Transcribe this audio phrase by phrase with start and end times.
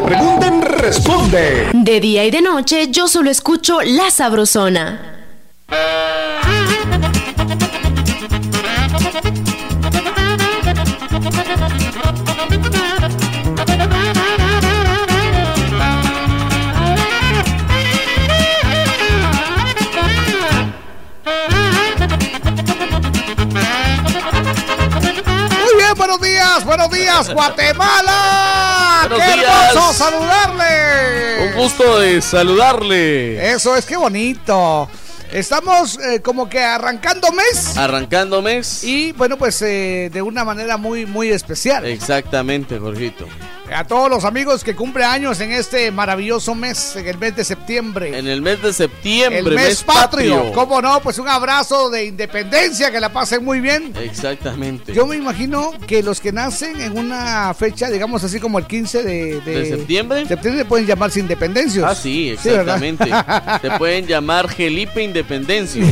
[0.00, 1.70] te pregunten, responde.
[1.72, 5.16] De día y de noche yo solo escucho La Sabrosona.
[25.96, 28.79] buenos días, buenos días, Guatemala.
[29.08, 31.46] ¡Qué hermoso saludarle!
[31.46, 33.52] Un gusto de saludarle.
[33.52, 34.88] Eso es, qué bonito.
[35.32, 37.76] Estamos eh, como que arrancando mes.
[37.76, 38.82] Arrancando mes.
[38.84, 41.86] Y bueno, pues eh, de una manera muy, muy especial.
[41.86, 43.26] Exactamente, Jorgito
[43.74, 47.44] a todos los amigos que cumple años en este maravilloso mes, en el mes de
[47.44, 48.18] septiembre.
[48.18, 50.52] En el mes de septiembre, el mes, patrio.
[50.52, 51.00] ¿Cómo no?
[51.00, 53.92] Pues un abrazo de independencia, que la pasen muy bien.
[54.00, 54.92] Exactamente.
[54.92, 59.02] Yo me imagino que los que nacen en una fecha, digamos así como el 15
[59.02, 61.84] de, de, septiembre, septiembre pueden llamarse independencios.
[61.88, 63.04] Ah, sí, exactamente.
[63.62, 65.82] Se pueden llamar Gelipe Independencio.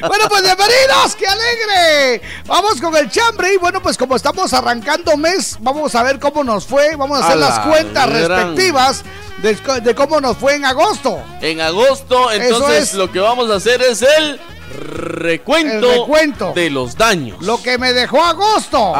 [0.00, 2.22] bueno, pues bienvenidos, qué alegre.
[2.46, 6.33] Vamos con el chambre y bueno, pues como estamos arrancando mes, vamos a ver cómo
[6.42, 6.96] nos fue.
[6.96, 9.04] Vamos a hacer las cuentas respectivas
[9.42, 11.22] de, cómo nos fue en agosto.
[11.40, 14.40] En agosto, entonces lo que vamos a hacer es el
[14.74, 17.42] recuento, de los daños.
[17.42, 18.94] Lo que me dejó agosto.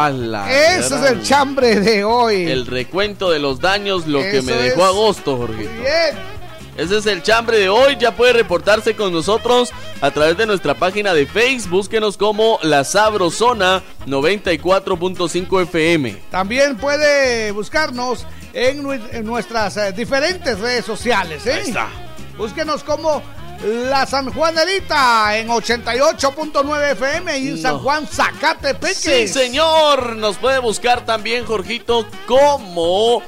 [0.47, 2.45] Ese es el chambre de hoy.
[2.45, 5.71] El recuento de los daños, lo que me dejó agosto, Jorgito.
[5.81, 6.35] Bien.
[6.77, 7.97] Ese es el chambre de hoy.
[7.99, 11.75] Ya puede reportarse con nosotros a través de nuestra página de Facebook.
[11.85, 16.23] Búsquenos como La Sabrosona 94.5 FM.
[16.31, 18.83] También puede buscarnos en,
[19.25, 21.47] nuestras eh, diferentes redes sociales.
[21.47, 21.53] ¿eh?
[21.53, 21.89] Ahí está.
[22.37, 23.23] Búsquenos como
[23.63, 28.95] La San Juanerita en 88.9 FM y en San Juan Zacatepec.
[28.95, 30.17] Sí, señor.
[30.17, 33.23] Nos puede buscar también, Jorgito, como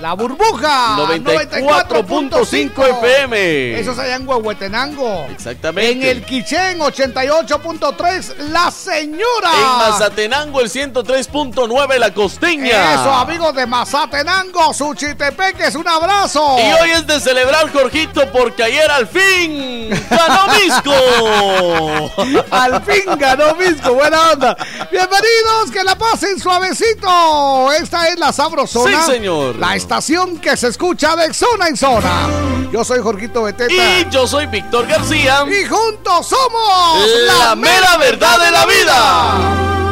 [0.00, 3.78] la burbuja 94.5 FM.
[3.78, 5.26] Eso es allá en Huehuetenango.
[5.30, 5.92] Exactamente.
[5.92, 9.52] En el Quichén 88.3 La Señora.
[9.52, 12.94] En Mazatenango el 103.9 La Costeña.
[12.94, 16.56] Eso, amigos de Mazatenango, Suchitepeques, un abrazo.
[16.58, 20.92] Y hoy es de celebrar, Jorgito, porque ayer al fin ganó Misco.
[22.50, 24.56] al fin ganó Misco, buena onda.
[24.90, 27.72] Bienvenidos, que la pasen suavecito.
[27.72, 29.04] Esta es la Sabrosona.
[29.04, 29.56] Sí, señor.
[29.56, 32.26] La estación que se escucha de zona en zona.
[32.72, 33.70] Yo soy Jorgito Beteta.
[33.70, 35.44] Y yo soy Víctor García.
[35.46, 39.83] Y juntos somos la, mera verdad de la vida.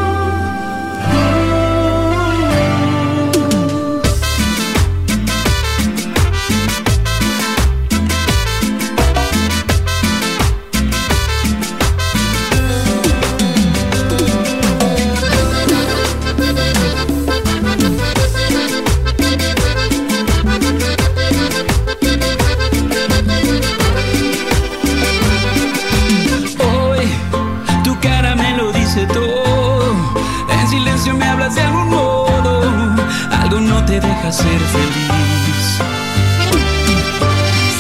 [34.31, 35.79] Ser feliz.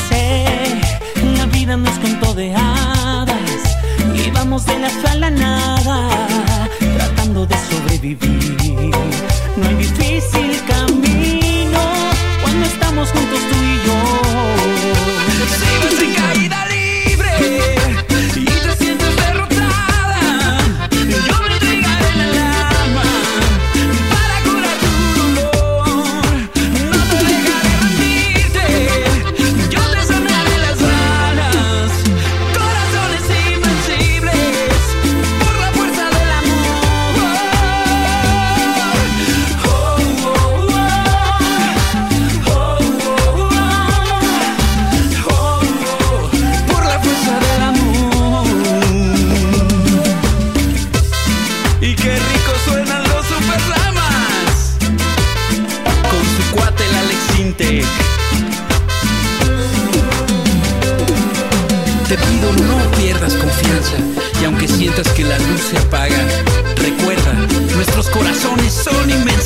[0.08, 0.44] Sé,
[1.36, 3.62] la vida nos contó de hadas
[4.14, 6.08] y vamos de la fe a la nada,
[6.96, 8.90] tratando de sobrevivir.
[9.56, 10.51] No hay difícil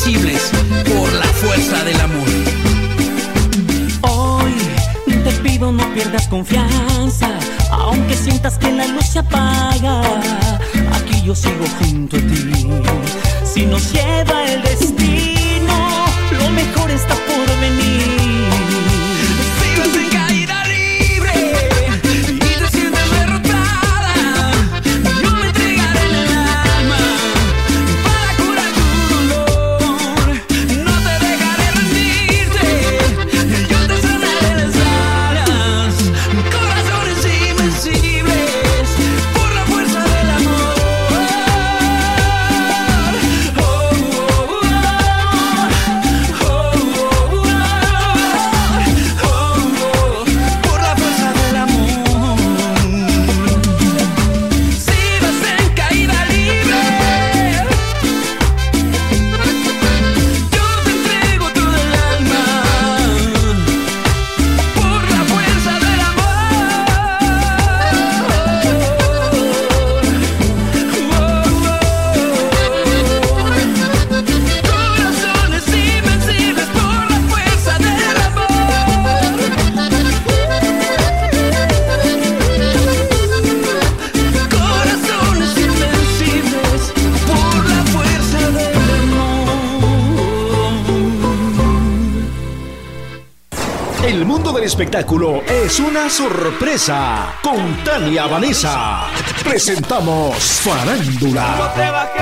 [0.06, 2.28] por la fuerza del amor.
[4.02, 4.52] Hoy
[5.24, 7.28] te pido no pierdas confianza,
[7.72, 10.02] aunque sientas que la luz se apaga,
[10.92, 12.68] aquí yo sigo junto a ti.
[13.44, 15.74] Si nos lleva el destino,
[16.38, 18.15] lo mejor está por venir.
[94.76, 97.32] Espectáculo es una sorpresa.
[97.42, 99.06] Con Tania Vanessa.
[99.42, 101.72] Presentamos Farándula.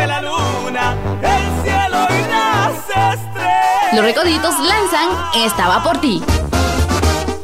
[0.07, 3.95] la luna, el cielo y las estrellas.
[3.95, 5.09] Los recoditos lanzan
[5.45, 6.23] Estaba por ti.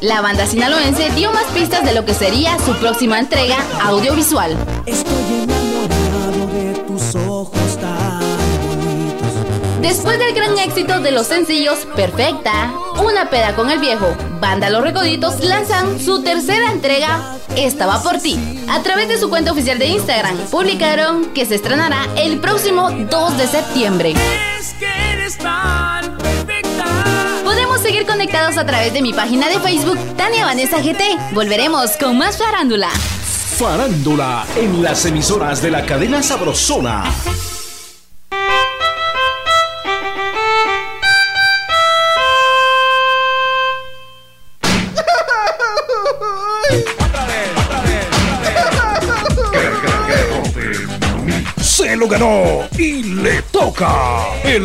[0.01, 4.57] La banda sinaloense dio más pistas de lo que sería su próxima entrega audiovisual.
[4.87, 8.21] Estoy enamorado de tus ojos tan
[8.65, 9.81] bonitos.
[9.83, 12.73] Después del gran éxito de los sencillos Perfecta,
[13.05, 18.39] Una peda con el viejo, Banda Los Recoditos lanzan su tercera entrega, Estaba por ti.
[18.69, 23.39] A través de su cuenta oficial de Instagram, publicaron que se estrenará el próximo 2
[23.39, 24.15] de septiembre.
[24.59, 26.85] Es que eres tan perfecta.
[27.43, 31.33] Podemos seguir conectados a través de mi página de Facebook, Tania Vanessa GT.
[31.33, 32.91] Volveremos con más farándula.
[33.59, 37.05] Farándula en las emisoras de la cadena Sabrosona.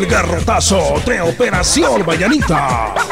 [0.06, 3.05] Garrotazo de Operación Vallanita.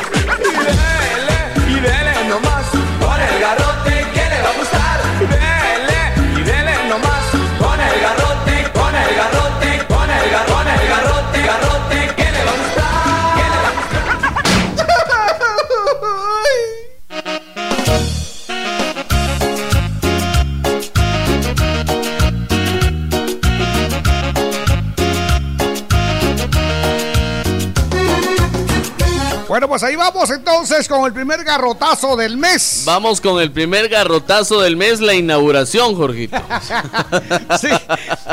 [29.75, 32.85] Pues ahí vamos entonces con el primer garrotazo del mes.
[32.87, 36.37] Vamos con el primer garrotazo del mes, la inauguración, Jorgito.
[37.61, 37.71] Sí,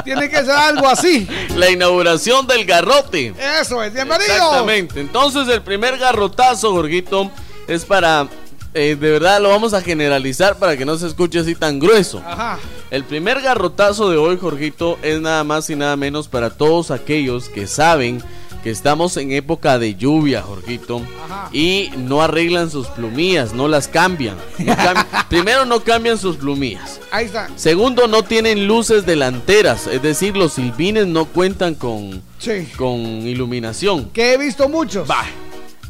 [0.03, 1.27] tiene que ser algo así.
[1.55, 3.33] La inauguración del garrote.
[3.59, 4.35] Eso es, bienvenido.
[4.35, 5.01] Exactamente.
[5.01, 7.31] Entonces, el primer garrotazo, Jorgito,
[7.67, 8.27] es para.
[8.75, 12.21] eh, de verdad lo vamos a generalizar para que no se escuche así tan grueso.
[12.23, 12.59] Ajá.
[12.91, 17.49] El primer garrotazo de hoy, Jorgito, es nada más y nada menos para todos aquellos
[17.49, 18.23] que saben
[18.63, 21.49] que estamos en época de lluvia, Jorgito, Ajá.
[21.51, 24.35] y no arreglan sus plumillas, no las cambian.
[24.59, 24.75] No
[25.29, 26.99] Primero, no cambian sus plumillas.
[27.11, 27.49] Ahí está.
[27.55, 32.67] Segundo, no tienen luces delanteras, es decir, los silbines no cuentan con, Sí.
[32.77, 34.09] con iluminación.
[34.11, 35.09] Que he visto muchos.
[35.09, 35.25] Va.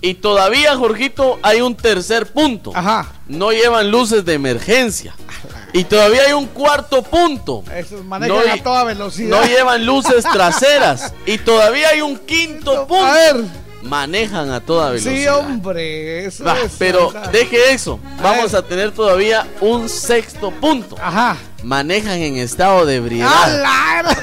[0.04, 2.72] Y todavía, Jorgito, hay un tercer punto.
[2.74, 3.12] Ajá.
[3.28, 5.14] No llevan luces de emergencia.
[5.74, 7.64] Y todavía hay un cuarto punto.
[7.74, 9.30] Esos manejan No a toda velocidad.
[9.42, 11.14] No llevan luces traseras.
[11.26, 13.06] Y todavía hay un quinto punto.
[13.06, 13.36] A ver.
[13.84, 15.14] Manejan a toda velocidad.
[15.16, 16.26] Sí, hombre.
[16.26, 17.32] Eso Va, es pero verdad.
[17.32, 18.00] deje eso.
[18.20, 18.62] A Vamos ver.
[18.64, 20.98] a tener todavía un sexto punto.
[21.02, 21.36] Ajá.
[21.64, 23.32] Manejan en estado de ebriedad.
[23.34, 23.48] ¡A
[24.04, 24.18] la-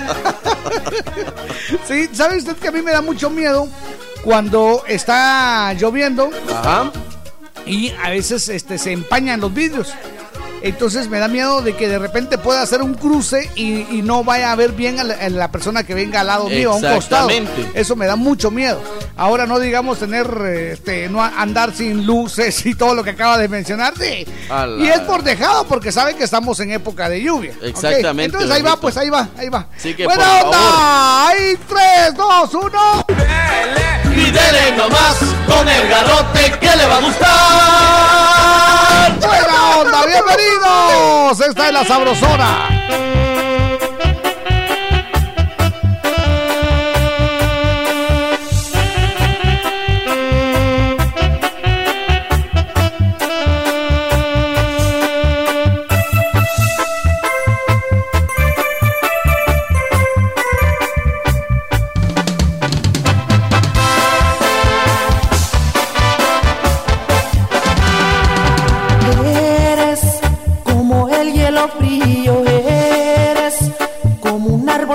[1.89, 3.69] sí, ¿sabe usted que a mí me da mucho miedo
[4.23, 6.93] cuando está lloviendo Ajá.
[7.67, 9.93] y a veces este, se empañan los vidrios?
[10.63, 14.25] Entonces me da miedo de que de repente pueda hacer un cruce y, y no
[14.25, 16.77] vaya a ver bien a la, a la persona que venga al lado mío, a
[16.77, 17.29] un costado.
[17.31, 17.79] Exactamente.
[17.81, 18.83] Eso me da mucho miedo.
[19.17, 20.27] Ahora no digamos tener,
[20.73, 23.95] este, no andar sin luces y todo lo que acaba de mencionar.
[23.99, 24.27] Sí.
[24.79, 27.53] Y es por dejado porque saben que estamos en época de lluvia.
[27.63, 29.67] Exactamente, Entonces ahí va, pues ahí va, ahí va.
[29.77, 30.59] Así que, Buena por onda.
[30.59, 31.29] favor.
[31.29, 33.05] Ahí, 3, 2, 1.
[34.17, 37.29] Y dele nomás con el garrote que le va a gustar.
[39.21, 40.03] Buena onda,
[40.49, 41.41] bienvenidos.
[41.41, 43.28] Esta es la sabrosona.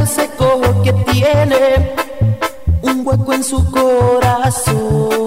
[0.08, 1.94] Seco que tiene
[2.82, 5.23] un hueco en su corazón.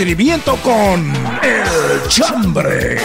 [0.00, 2.96] Entretenimiento con El Chambre.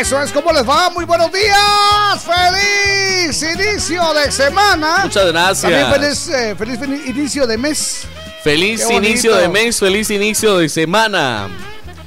[0.00, 0.88] Eso es como les va.
[0.90, 2.24] Muy buenos días.
[2.24, 5.00] Feliz inicio de semana.
[5.02, 5.60] Muchas gracias.
[5.60, 8.06] También feliz, feliz, inicio de mes.
[8.42, 11.48] Feliz inicio de mes, feliz inicio de semana.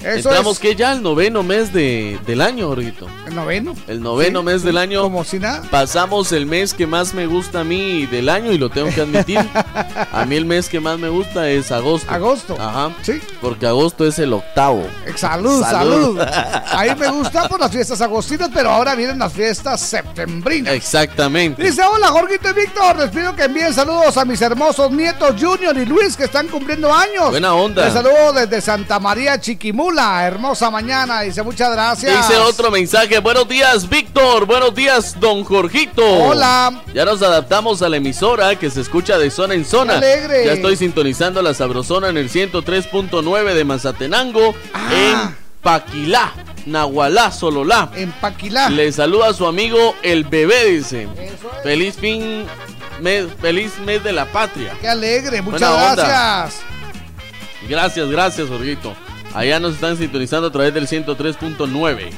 [0.01, 3.08] Estamos que ya el noveno mes de, del año, Jorgito.
[3.38, 3.75] ¿El noveno?
[3.88, 5.03] El noveno mes del año.
[5.03, 5.62] Como si nada.
[5.70, 9.01] Pasamos el mes que más me gusta a mí del año y lo tengo que
[9.01, 9.38] admitir.
[10.12, 12.10] a mí el mes que más me gusta es agosto.
[12.10, 12.58] Agosto.
[12.60, 12.96] Ajá.
[13.03, 13.22] Sí.
[13.39, 14.88] Porque agosto es el octavo.
[15.18, 16.20] Salud, salud.
[16.72, 20.74] Ahí me gusta por las fiestas agostinas, pero ahora vienen las fiestas septembrinas.
[20.74, 21.64] Exactamente.
[21.64, 25.76] Dice, hola Jorgito y Víctor, les pido que envíen saludos a mis hermosos nietos Junior
[25.78, 27.30] y Luis que están cumpliendo años.
[27.30, 27.86] Buena onda.
[27.86, 31.22] Les saludo desde Santa María Chiquimú hermosa mañana.
[31.22, 32.28] Dice muchas gracias.
[32.28, 33.20] Dice otro mensaje.
[33.20, 34.46] Buenos días, Víctor.
[34.46, 36.04] Buenos días, don Jorgito.
[36.06, 36.84] Hola.
[36.98, 39.98] Ya nos adaptamos a la emisora que se escucha de zona en zona.
[39.98, 40.48] Alegre.
[40.48, 44.56] Ya estoy sintonizando la sabrosona en el 103.9 de Mazatenango.
[44.74, 44.89] Ah.
[45.30, 46.34] En Paquilá.
[46.66, 47.92] Nahualá, Sololá.
[47.96, 48.72] En Paquilá.
[48.72, 51.08] Le saluda a su amigo el bebé, dice.
[51.62, 52.48] Feliz fin,
[53.00, 54.74] mes, feliz mes de la patria.
[54.82, 56.62] Qué alegre, muchas gracias.
[57.70, 58.96] Gracias, gracias, Jorgito.
[59.36, 62.10] Allá nos están sintonizando a través del 103.9.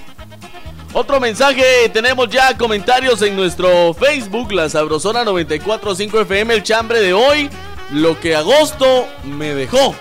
[0.91, 7.13] Otro mensaje, tenemos ya comentarios en nuestro Facebook, la Sabrosona 945 FM, el chambre de
[7.13, 7.47] hoy,
[7.91, 9.93] lo que agosto me dejó.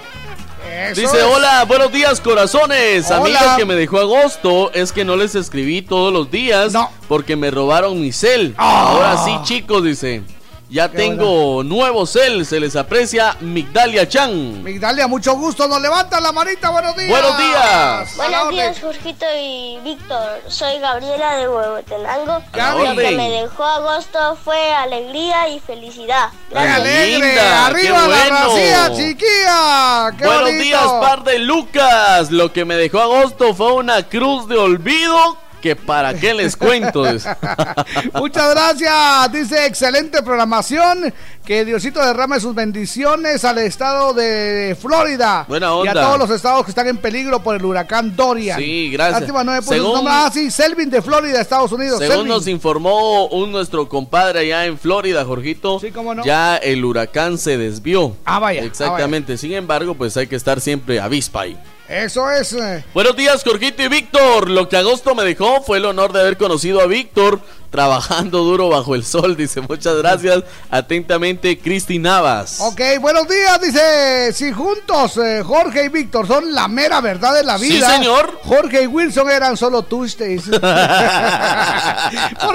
[0.95, 3.11] Dice, hola, buenos días corazones.
[3.11, 6.73] Amigos que me dejó agosto, es que no les escribí todos los días
[7.07, 8.55] porque me robaron mi cel.
[8.57, 8.93] Ah.
[8.93, 10.23] Ahora sí, chicos, dice.
[10.71, 14.63] Ya tengo nuevo cel, se les aprecia Migdalia Chan.
[14.63, 17.09] Migdalia, mucho gusto, nos levanta la manita, buenos días.
[17.09, 18.17] Buenos días.
[18.17, 20.43] Buenos días, Jorgito y Víctor.
[20.49, 22.43] Soy Gabriela de Huehuetenango.
[22.53, 26.29] Lo que me dejó agosto fue alegría y felicidad.
[26.51, 27.41] ¡Qué alegre!
[27.41, 30.13] ¡Arriba la racía, chiquilla!
[30.19, 32.31] ¡Qué Buenos días, par de Lucas.
[32.31, 37.03] Lo que me dejó agosto fue una cruz de olvido que para qué les cuento.
[38.15, 39.33] Muchas gracias.
[39.33, 41.13] Dice excelente programación.
[41.45, 45.47] Que Diosito derrame sus bendiciones al estado de Florida.
[45.49, 45.95] Buena onda.
[45.95, 48.59] Y a todos los estados que están en peligro por el huracán Dorian.
[48.59, 49.31] Sí, gracias.
[49.63, 51.99] Según, ah, sí, Selvin de Florida, Estados Unidos.
[51.99, 55.81] Según nos informó un nuestro compadre allá en Florida, Jorgito.
[55.81, 56.25] Sí, cómo no.
[56.25, 58.15] Ya el huracán se desvió.
[58.27, 58.63] Ah, vaya.
[58.63, 59.39] Exactamente.
[59.39, 61.59] Sin embargo, pues hay que estar siempre avispa ahí.
[61.89, 62.53] Eso es.
[62.53, 62.85] Eh.
[62.93, 64.51] Buenos días, Jorgito y Víctor.
[64.51, 67.41] Lo que agosto me dejó fue el honor de haber conocido a Víctor
[67.71, 69.37] trabajando duro bajo el sol.
[69.39, 70.45] Dice, muchas gracias.
[70.71, 72.61] Atentamente, Cristi Navas.
[72.61, 73.59] Ok, buenos días.
[73.63, 77.89] Dice, si juntos eh, Jorge y Víctor son la mera verdad de la vida.
[77.89, 78.39] Sí, señor.
[78.45, 80.43] Jorge y Wilson eran solo Tuesdays.
[80.51, 80.61] Por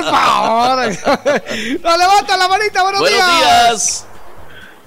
[0.04, 0.86] favor.
[1.82, 2.84] no, levanta la manita.
[2.84, 4.06] Buenos, buenos días.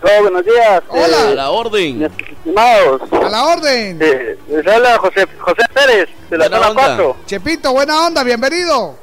[0.02, 0.82] Hola, buenos días.
[0.88, 1.28] Hola.
[1.30, 2.02] a la orden.
[2.02, 3.02] Estimados.
[3.12, 3.98] A la orden.
[4.00, 7.16] Eh, les habla José, José Pérez, de la zona 4.
[7.26, 8.94] Chepito, buena onda, bienvenido.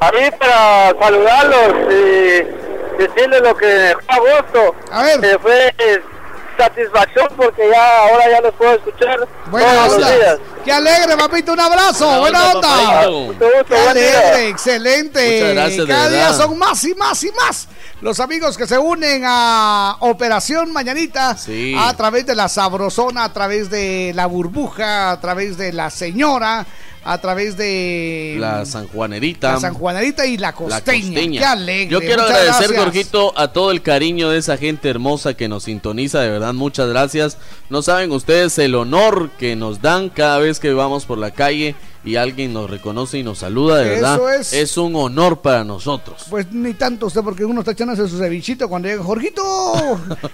[0.00, 4.74] A mí para saludarlos y decirles lo que fue agosto.
[4.90, 5.24] A ver.
[5.24, 5.72] Eh, fue
[6.56, 10.38] satisfacción porque ya ahora ya los puedo escuchar Buena onda.
[10.64, 12.20] Qué alegre, papito, un abrazo.
[12.20, 13.64] Buena, onda.
[13.68, 15.40] Qué alegre, excelente.
[15.40, 17.68] Muchas gracias, Cada día son más y más y más
[18.04, 21.34] los amigos que se unen a Operación Mañanita
[21.78, 26.66] a través de la Sabrosona, a través de la burbuja, a través de la señora,
[27.04, 29.52] a través de la Sanjuanerita.
[29.52, 31.40] La Sanjuanerita y la costeña.
[31.40, 31.92] Qué alegre.
[31.92, 32.74] Yo quiero agradecer,
[33.36, 36.20] a todo el cariño de esa gente hermosa que nos sintoniza.
[36.20, 37.38] De verdad, muchas gracias.
[37.68, 41.74] No saben ustedes el honor que nos dan cada vez que vamos por la calle
[42.04, 44.20] y alguien nos reconoce y nos saluda, de verdad,
[44.52, 44.76] es...
[44.76, 46.24] un honor para nosotros.
[46.28, 49.42] Pues ni tanto usted, porque uno está echándose su cevichito cuando llega, Jorgito,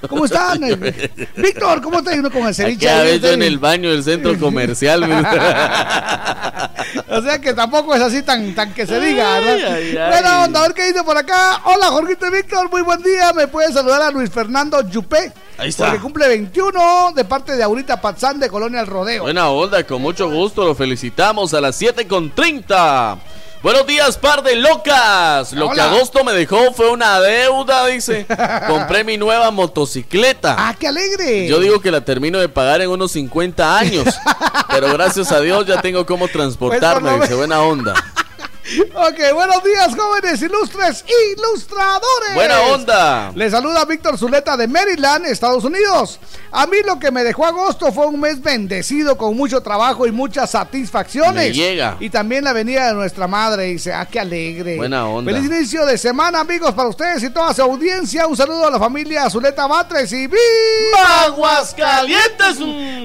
[0.09, 0.61] ¿cómo están?
[1.37, 2.87] Víctor, ¿cómo está uno con el ceviche?
[2.87, 5.05] Ya ves yo en el baño del centro comercial.
[7.09, 10.75] o sea que tampoco es así tan, tan que se diga, Bueno, onda, a ver
[10.75, 11.61] qué dice por acá.
[11.65, 13.33] Hola, Jorgito y Víctor, muy buen día.
[13.33, 15.33] ¿Me puede saludar a Luis Fernando Yupé?
[15.59, 15.87] Ahí está.
[15.87, 19.25] Porque cumple 21 de parte de Aurita Pazán de Colonia El Rodeo.
[19.25, 23.19] Buena onda, con mucho gusto lo felicitamos a las 7 con 30.
[23.63, 25.53] Buenos días, par de locas.
[25.53, 28.27] Lo que agosto me dejó fue una deuda, dice.
[28.69, 30.57] Compré mi nueva motocicleta.
[30.59, 31.47] ¡Ah, qué alegre!
[31.47, 34.07] Yo digo que la termino de pagar en unos 50 años.
[34.71, 37.35] pero gracias a Dios ya tengo cómo pues, transportarme, dice.
[37.35, 37.95] Buena onda.
[38.79, 41.05] Ok, buenos días, jóvenes ilustres
[41.35, 42.35] ilustradores.
[42.35, 43.33] Buena onda.
[43.35, 46.21] Les saluda Víctor Zuleta de Maryland, Estados Unidos.
[46.53, 50.13] A mí lo que me dejó agosto fue un mes bendecido con mucho trabajo y
[50.13, 51.55] muchas satisfacciones.
[51.55, 51.97] llega.
[51.99, 53.65] Y también la venida de nuestra madre.
[53.65, 54.77] Dice, ah, qué alegre.
[54.77, 55.33] Buena onda.
[55.33, 58.29] Feliz inicio de semana, amigos, para ustedes y toda su audiencia.
[58.29, 62.59] Un saludo a la familia Zuleta Batres y ¡Viva Aguascalientes!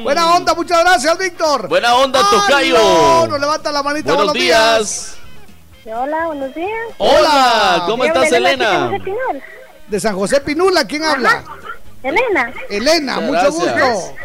[0.03, 1.67] Buena onda, muchas gracias, Víctor.
[1.67, 2.77] Buena onda, Tocayo.
[2.77, 4.13] No, nos levanta la manita.
[4.13, 5.15] Buenos, días.
[5.87, 6.87] Hola, buenos días.
[6.97, 8.91] Hola, ¿cómo estás, Elena?
[9.87, 11.43] De San José Pinula, ¿quién habla?
[12.01, 12.51] Elena.
[12.69, 14.15] Elena, mucho gusto.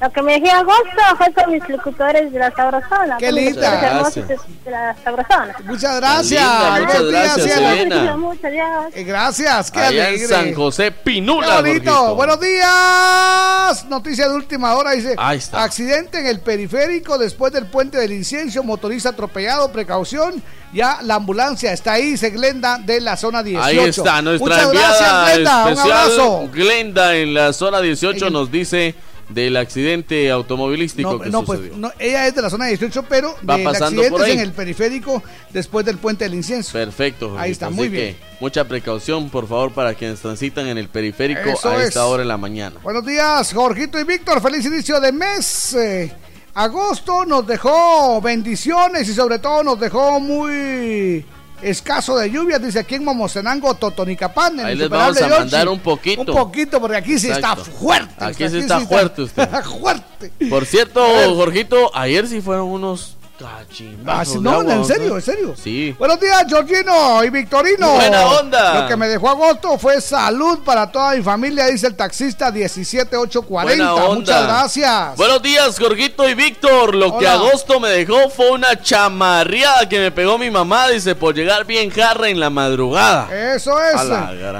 [0.00, 3.16] Lo que me dije agosto fue con mis locutores de la Sabrosona.
[3.16, 3.80] Qué linda.
[3.80, 4.26] Gracias.
[4.64, 5.56] De la Sabrosona.
[5.64, 6.80] Muchas gracias.
[6.80, 8.16] muchas gracias, Elena.
[8.16, 8.96] Muchas gracias.
[8.96, 10.22] Eh, gracias, qué Allá alegre.
[10.24, 11.60] en San José Pinula.
[11.60, 12.14] bonito.
[12.16, 13.84] Buenos días.
[13.88, 15.62] Noticia de última hora dice: Ahí está.
[15.62, 18.62] Accidente en el periférico después del puente del incienso.
[18.64, 19.70] Motorista atropellado.
[19.70, 20.42] Precaución.
[20.72, 23.64] Ya la ambulancia está ahí, dice Glenda de la zona 18.
[23.64, 25.66] Ahí está, nuestra Muchas gracias, Glenda.
[25.66, 26.48] Un abrazo.
[26.52, 28.96] Glenda en la zona 18 nos dice
[29.28, 31.78] del accidente automovilístico que no, pues, sucedió.
[31.78, 35.86] no, ella es de la zona 18, pero Va del accidente en el periférico después
[35.86, 36.72] del puente del incienso.
[36.72, 37.38] Perfecto.
[37.38, 38.16] Ahí está, muy bien.
[38.40, 42.36] mucha precaución, por favor, para quienes transitan en el periférico a esta hora de la
[42.36, 42.76] mañana.
[42.82, 44.40] Buenos días, Jorgito y Víctor.
[44.40, 45.74] Feliz inicio de mes.
[45.74, 46.12] Eh,
[46.54, 51.24] Agosto nos dejó bendiciones y sobre todo nos dejó muy
[51.64, 54.60] escaso de lluvia, dice aquí en Momocenango, Totonicapán.
[54.60, 56.20] En Ahí les vamos a mandar un poquito.
[56.20, 58.24] Un poquito, porque aquí sí está fuerte.
[58.24, 59.48] Aquí, sí está fuerte usted.
[59.80, 60.32] fuerte.
[60.48, 65.54] Por cierto, Jorgito, ayer sí fueron unos Ah, no, en serio, en serio.
[65.56, 65.94] Sí.
[65.98, 67.94] Buenos días, Georgino y Victorino.
[67.94, 68.82] Buena onda.
[68.82, 74.14] Lo que me dejó agosto fue salud para toda mi familia, dice el taxista 17840.
[74.14, 75.16] Muchas gracias.
[75.16, 76.94] Buenos días, Jorgito y Víctor.
[76.94, 81.34] Lo que agosto me dejó fue una chamarreada que me pegó mi mamá, dice, por
[81.34, 83.28] llegar bien jarra en la madrugada.
[83.54, 84.00] Eso es.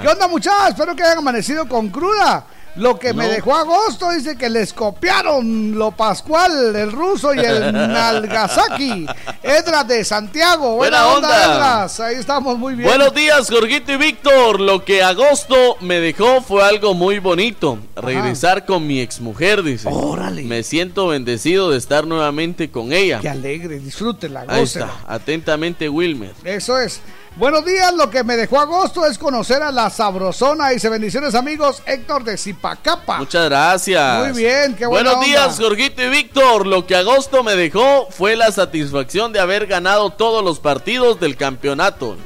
[0.03, 0.71] ¿Qué onda, muchachos?
[0.71, 2.45] Espero que hayan amanecido con cruda.
[2.77, 7.73] Lo que me dejó agosto dice que les copiaron lo Pascual, el ruso y el
[7.73, 9.07] Nalgasaki.
[9.43, 10.77] Edras de Santiago.
[10.77, 12.01] Buena, onda, Edras.
[12.01, 12.89] Ahí estamos muy bien.
[12.89, 14.61] Buenos días, Jorgito y Víctor.
[14.61, 17.79] Lo que agosto me dejó fue algo muy bonito.
[17.95, 19.89] Regresar con mi exmujer, dice.
[19.91, 20.43] Órale.
[20.43, 23.21] Me siento bendecido de estar nuevamente con ella.
[23.21, 24.91] Qué alegre, disfrútela, Ahí está.
[25.07, 26.35] Atentamente, Wilmer.
[26.43, 27.01] Eso es.
[27.37, 30.73] Buenos días, lo que me dejó agosto es conocer a la sabrosona.
[30.73, 31.83] y se bendiciones, amigos.
[31.85, 33.19] Héctor de Zipacapa.
[33.19, 34.29] Muchas gracias.
[34.29, 36.65] Muy bien, qué Buenos días, Jorgito y Víctor.
[36.65, 41.37] Lo que agosto me dejó fue la satisfacción de haber ganado todos los partidos del
[41.37, 42.17] campeonato.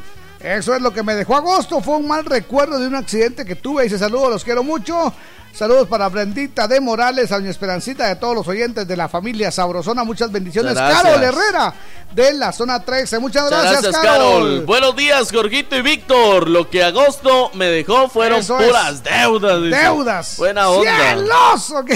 [0.41, 1.81] Eso es lo que me dejó agosto.
[1.81, 3.87] Fue un mal recuerdo de un accidente que tuve.
[3.87, 5.15] Y se saludo, los quiero mucho.
[5.53, 9.51] Saludos para Brendita de Morales, a mi Esperancita, de todos los oyentes de la familia
[9.51, 10.05] Sabrosona.
[10.05, 10.75] Muchas bendiciones.
[10.75, 11.75] Carol Herrera,
[12.15, 13.19] de la zona 13.
[13.19, 14.65] Muchas, gracias, Carol.
[14.65, 16.49] Buenos días, Jorgito y Víctor.
[16.49, 19.61] Lo que agosto me dejó fueron puras deudas.
[19.63, 20.37] Deudas.
[20.37, 20.97] Buena onda.
[20.97, 21.83] ¡Cieloso!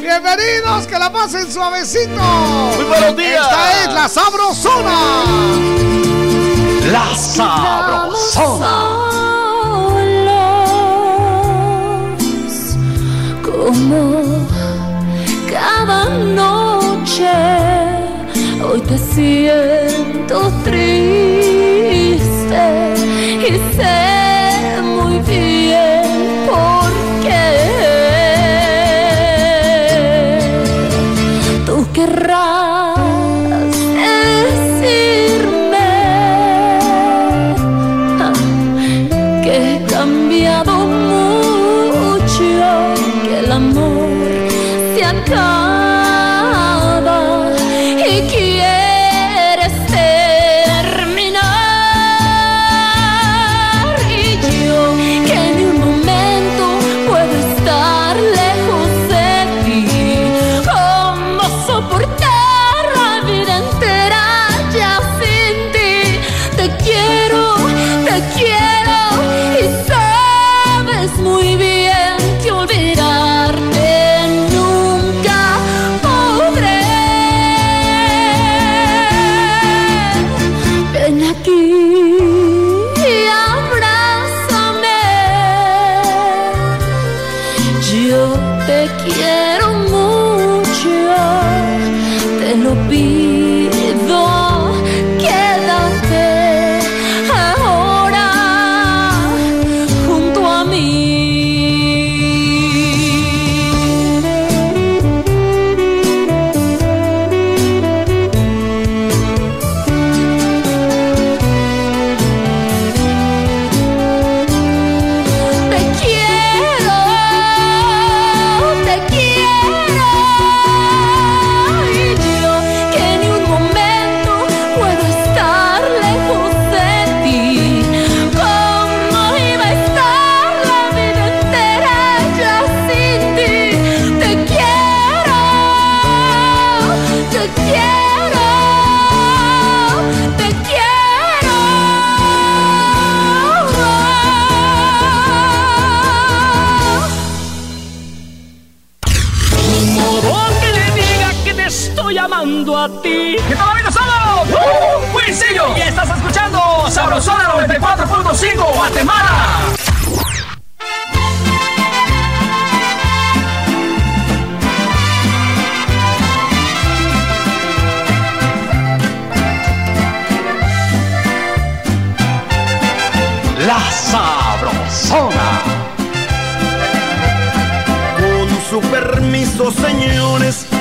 [0.00, 2.22] Bienvenidos, que la pasen suavecito.
[2.76, 3.44] Muy buenos días.
[3.44, 4.96] Esta es la Sabrosona.
[6.90, 8.87] La Sabrosona.
[13.68, 14.46] Como
[15.50, 17.30] cada noche.
[18.64, 20.97] Hoy te siento triste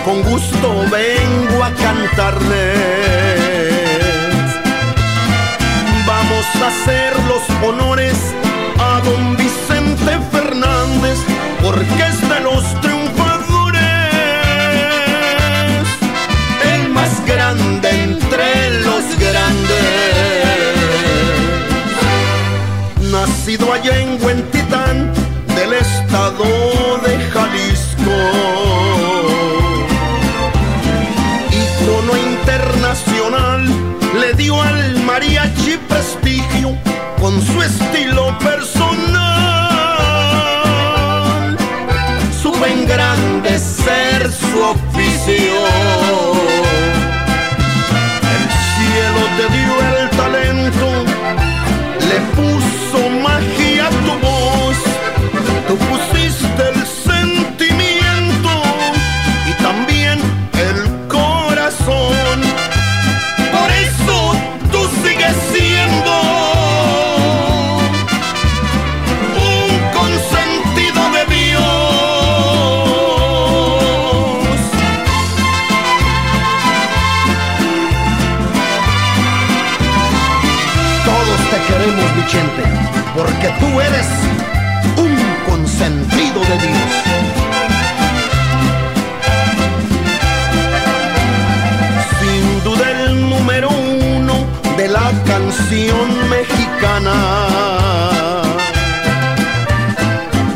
[0.08, 2.80] con gusto vengo a cantarles.
[6.08, 8.18] Vamos a hacer los honores
[8.80, 11.18] a don Vicente Fernández,
[11.62, 12.27] porque es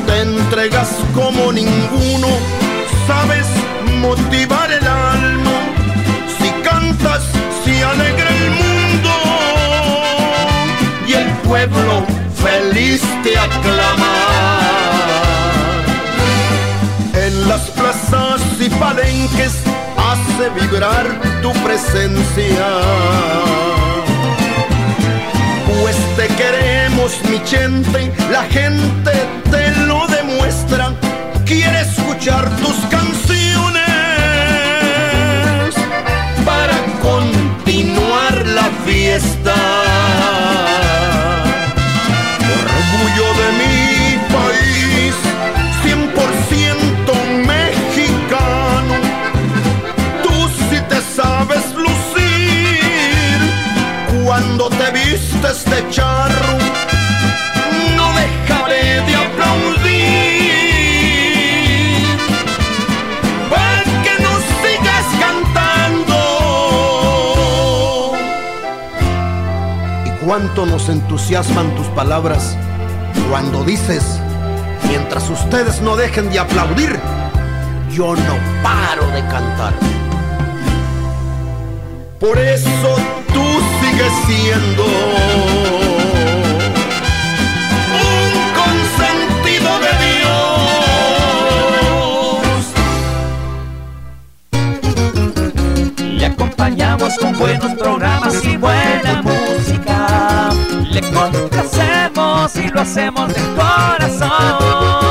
[0.08, 2.30] Te entregas como ninguno,
[3.06, 3.45] sabes
[3.99, 5.51] motivar el alma.
[6.39, 7.21] Si cantas,
[7.63, 9.12] si alegra el mundo
[11.08, 12.04] y el pueblo
[12.43, 14.15] feliz te aclama.
[17.13, 19.54] En las plazas y palenques
[19.95, 21.06] hace vibrar
[21.43, 23.61] tu presencia.
[28.32, 29.12] la gente
[29.52, 30.94] te lo demuestra.
[31.46, 33.82] Quiere escuchar tus canciones
[36.46, 39.54] para continuar la fiesta.
[42.62, 43.80] Orgullo de mi
[44.38, 45.14] país,
[45.84, 47.10] 100%
[47.54, 48.96] mexicano.
[50.24, 50.36] Tú
[50.70, 53.40] sí te sabes lucir
[54.24, 56.40] cuando te vistes de charro
[70.32, 72.56] cuánto nos entusiasman tus palabras
[73.30, 74.02] cuando dices,
[74.88, 76.98] mientras ustedes no dejen de aplaudir,
[77.91, 79.74] yo no paro de cantar.
[82.17, 82.96] Por eso
[83.34, 83.44] tú
[83.82, 84.86] sigues siendo
[88.00, 89.91] un consentido de
[95.91, 96.20] Dios.
[96.20, 99.31] Le acompañamos con buenos programas y buena música.
[101.29, 105.11] Le complacemos y lo hacemos de corazón.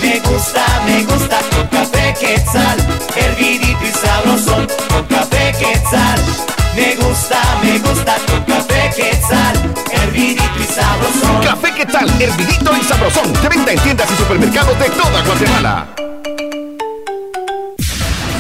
[0.02, 2.78] Me gusta, me gusta con café quetzal,
[3.16, 6.53] hervidito y sabrosón con café quetzal.
[6.76, 9.56] Me gusta, me gusta con café quetzal,
[9.92, 11.44] hervidito y sabrosón.
[11.44, 13.34] Café Quetzal, hervidito y sabrosón.
[13.34, 15.88] De venta en tiendas y supermercados de toda Guatemala.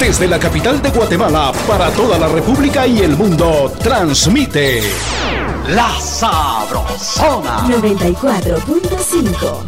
[0.05, 4.81] Desde la capital de Guatemala para toda la República y el mundo, transmite
[5.69, 7.65] La Sabrosona.
[7.69, 9.63] 94.5.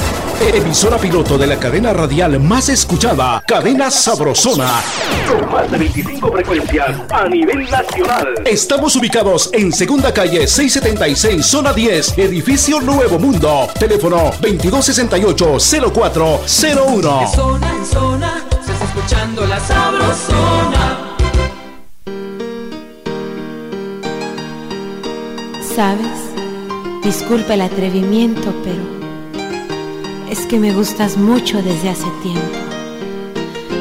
[0.54, 4.82] Emisora piloto de la cadena radial más escuchada, Cadena Sabrosona.
[5.26, 8.34] Con más de 25 frecuencias a nivel nacional.
[8.46, 13.70] Estamos ubicados en Segunda Calle 676, Zona 10, Edificio Nuevo Mundo.
[13.80, 17.20] Teléfono 2268-0401.
[17.22, 18.44] De zona en zona,
[18.82, 21.16] escuchando la sabrosona.
[25.76, 26.26] ¿Sabes?
[27.04, 28.84] Disculpa el atrevimiento, pero
[30.30, 32.58] es que me gustas mucho desde hace tiempo.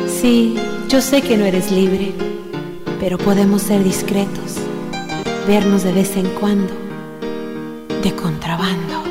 [0.07, 0.57] Sí,
[0.89, 2.13] yo sé que no eres libre,
[3.01, 4.57] pero podemos ser discretos,
[5.47, 6.73] vernos de vez en cuando,
[8.03, 9.05] de contrabando.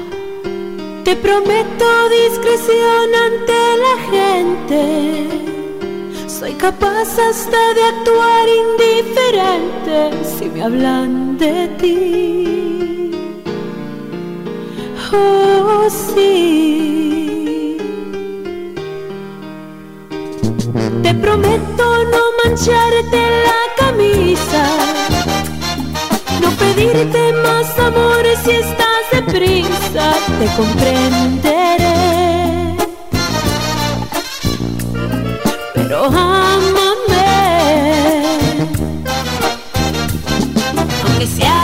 [1.04, 3.54] Te prometo discreción ante
[3.86, 5.63] la gente.
[6.44, 13.12] Soy capaz hasta de actuar indiferente si me hablan de ti.
[15.14, 17.78] Oh, sí.
[21.02, 24.64] Te prometo no mancharte la camisa,
[26.42, 30.06] no pedirte más amor si estás deprisa,
[30.40, 31.64] te comprenderé.
[35.74, 36.33] Pero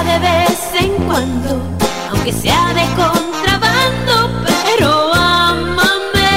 [0.09, 1.61] de vez en cuando,
[2.11, 4.15] aunque sea de contrabando,
[4.65, 6.31] pero ámame.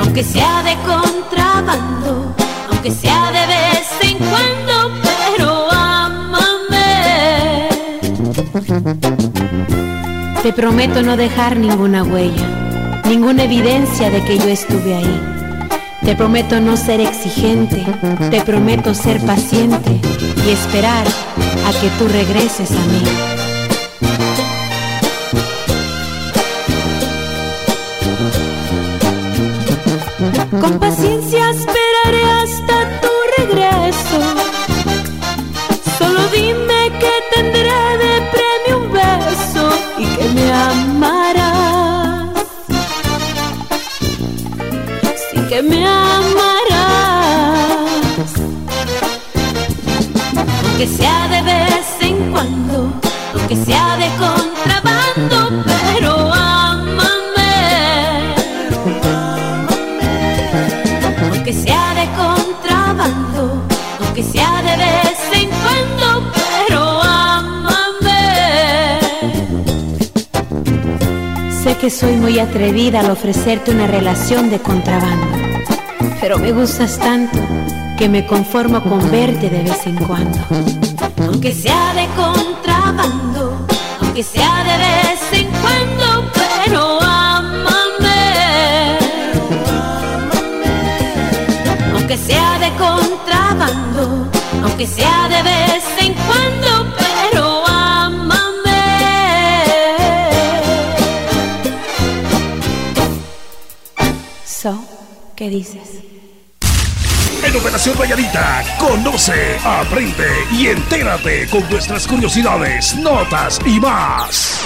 [0.00, 2.34] Aunque sea de contrabando,
[2.70, 6.88] aunque sea de vez en cuando, pero ámame.
[10.42, 15.39] Te prometo no dejar ninguna huella, ninguna evidencia de que yo estuve ahí.
[16.04, 17.84] Te prometo no ser exigente,
[18.30, 20.00] te prometo ser paciente
[20.46, 23.29] y esperar a que tú regreses a mí.
[72.40, 75.26] atrevida al ofrecerte una relación de contrabando.
[76.20, 77.38] Pero me gustas tanto
[77.98, 80.38] que me conformo con verte de vez en cuando.
[81.26, 83.66] Aunque sea de contrabando,
[84.00, 88.98] aunque sea de vez en cuando, pero amame.
[91.94, 94.28] Aunque sea de contrabando,
[94.62, 96.59] aunque sea de vez en cuando.
[107.42, 114.60] En Operación Valladita, conoce, aprende y entérate con nuestras curiosidades, notas y más.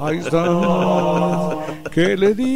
[0.00, 0.44] Ahí está.
[1.92, 2.55] ¿Qué le digo?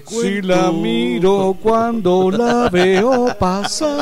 [0.00, 3.94] ¿Qué le Si la miro cuando la veo pasar,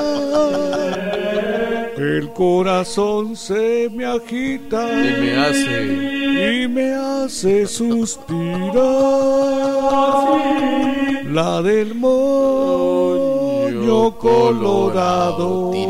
[1.97, 6.63] el corazón se me agita Y me hace.
[6.63, 8.75] y me hace suspirar.
[11.33, 12.15] La del moño
[14.19, 15.73] colorado.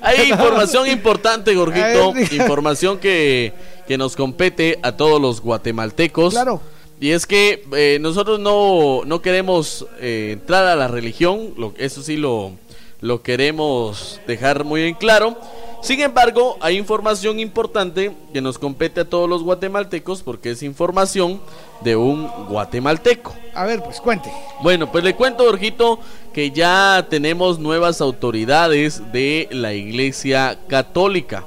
[0.00, 2.12] Hay información importante, Gorgito.
[2.32, 3.52] Información que,
[3.86, 6.34] que nos compete a todos los guatemaltecos.
[6.34, 6.60] Claro.
[7.00, 12.02] Y es que eh, nosotros no, no queremos eh, entrar a la religión, lo, eso
[12.02, 12.52] sí lo,
[13.00, 15.36] lo queremos dejar muy en claro.
[15.82, 21.42] Sin embargo, hay información importante que nos compete a todos los guatemaltecos porque es información
[21.84, 23.36] de un guatemalteco.
[23.54, 24.32] A ver, pues cuente.
[24.62, 26.00] Bueno, pues le cuento, Jorgito,
[26.32, 31.44] que ya tenemos nuevas autoridades de la Iglesia Católica.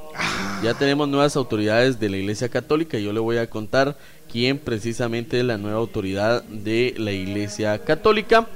[0.63, 2.97] Ya tenemos nuevas autoridades de la Iglesia Católica.
[2.97, 3.97] Yo le voy a contar
[4.32, 8.47] quién precisamente es la nueva autoridad de la Iglesia Católica.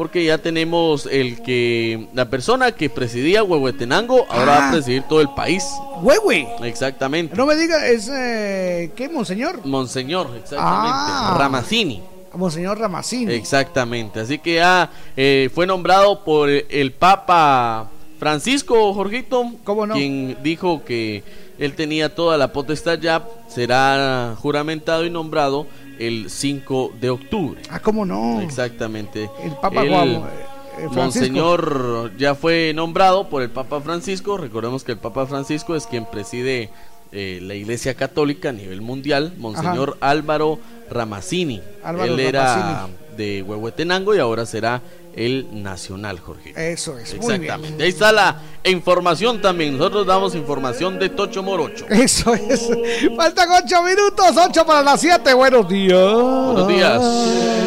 [0.00, 4.72] Porque ya tenemos el que, la persona que presidía Huehuetenango, ahora va a Ah.
[4.72, 5.62] presidir todo el país.
[6.00, 6.48] Huehue.
[6.62, 7.36] Exactamente.
[7.36, 8.08] No me diga, es.
[8.10, 9.60] Eh, ¿Qué, monseñor?
[9.66, 10.96] Monseñor, exactamente.
[11.06, 11.36] Ah.
[11.38, 12.02] Ramacini.
[12.32, 13.34] Monseñor Ramacini.
[13.34, 19.52] Exactamente, así que ya eh, fue nombrado por el Papa Francisco Jorgito,
[19.92, 21.22] quien dijo que
[21.58, 25.66] él tenía toda la potestad ya, será juramentado y nombrado
[26.00, 27.62] el 5 de octubre.
[27.70, 28.40] Ah, ¿cómo no?
[28.40, 29.30] Exactamente.
[29.44, 30.94] El Papa Guamo, eh, Francisco.
[30.94, 34.38] Monseñor ya fue nombrado por el Papa Francisco.
[34.38, 36.70] Recordemos que el Papa Francisco es quien preside
[37.12, 39.34] eh, la Iglesia Católica a nivel mundial.
[39.36, 40.58] Monseñor Álvaro
[40.90, 41.60] Ramacini.
[41.84, 44.80] Álvaro Él era de Huehuetenango y ahora será
[45.14, 46.52] el nacional, Jorge.
[46.56, 47.42] Eso es, muy bien.
[47.42, 47.82] Exactamente.
[47.82, 49.76] Ahí está la información también.
[49.76, 51.86] Nosotros damos información de Tocho Morocho.
[51.88, 52.68] Eso es.
[53.16, 55.34] Faltan ocho minutos, ocho para las siete.
[55.34, 55.98] Buenos días.
[55.98, 57.60] Buenos días.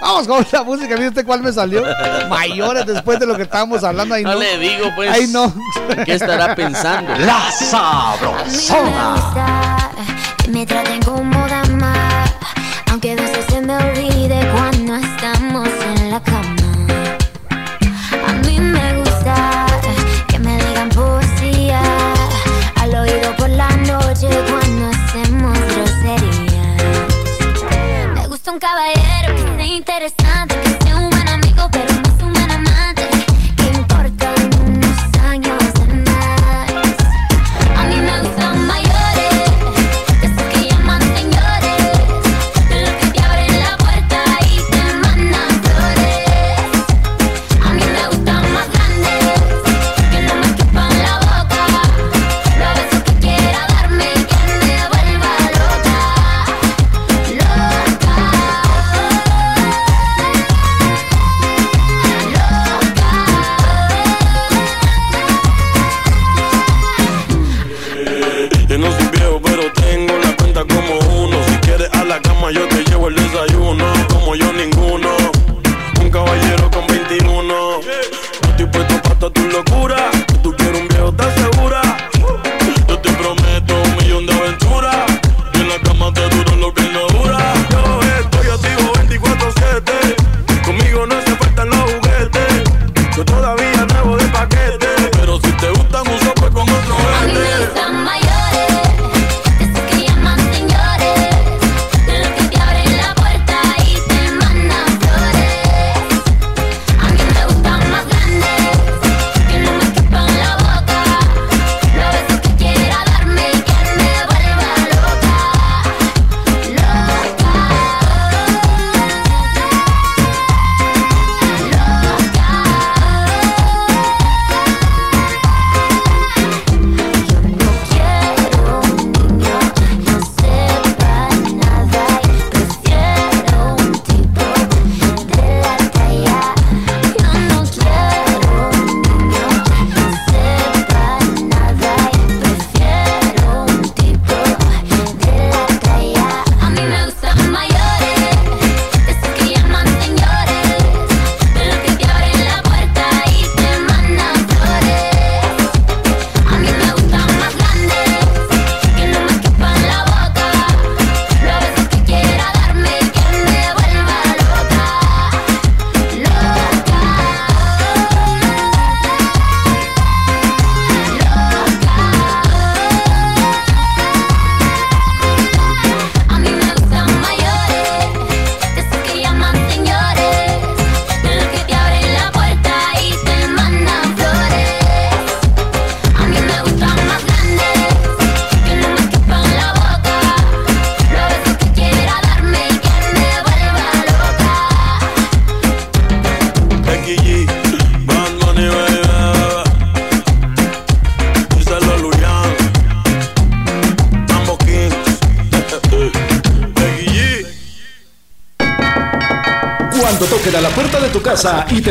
[0.00, 0.96] Vamos con la música.
[0.96, 1.82] ¿Viste cuál me salió?
[2.28, 4.14] Mayores después de lo que estábamos hablando.
[4.14, 5.10] Ahí no, No le digo, pues.
[5.10, 5.52] Ahí no.
[6.04, 7.14] ¿Qué estará pensando?
[7.18, 9.14] La sabrosona.
[10.42, 11.94] Que me traten como dama,
[12.90, 15.03] aunque a veces se me olvide cuando
[16.16, 16.20] A
[18.46, 19.66] mí me gusta
[20.28, 21.82] que me digan poesía.
[22.76, 26.76] Al oído por la noche cuando hacemos groserías.
[28.14, 30.53] Me gusta un caballero que sea interesante,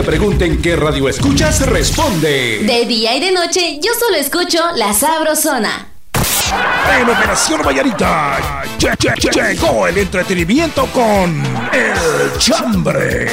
[0.04, 2.64] te pregunten qué radio escuchas, responde.
[2.64, 5.88] De día y de noche, yo solo escucho La Sabrosona.
[7.00, 8.64] En Operación Vallarita
[9.34, 11.42] llegó el entretenimiento con
[11.72, 13.30] El Chambre.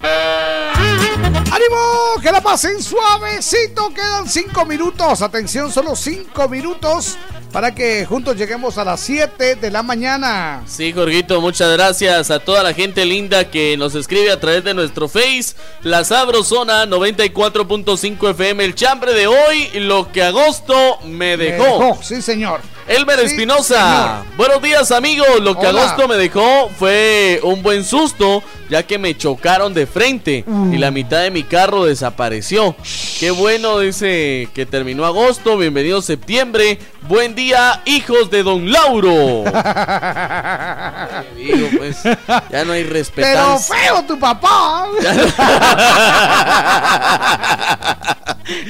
[0.00, 2.20] ¡Ánimo!
[2.20, 3.94] Que la pasen suavecito.
[3.94, 5.22] Quedan cinco minutos.
[5.22, 7.16] Atención, solo cinco minutos
[7.52, 10.62] para que juntos lleguemos a las 7 de la mañana.
[10.66, 14.72] Sí, Jorgito, muchas gracias a toda la gente linda que nos escribe a través de
[14.72, 21.98] nuestro Face, La Sabrosona 94.5 FM, el chambre de hoy, lo que agosto me dejó.
[22.02, 22.60] sí, señor.
[22.88, 28.42] Elmer Espinosa, buenos días amigos, lo que agosto me dejó fue un buen susto
[28.72, 32.74] ya que me chocaron de frente y la mitad de mi carro desapareció.
[33.20, 36.78] Qué bueno, dice que terminó agosto, bienvenido septiembre,
[37.12, 39.44] buen día hijos de don Lauro.
[41.36, 41.98] digo, pues,
[42.50, 43.28] ya no hay respeto.
[43.30, 44.86] Pero feo tu papá.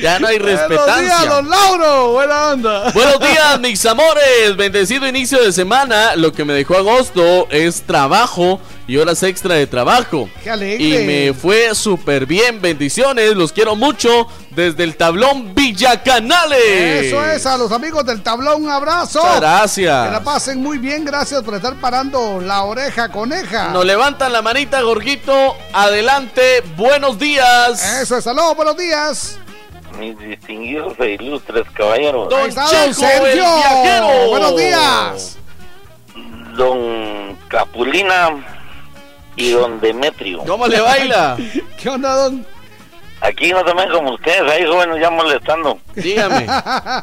[0.02, 0.84] ya no hay respetancia.
[0.86, 2.12] Buenos días, don Lauro.
[2.14, 2.90] Buena onda.
[2.90, 4.56] Buenos días, mis amores.
[4.56, 6.16] Bendecido inicio de semana.
[6.16, 10.28] Lo que me dejó agosto es trabajo y horas extra de trabajo.
[10.42, 10.82] ¡Qué alegre!
[10.82, 12.60] Y me fue súper bien.
[12.60, 13.34] Bendiciones.
[13.34, 17.06] Los quiero mucho desde el tablón Villacanales.
[17.06, 19.20] Eso es, a los amigos del tablón, un abrazo.
[19.20, 20.06] Muchas gracias.
[20.06, 21.04] Que la pasen muy bien.
[21.04, 23.68] Gracias por estar parando la oreja coneja.
[23.70, 25.56] Nos levantan la manita, Gorguito.
[25.72, 26.62] Adelante.
[26.76, 28.00] Buenos días.
[28.00, 28.54] Eso es, salud.
[28.56, 29.38] Buenos días
[29.98, 32.28] mis distinguidos e ilustres caballeros.
[32.28, 33.44] Don Checo, Sergio.
[34.30, 35.38] Buenos días.
[36.56, 38.51] Don Capulina
[39.36, 40.44] y don Demetrio.
[40.44, 41.36] ¿Cómo le baila?
[41.80, 42.46] ¿Qué onda, don?
[43.20, 45.78] Aquí no también como ustedes, ahí jóvenes ya molestando.
[45.94, 46.46] Dígame.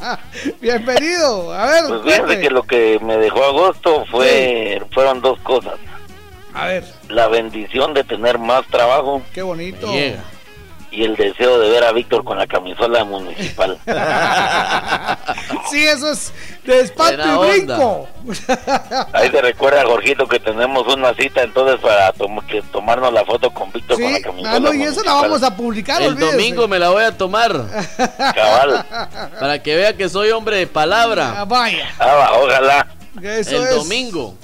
[0.62, 1.54] Bienvenido.
[1.54, 5.76] A ver, pues fíjense que lo que me dejó agosto fue fueron dos cosas.
[6.54, 6.84] A ver.
[7.08, 9.22] La bendición de tener más trabajo.
[9.34, 9.88] Qué bonito
[10.92, 13.78] y el deseo de ver a Víctor con la camisola municipal.
[15.70, 16.34] sí, eso es
[16.66, 18.08] de espanto y brinco.
[19.14, 22.12] Ahí te recuerda, Jorgito, que tenemos una cita entonces para
[22.48, 24.56] que tomarnos la foto con Víctor con la camisola.
[24.56, 26.02] Ah, no, y eso la vamos a publicar.
[26.02, 27.52] El domingo me la voy a tomar.
[28.18, 28.86] Cabal.
[29.40, 31.42] Para que vea que soy hombre de palabra.
[31.42, 31.88] Ah, vaya.
[32.00, 32.88] Ah, ojalá.
[33.22, 34.36] el domingo.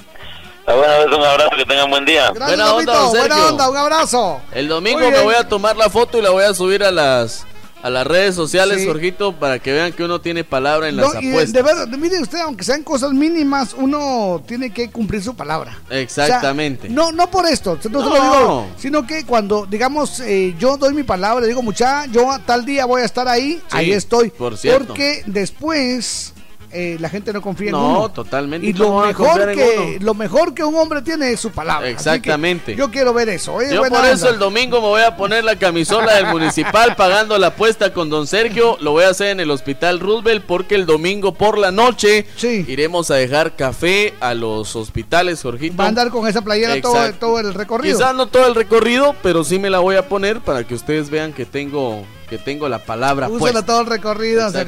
[0.66, 2.32] Bueno, un abrazo, que tengan buen día.
[2.32, 4.42] buena onda, buena onda, un abrazo.
[4.52, 7.46] El domingo me voy a tomar la foto y la voy a subir a las
[7.86, 11.54] a las redes sociales, Jorgito, para que vean que uno tiene palabra en las apuestas.
[11.54, 15.78] De verdad, mire usted, aunque sean cosas mínimas, uno tiene que cumplir su palabra.
[15.92, 16.90] Exactamente.
[16.90, 21.04] no, no por esto, no, Lo digo, sino que cuando, digamos, eh, yo doy mi
[21.04, 24.32] palabra, digo, mucha, yo tal día voy a estar ahí, ahí estoy.
[24.32, 24.88] Por cierto.
[24.88, 26.34] Porque después
[26.76, 27.94] eh, la gente no confía en uno.
[27.94, 28.68] No, totalmente.
[28.68, 31.90] Y lo mejor, que, lo mejor que un hombre tiene es su palabra.
[31.90, 32.76] Exactamente.
[32.76, 33.58] Yo quiero ver eso.
[33.62, 37.48] Yo por eso el domingo me voy a poner la camisola del municipal pagando la
[37.48, 38.78] apuesta con don Sergio.
[38.82, 43.10] Lo voy a hacer en el hospital Roosevelt porque el domingo por la noche iremos
[43.10, 45.78] a dejar café a los hospitales, Jorgito.
[45.78, 47.98] Va a andar con esa playera todo, todo el recorrido.
[47.98, 51.10] Quizás no todo el recorrido, pero sí me la voy a poner para que ustedes
[51.10, 54.66] vean que tengo que tengo la palabra Úsalo todo el recorrido, se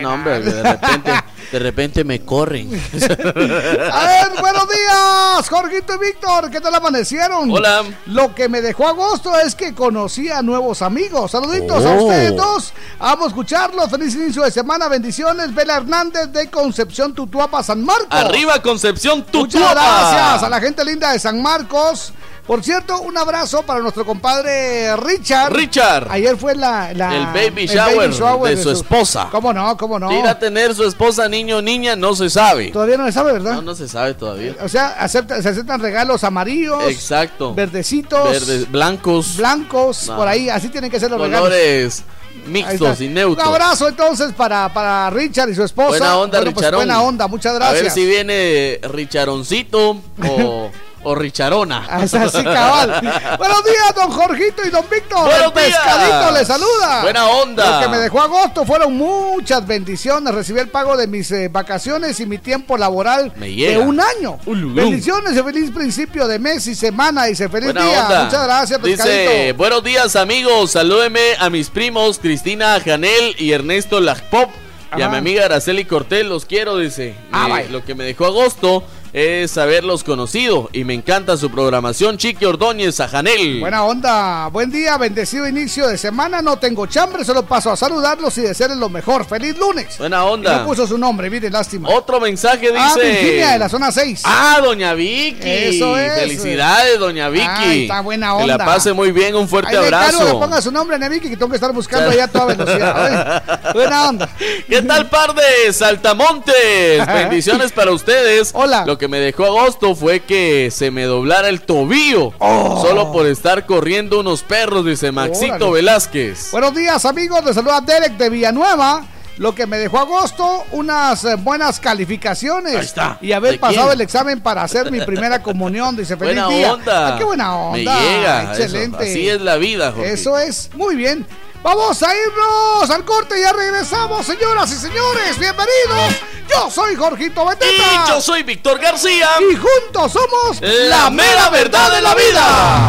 [0.00, 1.12] No, hombre, de repente,
[1.52, 2.68] de repente me corren.
[2.72, 7.50] a ver, buenos días, Jorgito y Víctor, ¿qué tal amanecieron?
[7.50, 7.84] Hola.
[8.06, 11.30] Lo que me dejó agosto es que conocí a nuevos amigos.
[11.30, 12.04] Saluditos a oh.
[12.04, 12.72] ustedes dos.
[12.98, 13.90] Vamos a escucharlos.
[13.90, 15.54] Feliz inicio de semana, bendiciones.
[15.54, 18.08] Vela Hernández de Concepción Tutuapa, San Marcos.
[18.10, 19.40] Arriba Concepción Tutuapa.
[19.40, 22.12] Muchas gracias a la gente linda de San Marcos.
[22.52, 25.54] Por cierto, un abrazo para nuestro compadre Richard.
[25.54, 26.08] Richard.
[26.10, 29.28] Ayer fue la, el, baby shower, de, su, esposa.
[29.30, 29.74] ¿Cómo no?
[29.78, 30.12] ¿Cómo no?
[30.12, 32.70] Ir a tener su esposa, niño o niña, no se sabe.
[32.70, 33.54] Todavía no se sabe, ¿verdad?
[33.54, 34.54] No, no se sabe todavía.
[34.60, 36.82] O sea, acepta, se aceptan regalos amarillos.
[36.88, 37.54] Exacto.
[37.54, 38.30] Verdecitos.
[38.30, 39.38] Verdes, blancos.
[39.38, 40.50] Blancos, por ahí.
[40.50, 42.04] Así tienen que ser los Colores
[42.48, 43.48] mixtos y neutros.
[43.48, 45.88] Un abrazo entonces para, para Richard y su esposa.
[45.88, 47.80] Buena onda, bueno, pues, buena onda, muchas gracias.
[47.80, 50.70] A ver si viene Richaroncito o
[51.04, 51.86] o Richarona.
[51.88, 53.00] Ah, es así, cabal.
[53.38, 55.24] Buenos días, don Jorgito y don Víctor.
[55.24, 57.02] Buenos el pescadito le saluda.
[57.02, 57.80] Buena onda.
[57.80, 60.34] Lo que me dejó agosto fueron muchas bendiciones.
[60.34, 64.38] Recibí el pago de mis eh, vacaciones y mi tiempo laboral de un año.
[64.46, 67.28] Bendiciones y feliz principio de mes y semana.
[67.28, 68.24] Y se feliz día.
[68.24, 69.30] Muchas gracias, pescadito.
[69.30, 70.72] Dice, buenos días, amigos.
[70.72, 74.50] Salúdeme a mis primos Cristina Janel y Ernesto Lajpop.
[74.96, 77.14] Y a mi amiga Araceli Cortés, los quiero, dice.
[77.32, 82.16] Ah, lo que me dejó agosto es haberlos conocido y me encanta su programación.
[82.16, 83.60] Chiqui Ordóñez, Janel.
[83.60, 86.40] Buena onda, buen día, bendecido inicio de semana.
[86.40, 89.26] No tengo chambre, solo paso a saludarlos y desearles lo mejor.
[89.26, 89.98] ¡Feliz lunes!
[89.98, 90.58] Buena onda.
[90.58, 91.90] no puso su nombre, mire, lástima.
[91.90, 93.06] Otro mensaje ah, dice.
[93.06, 94.22] Ah, Virginia de la zona 6.
[94.24, 95.40] Ah, doña Vicky.
[95.42, 96.14] Eso es.
[96.14, 97.82] Felicidades, doña Vicky.
[97.82, 98.54] está buena onda.
[98.54, 100.24] Que la pase muy bien, un fuerte abrazo.
[100.24, 103.72] Le ponga su nombre, doña Vicky, que tengo que estar buscando allá a toda velocidad.
[103.74, 104.28] buena onda.
[104.68, 107.06] ¿Qué tal, par de saltamontes?
[107.06, 108.52] Bendiciones para ustedes.
[108.54, 108.84] Hola.
[108.86, 112.32] Lo que me dejó agosto fue que se me doblara el tobillo.
[112.38, 112.80] Oh.
[112.86, 116.52] Solo por estar corriendo unos perros, dice Maxito Velázquez.
[116.52, 117.44] Buenos días, amigos.
[117.44, 119.04] Les saluda Derek de Villanueva.
[119.38, 122.76] Lo que me dejó agosto, unas eh, buenas calificaciones.
[122.76, 123.18] Ahí está.
[123.20, 126.72] Y haber pasado el examen para hacer mi primera comunión, dice feliz buena día.
[126.74, 127.08] Onda.
[127.08, 127.76] Ah, qué buena onda.
[127.78, 128.42] Me llega.
[128.54, 129.02] Excelente.
[129.02, 130.12] Así es la vida, Jorge.
[130.12, 131.26] Eso es, muy bien.
[131.62, 135.38] Vamos a irnos al corte y ya regresamos, señoras y señores.
[135.38, 136.20] Bienvenidos.
[136.50, 137.70] Yo soy Jorgito Beteta.
[137.70, 139.28] Y yo soy Víctor García.
[139.48, 142.88] Y juntos somos la, mera verdad de la vida.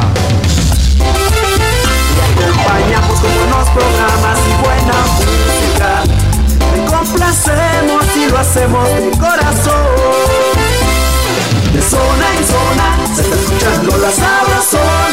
[2.41, 6.03] acompañamos con buenos programas y buena música.
[6.74, 9.86] Te complacemos y lo hacemos de corazón.
[11.74, 15.12] De zona en zona se está escuchando la sabrosona.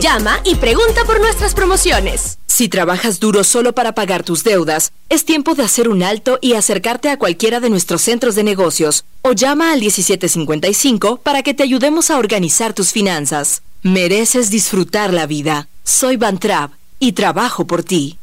[0.00, 2.38] Llama y pregunta por nuestras promociones.
[2.46, 6.54] Si trabajas duro solo para pagar tus deudas, es tiempo de hacer un alto y
[6.54, 11.62] acercarte a cualquiera de nuestros centros de negocios o llama al 1755 para que te
[11.62, 13.62] ayudemos a organizar tus finanzas.
[13.82, 15.68] Mereces disfrutar la vida.
[15.84, 18.18] Soy Van Trapp y trabajo por ti.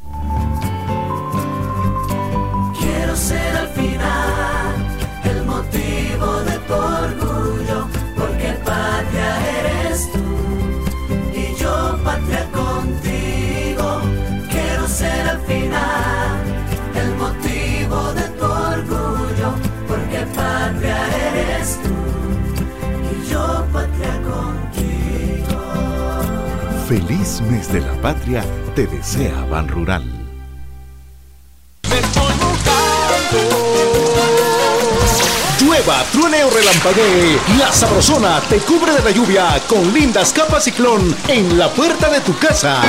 [2.79, 3.76] Quiero ser
[26.87, 28.41] Feliz mes de la patria
[28.73, 30.03] te desea Ban Rural.
[35.59, 41.13] Llueva, truene o relampaguee, la sabrosona te cubre de la lluvia con lindas capas ciclón
[41.27, 42.81] en la puerta de tu casa.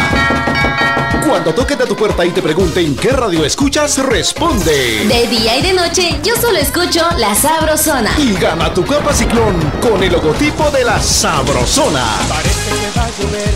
[1.27, 5.07] Cuando toquen a tu puerta y te pregunten qué radio escuchas, responde.
[5.07, 8.11] De día y de noche, yo solo escucho La Sabrosona.
[8.19, 12.05] Y gana tu capa ciclón con el logotipo de la sabrosona.
[12.29, 13.55] Parece que va a llover,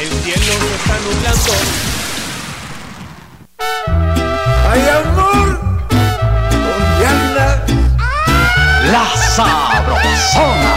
[0.00, 1.52] el cielo se está nublando.
[4.70, 5.60] Ay, amor,
[6.50, 7.60] ¿dónde andas?
[8.92, 10.74] La Sabrosona.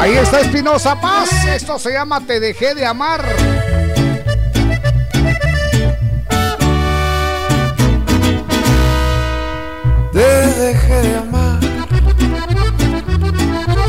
[0.00, 1.30] Ahí está Espinosa Paz.
[1.46, 3.24] Esto se llama Te dejé de amar.
[10.14, 11.58] Te dejé de amar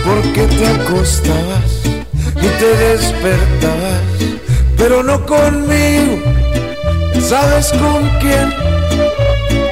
[0.04, 4.02] porque te acostabas y te despertabas,
[4.76, 6.24] pero no conmigo.
[7.22, 8.52] ¿Sabes con quién?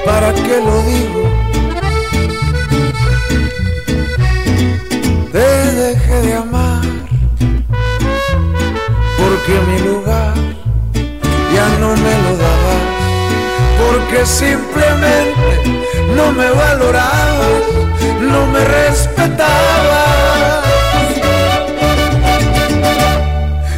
[0.05, 1.23] ¿Para qué lo digo?
[5.31, 6.83] Te dejé de amar
[9.17, 10.35] porque mi lugar
[11.55, 12.83] ya no me lo dabas,
[13.79, 15.82] porque simplemente
[16.15, 17.63] no me valorabas,
[18.21, 20.23] no me respetabas.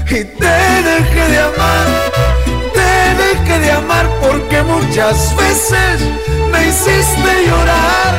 [0.09, 0.57] Y te
[0.91, 1.87] dejé de amar,
[2.73, 2.91] te
[3.23, 6.01] dejé de amar porque muchas veces
[6.51, 8.13] me hiciste llorar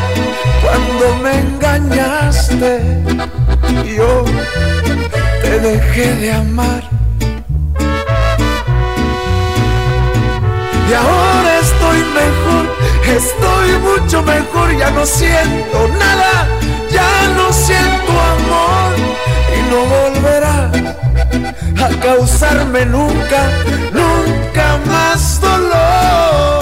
[0.63, 2.81] cuando me engañaste.
[3.97, 4.25] Yo
[5.43, 6.83] te dejé de amar.
[10.89, 12.65] Y ahora estoy mejor,
[13.13, 16.49] estoy mucho mejor, ya no siento nada,
[16.91, 18.93] ya no siento amor
[19.57, 20.71] y no volverá
[21.85, 23.51] a causarme nunca,
[23.93, 26.56] nunca más dolor.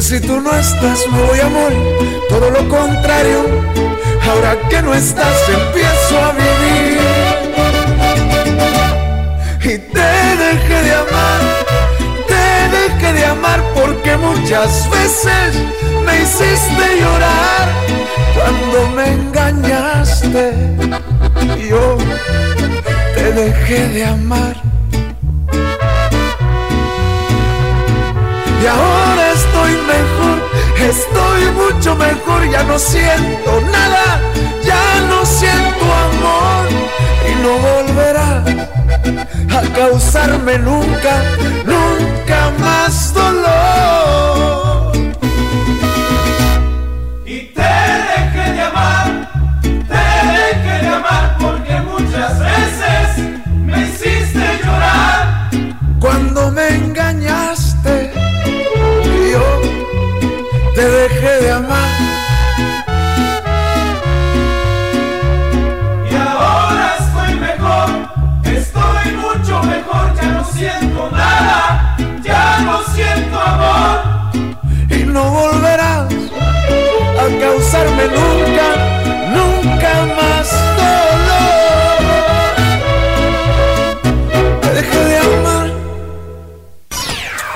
[0.00, 1.78] Que si tú no estás me voy a morir,
[2.30, 3.44] todo lo contrario.
[4.30, 7.00] Ahora que no estás empiezo a vivir.
[9.62, 10.10] Y te
[10.44, 11.40] dejé de amar,
[12.28, 15.54] te dejé de amar porque muchas veces
[16.06, 17.68] me hiciste llorar
[18.34, 20.54] cuando me engañaste.
[21.68, 21.98] Yo
[23.14, 24.70] te dejé de amar
[28.62, 29.09] Y ahora
[30.88, 34.20] estoy mucho mejor, ya no siento nada,
[34.62, 36.68] ya no siento amor.
[37.30, 38.44] Y no volverá
[39.58, 41.22] a causarme nunca,
[41.64, 43.09] nunca más
[61.40, 61.88] dejé de amar.
[66.10, 67.88] Y ahora estoy mejor,
[68.44, 74.00] estoy mucho mejor, ya no siento nada, ya no siento amor.
[74.90, 76.12] Y no volverás
[77.18, 78.66] a causarme nunca,
[79.36, 82.00] nunca más dolor.
[84.60, 85.70] Te dejé de amar.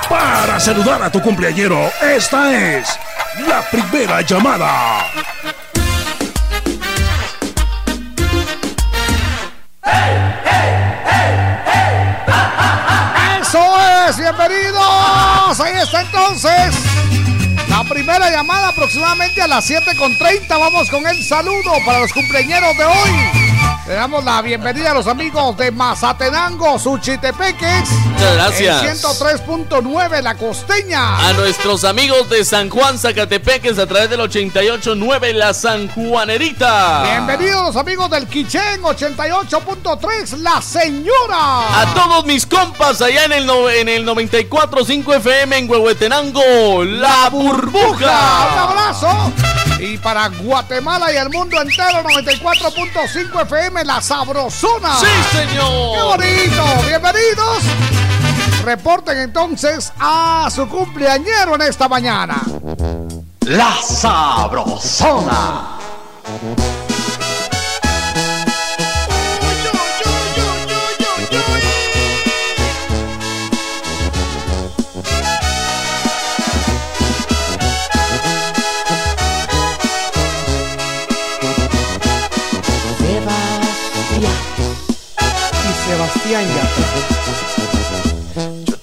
[0.09, 2.97] Para saludar a tu cumpleañero, esta es
[3.47, 5.05] la primera llamada.
[13.41, 13.63] Eso
[14.07, 15.59] es, bienvenidos.
[15.59, 16.75] Ahí está entonces.
[17.69, 20.47] La primera llamada aproximadamente a las 7.30.
[20.49, 23.45] Vamos con el saludo para los cumpleaños de hoy.
[23.87, 27.89] Le damos la bienvenida a los amigos de Mazatenango, Suchitepeques.
[28.15, 29.03] Muchas gracias.
[29.03, 31.27] 103.9 La Costeña.
[31.27, 37.03] A nuestros amigos de San Juan Zacatepeques a través del 88.9 La San Juanerita.
[37.03, 41.81] Bienvenidos amigos del Quichén 88.3 La Señora.
[41.81, 48.47] A todos mis compas allá en el, en el 94.5 FM en Huehuetenango, La Burbuja.
[48.53, 49.33] Un abrazo.
[49.77, 54.97] Y para Guatemala y el mundo entero, 94.5 FM, La Sabrosona.
[55.01, 55.95] ¡Sí, señor!
[55.97, 56.63] ¡Qué bonito!
[56.87, 58.04] ¡Bienvenidos!
[58.65, 62.41] Reporten entonces a su cumpleañero en esta mañana.
[63.41, 65.77] La Sabrosona.
[85.85, 86.84] Sebastián Yo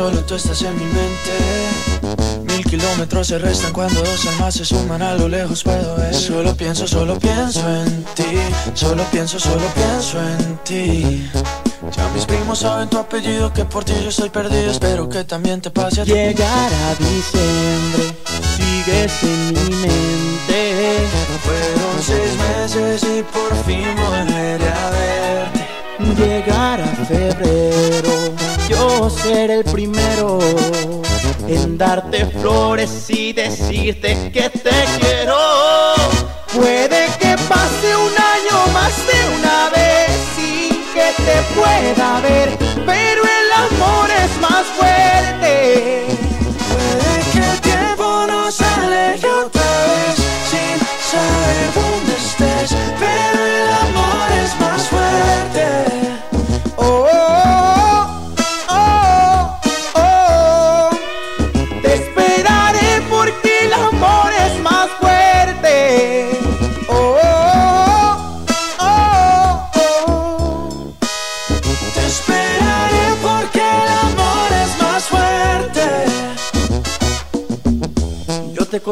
[0.00, 1.32] solo tú estás en mi mente.
[2.44, 6.14] Mil kilómetros se restan cuando dos almas se suman a lo lejos puedo ver.
[6.14, 8.38] Solo pienso, solo pienso en ti,
[8.72, 11.59] solo pienso, solo pienso en ti.
[11.96, 15.60] Ya mis primos saben tu apellido, que por ti yo estoy perdido, espero que también
[15.60, 16.12] te pase a ti.
[16.12, 18.14] Llegará diciembre,
[18.56, 21.08] sigues en mi mente.
[21.44, 25.66] Fueron seis meses y por fin volveré a verte.
[26.16, 28.34] Llegará febrero,
[28.68, 30.38] yo seré el primero
[31.48, 34.70] en darte flores y decirte que te
[35.00, 35.89] quiero.
[41.80, 42.49] Pueda ver,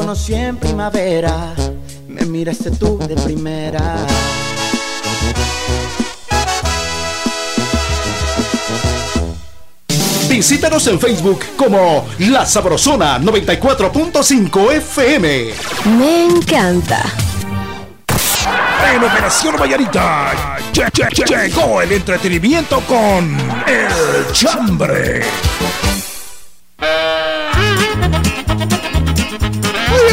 [0.09, 1.55] conocí en primavera,
[2.09, 3.95] me miraste tú de primera.
[10.31, 15.51] Visítanos en Facebook como La Sabrosona 94.5 FM.
[15.99, 17.05] Me encanta.
[18.95, 20.57] En Operación Vallarita
[21.29, 23.37] llegó el entretenimiento con
[23.67, 25.21] El Chambre.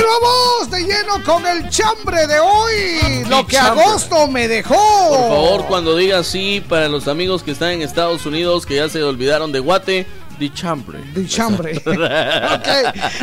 [0.06, 3.26] Vamos de lleno con el chambre de hoy.
[3.28, 4.76] Lo que agosto me dejó.
[5.10, 8.90] Por favor, cuando diga sí, para los amigos que están en Estados Unidos que ya
[8.90, 10.08] se olvidaron de Guate,
[10.40, 11.00] de chambre.
[11.14, 11.78] De chambre.
[11.86, 11.88] ok.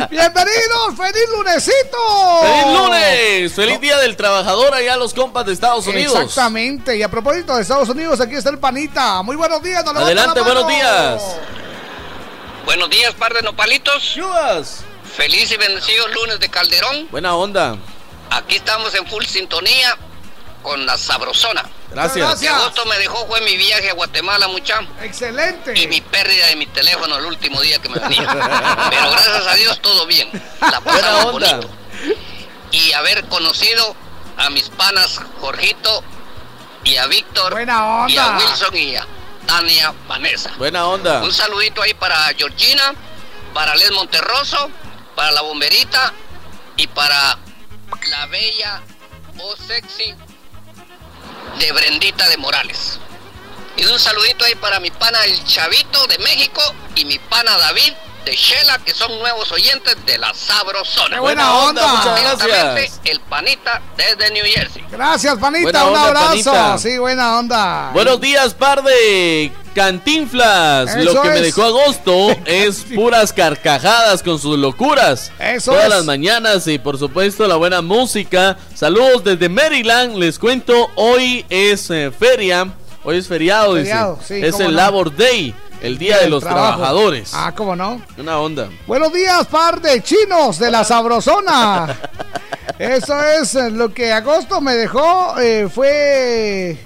[0.09, 1.97] Bienvenidos, feliz lunesito.
[2.41, 3.53] ¡Feliz lunes!
[3.53, 6.19] ¡Feliz día del trabajador allá los compas de Estados Unidos!
[6.19, 6.97] Exactamente.
[6.97, 9.21] Y a propósito de Estados Unidos, aquí está el panita.
[9.21, 11.21] Muy buenos días, no Adelante, buenos días.
[12.65, 14.01] Buenos días, par de nopalitos.
[14.01, 14.83] ¡Chubas!
[15.15, 17.07] Feliz y bendecido lunes de Calderón.
[17.11, 17.77] Buena onda.
[18.31, 19.95] Aquí estamos en full sintonía
[20.63, 21.63] con la sabrosona.
[21.91, 22.39] Gracias.
[22.39, 24.79] Que agosto me dejó fue mi viaje a Guatemala, mucha.
[25.01, 25.77] Excelente.
[25.77, 28.27] Y mi pérdida de mi teléfono el último día que me venía.
[28.89, 30.29] Pero gracias a Dios todo bien.
[30.61, 31.69] La pasamos bonito.
[32.71, 33.95] Y haber conocido
[34.37, 36.03] a mis panas Jorgito
[36.83, 38.11] y a Víctor Buena onda.
[38.11, 39.05] y a Wilson y a
[39.45, 40.51] Tania Vanessa.
[40.57, 41.21] Buena onda.
[41.21, 42.95] Un saludito ahí para Georgina,
[43.53, 44.71] para Les Monterroso,
[45.15, 46.13] para la bomberita
[46.77, 47.37] y para
[48.09, 48.81] la bella
[49.39, 50.15] o sexy
[51.59, 52.99] de Brendita de Morales.
[53.75, 56.61] Y un saludito ahí para mi pana el Chavito de México
[56.95, 57.93] y mi pana David
[58.25, 61.15] de Shela, que son nuevos oyentes de la Sabrosona.
[61.15, 61.87] ¡Qué buena onda!
[61.87, 62.99] Muchas gracias.
[63.05, 64.83] El panita desde New Jersey.
[64.91, 65.63] Gracias, panita.
[65.63, 66.51] Buena un onda, abrazo.
[66.51, 66.77] panita.
[66.77, 67.89] Sí, buena onda.
[67.93, 70.95] Buenos días, par de cantinflas.
[70.95, 75.31] Eso Lo que me dejó agosto es puras carcajadas con sus locuras.
[75.39, 75.89] Eso Todas es.
[75.89, 78.57] las mañanas y por supuesto la buena música.
[78.75, 80.17] Saludos desde Maryland.
[80.17, 82.67] Les cuento, hoy es eh, feria.
[83.05, 84.39] Hoy es feriado, Feriado, dice.
[84.39, 84.71] sí, es el no.
[84.77, 85.53] Labor Day,
[85.83, 86.77] el Día de los trabajo.
[86.77, 87.31] Trabajadores.
[87.35, 88.01] Ah, ¿cómo no?
[88.17, 88.69] Una onda.
[88.87, 91.95] Buenos días, par de chinos de la Sabrosona.
[92.79, 95.37] Eso es eh, lo que agosto me dejó.
[95.39, 96.77] eh, fue.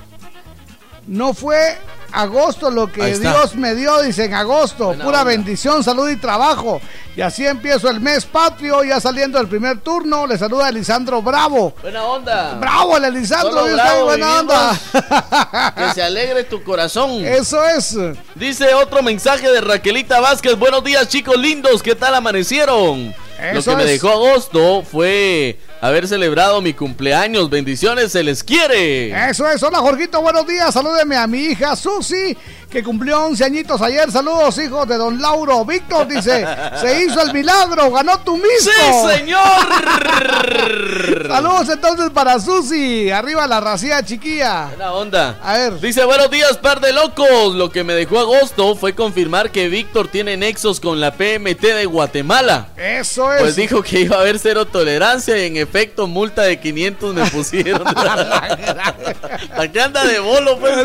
[1.06, 1.78] No fue
[2.12, 3.18] agosto lo que.
[3.18, 4.88] Dios me dio, dice en agosto.
[4.88, 5.32] Buena Pura onda.
[5.32, 6.82] bendición, salud y trabajo.
[7.16, 10.28] Y así empiezo el mes patrio, ya saliendo el primer turno.
[10.28, 11.74] Le saluda Elisandro Bravo.
[11.82, 12.56] Buena onda.
[12.60, 13.82] Bravo, el Elisandro, ¿viste?
[13.82, 14.80] bravo buena onda.
[15.76, 17.26] Que se alegre tu corazón.
[17.26, 17.98] Eso es.
[18.36, 20.58] Dice otro mensaje de Raquelita Vázquez.
[20.58, 21.82] Buenos días, chicos lindos.
[21.82, 23.16] ¿Qué tal amanecieron?
[23.54, 27.50] Lo que me dejó agosto fue haber celebrado mi cumpleaños.
[27.50, 29.30] Bendiciones, se les quiere.
[29.30, 30.74] Eso es, hola Jorgito, buenos días.
[30.74, 32.36] Salúdeme a mi hija Susi,
[32.70, 34.12] que cumplió 11 añitos ayer.
[34.12, 35.66] Saludos, hijos de don Lauro.
[35.66, 36.46] Víctor dice:
[36.82, 39.10] Se hizo el milagro, ganó tu mismo.
[39.10, 39.42] ¡Sí, señor!
[41.28, 43.10] Saludos entonces para Susi.
[43.12, 44.68] Arriba la racía chiquilla.
[44.68, 45.40] Buena onda.
[45.44, 45.80] A ver.
[45.80, 47.56] Dice, buenos días, par de locos.
[47.56, 51.86] Lo que me dejó agosto fue confirmar que Víctor tiene nexos con la PMT de
[51.86, 52.70] Guatemala.
[52.78, 53.42] Eso es.
[53.42, 57.26] Pues dijo que iba a haber cero tolerancia y en efecto multa de 500 me
[57.30, 57.88] pusieron.
[59.58, 60.76] Aquí anda de bolo, pues.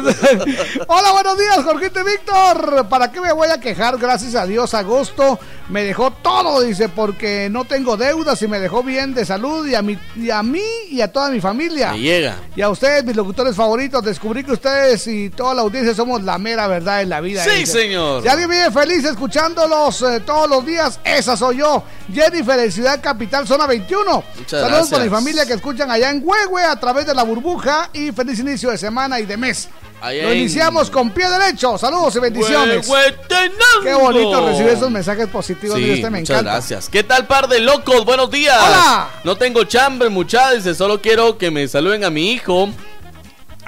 [0.86, 2.88] Hola, buenos días, Jorgito y Víctor.
[2.88, 3.96] ¿Para qué me voy a quejar?
[3.98, 5.38] Gracias a Dios, agosto
[5.72, 9.74] me dejó todo, dice, porque no tengo deudas y me dejó bien de salud y
[9.74, 10.60] a, mi, y a mí
[10.90, 11.92] y a toda mi familia.
[11.92, 12.36] Me llega.
[12.54, 16.36] Y a ustedes, mis locutores favoritos, descubrí que ustedes y toda la audiencia somos la
[16.36, 17.42] mera verdad en la vida.
[17.42, 17.84] Sí, dice.
[17.84, 18.22] señor.
[18.22, 21.82] Si alguien vive feliz escuchándolos eh, todos los días, esa soy yo.
[22.12, 24.24] Jennifer de Ciudad Capital, zona 21.
[24.36, 25.10] Muchas Saludos para mi gracias.
[25.10, 28.76] familia que escuchan allá en Huehue a través de la burbuja y feliz inicio de
[28.76, 29.70] semana y de mes.
[30.02, 31.78] Allá Lo en- iniciamos con pie derecho.
[31.78, 32.88] Saludos y bendiciones.
[32.88, 33.82] Huehuetenango.
[33.84, 35.76] Qué bonito recibir esos mensajes positivos.
[35.78, 36.50] Sí, Dios te me muchas encanta.
[36.52, 36.88] gracias.
[36.88, 38.04] ¿Qué tal, par de locos?
[38.04, 38.58] Buenos días.
[38.60, 39.08] Hola.
[39.22, 40.76] No tengo chambre, muchachos.
[40.76, 42.68] Solo quiero que me saluden a mi hijo,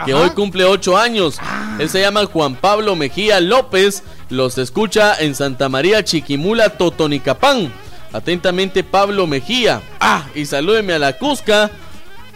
[0.04, 0.22] que Ajá.
[0.22, 1.36] hoy cumple ocho años.
[1.78, 4.02] Él se llama Juan Pablo Mejía López.
[4.28, 7.72] Los escucha en Santa María Chiquimula, Totonicapán.
[8.12, 9.82] Atentamente, Pablo Mejía.
[10.00, 11.70] Ah, y salúdeme a la Cusca.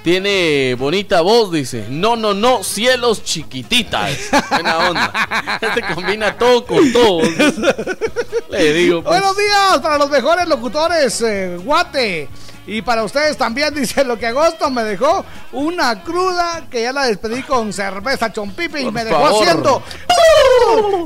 [0.09, 1.85] Tiene bonita voz, dice.
[1.91, 4.17] No, no, no, cielos chiquititas.
[4.49, 5.59] Buena onda.
[5.61, 7.21] Este combina todo con todo.
[8.49, 9.21] Le digo, pues.
[9.21, 12.27] Buenos días para los mejores locutores, eh, Guate.
[12.67, 17.05] Y para ustedes también, dice lo que agosto me dejó una cruda que ya la
[17.05, 19.43] despedí con cerveza chompipe y me dejó favor.
[19.43, 19.83] haciendo.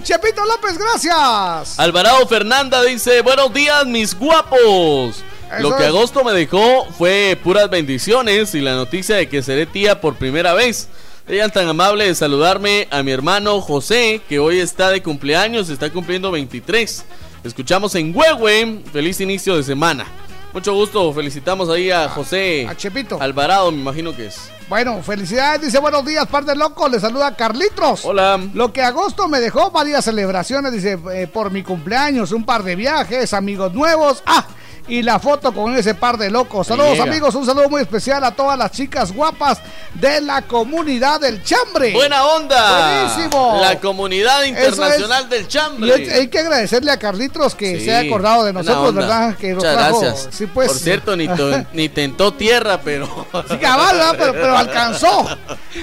[0.05, 1.77] Chepito López, gracias.
[1.77, 5.25] Alvarado Fernanda dice, buenos días mis guapos.
[5.59, 5.89] Eso Lo que es.
[5.89, 10.55] agosto me dejó fue puras bendiciones y la noticia de que seré tía por primera
[10.55, 10.89] vez.
[11.29, 15.69] Ella es tan amable de saludarme a mi hermano José, que hoy está de cumpleaños,
[15.69, 17.05] está cumpliendo 23.
[17.45, 20.07] Escuchamos en Huehue, feliz inicio de semana.
[20.53, 22.67] Mucho gusto, felicitamos ahí a José.
[22.69, 23.19] A Chepito.
[23.21, 24.51] Alvarado, me imagino que es.
[24.73, 28.07] Bueno, felicidades, dice buenos días, par de loco, le saluda Carlitos.
[28.07, 28.41] Hola.
[28.55, 32.75] Lo que agosto me dejó varias celebraciones, dice, eh, por mi cumpleaños, un par de
[32.75, 34.23] viajes, amigos nuevos.
[34.25, 34.47] Ah,
[34.89, 36.67] y la foto con ese par de locos.
[36.67, 39.59] Saludos amigos, un saludo muy especial a todas las chicas guapas
[39.95, 41.93] de la comunidad del Chambre.
[41.93, 43.07] Buena onda.
[43.15, 43.59] Buenísimo.
[43.61, 46.05] La comunidad internacional del Chambre.
[46.05, 49.37] Y hay que agradecerle a Carlitos que se haya acordado de nosotros, ¿verdad?
[49.37, 50.29] Que Muchas gracias.
[50.33, 50.69] Sí, pues.
[50.69, 51.29] Por cierto, ni,
[51.73, 53.27] ni tentó tierra, pero...
[53.49, 55.29] Sí, cabal, pero, pero, alcanzó.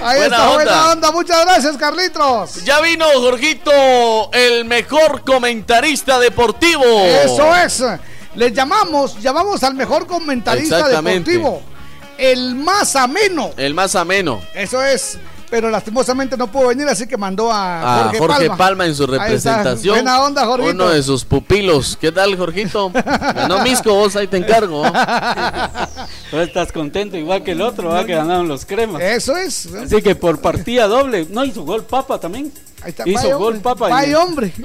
[0.02, 0.54] Ahí buena está, onda.
[0.54, 1.12] buena onda.
[1.12, 2.64] Muchas gracias, Carlitos.
[2.64, 6.84] Ya vino Jorgito, el mejor comentarista deportivo.
[6.84, 7.82] Eso es.
[8.34, 11.62] Les llamamos, llamamos al mejor comentarista deportivo.
[12.18, 13.50] El más ameno.
[13.56, 14.42] El más ameno.
[14.54, 15.18] Eso es.
[15.50, 18.86] Pero lastimosamente no pudo venir, así que mandó a, Jorge, Jorge Palma.
[18.86, 19.96] en su representación.
[19.96, 20.70] Buena onda, Jorgito.
[20.72, 21.98] Uno de sus pupilos.
[22.00, 22.92] ¿Qué tal, Jorgito?
[23.48, 24.82] no, Misco, vos ahí te encargo.
[26.30, 29.02] Pues estás contento, igual que el otro, va que ganaron los cremas.
[29.02, 29.66] Eso es.
[29.74, 31.26] Así que por partida doble.
[31.28, 32.52] No, hizo gol Papa también.
[32.82, 33.88] Ahí está, Hizo gol Papa.
[33.92, 34.52] Ay, hombre.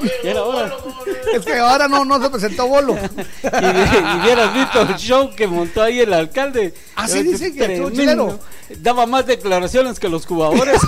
[1.33, 2.95] Es que ahora no, no se presentó bolo.
[3.43, 6.73] y, y hubieras visto el show que montó ahí el alcalde.
[6.95, 7.83] Así dice que
[8.79, 10.81] Daba más declaraciones que los jugadores.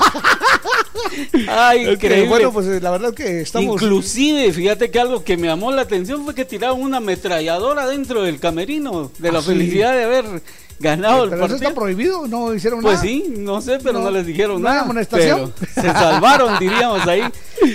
[1.48, 2.28] Ay, increíble.
[2.28, 3.82] bueno, pues la verdad que estamos.
[3.82, 8.24] Inclusive, fíjate que algo que me llamó la atención fue que tiraron una ametralladora dentro
[8.24, 10.42] del camerino de la ah, felicidad de haber
[10.80, 11.58] ganado el pero partido.
[11.58, 13.08] eso está prohibido, no hicieron pues nada.
[13.08, 14.82] Pues sí, no sé, pero no, les dijeron nada.
[14.82, 15.54] amonestación.
[15.74, 17.24] se salvaron, diríamos ahí.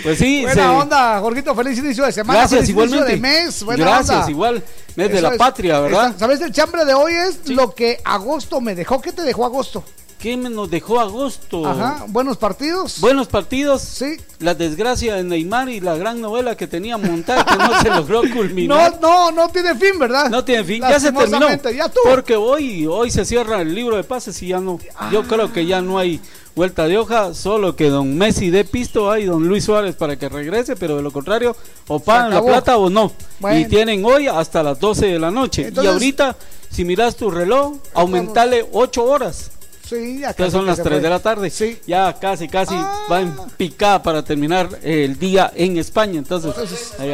[0.03, 0.43] Pues sí.
[0.43, 2.41] Buena onda, Jorgito, feliz inicio de semana.
[2.41, 3.13] Gracias, feliz igualmente.
[3.13, 4.63] Inicio de mes, buena Gracias, igual.
[4.97, 6.15] Mes de la patria, ¿verdad?
[6.19, 6.41] ¿Sabes?
[6.41, 9.01] El chambre de hoy es lo que agosto me dejó.
[9.01, 9.85] ¿Qué te dejó agosto?
[10.23, 11.67] ¿Qué nos dejó agosto?
[11.67, 13.01] Ajá, buenos partidos.
[13.01, 13.83] Buenos partidos.
[13.83, 14.19] Sí.
[14.39, 18.23] La desgracia de Neymar y la gran novela que tenía montada que no se logró
[18.33, 19.01] culminar.
[19.01, 20.31] No, no, no tiene fin, ¿verdad?
[20.31, 21.49] No tiene fin, ya se terminó.
[21.73, 24.79] Ya Porque hoy, hoy se cierra el libro de pases y ya no.
[25.11, 26.21] Yo creo que ya no hay
[26.55, 30.29] vuelta de hoja, solo que don Messi dé pisto hay don Luis Suárez para que
[30.29, 31.57] regrese, pero de lo contrario,
[31.89, 33.11] o pagan la plata o no.
[33.53, 35.73] Y tienen hoy hasta las 12 de la noche.
[35.75, 36.37] y ahorita,
[36.71, 39.51] si miras tu reloj, aumentale 8 horas.
[39.93, 41.51] Sí, son las 3 de la tarde.
[41.51, 41.79] Sí.
[41.87, 43.07] Ya casi, casi ah.
[43.11, 46.19] va en picada para terminar el día en España.
[46.19, 46.55] Entonces,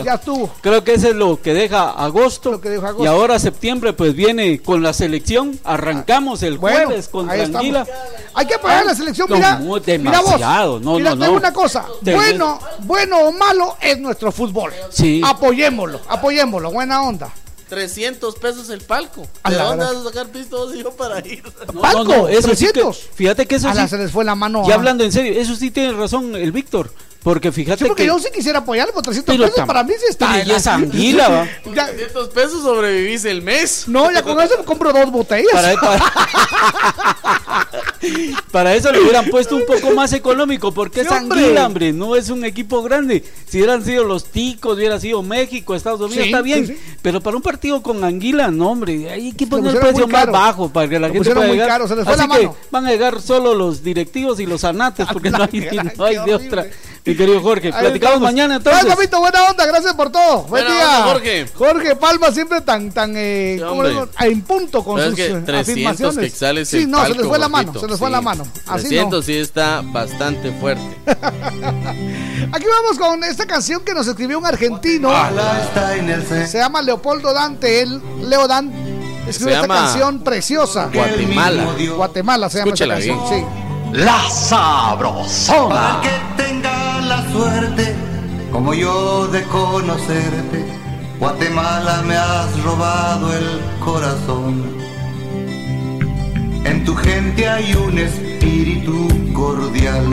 [0.04, 0.50] ya estuvo.
[0.60, 2.60] Creo que eso es lo que deja agosto.
[3.00, 5.58] Y ahora septiembre, pues viene con la selección.
[5.64, 7.86] Arrancamos el jueves con Tranquila.
[8.34, 9.28] Hay que apoyar la selección.
[9.30, 10.78] Mira, demasiado.
[10.78, 11.32] No, mira, no, no.
[11.32, 11.86] una cosa.
[12.02, 14.72] Bueno, bueno o malo es nuestro fútbol.
[14.90, 15.20] Sí.
[15.24, 16.70] Apoyémoslo, apoyémoslo.
[16.70, 17.32] Buena onda.
[17.68, 19.26] 300 pesos el palco.
[19.48, 21.42] ¿De dónde vas a sacar pistos yo para ir?
[21.80, 22.04] ¿Palco?
[22.04, 22.96] No, no, eso 300.
[22.96, 24.66] Sí que, fíjate que eso sí, se les fue la mano.
[24.66, 26.92] Ya hablando en serio, eso sí tiene razón el Víctor.
[27.22, 28.06] Porque fíjate sí, porque que.
[28.06, 29.66] yo sí quisiera apoyarlo por 300 pesos.
[29.66, 30.40] Para mí sí está.
[30.42, 31.48] Y es anguila, va.
[31.64, 33.84] 300 pesos sobrevivís el mes.
[33.88, 35.50] No, ya con eso me compro dos botellas.
[35.52, 35.74] Para,
[38.52, 40.72] para, eso le hubieran puesto un poco más económico.
[40.72, 41.92] Porque es anguila, hombre.
[41.92, 43.24] No es un equipo grande.
[43.48, 46.78] Si hubieran sido los ticos, hubiera sido México, Estados Unidos, está bien.
[47.02, 49.10] Pero para un partido con anguila, no, hombre.
[49.10, 51.68] Hay que poner el precio más bajo para que la gente pueda llegar.
[51.68, 52.52] Caro, se les fue Así la mano.
[52.52, 55.08] que van a llegar solo los directivos y los anates.
[55.12, 56.66] Porque no hay, no hay de otra.
[57.04, 58.82] Mi querido Jorge, platicamos mañana entonces.
[58.84, 60.42] Ay, papito, buena onda, gracias por todo.
[60.42, 61.02] Buen día.
[61.04, 61.46] Jorge.
[61.54, 63.60] Jorge Palma siempre tan, tan, eh,
[64.20, 66.18] en punto con sus que 300 afirmaciones.
[66.18, 67.98] Quexales sí, no, palco, se les fue la mano, se les sí.
[67.98, 68.46] fue la mano.
[68.66, 69.22] Así 300 no.
[69.22, 70.84] sí está bastante fuerte.
[72.52, 75.10] Aquí vamos con esta canción que nos escribió un argentino.
[76.28, 78.76] Se llama Leopoldo Dante, él, Leo Dante,
[79.28, 80.90] escribe esta canción preciosa.
[80.92, 81.74] Guatemala.
[81.96, 83.46] Guatemala se llama Escúchela esta canción, bien.
[83.46, 83.68] sí.
[83.92, 85.68] La Sabrosona.
[85.68, 87.94] Para que tenga la suerte,
[88.52, 90.64] como yo, de conocerte,
[91.18, 94.62] Guatemala me has robado el corazón.
[96.64, 100.06] En tu gente hay un espíritu cordial.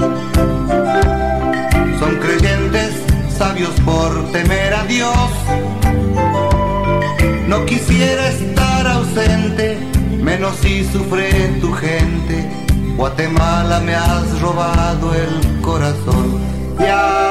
[2.00, 2.94] Son creyentes,
[3.38, 5.30] sabios por temer a Dios.
[7.48, 9.78] No quisiera estar ausente,
[10.22, 11.30] menos si sufre
[11.60, 12.50] tu gente.
[12.96, 16.55] Guatemala me has robado el corazón.
[16.78, 17.25] Y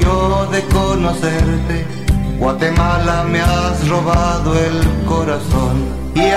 [0.00, 1.86] yo, de conocerte,
[2.38, 5.84] Guatemala me has robado el corazón.
[6.14, 6.30] Y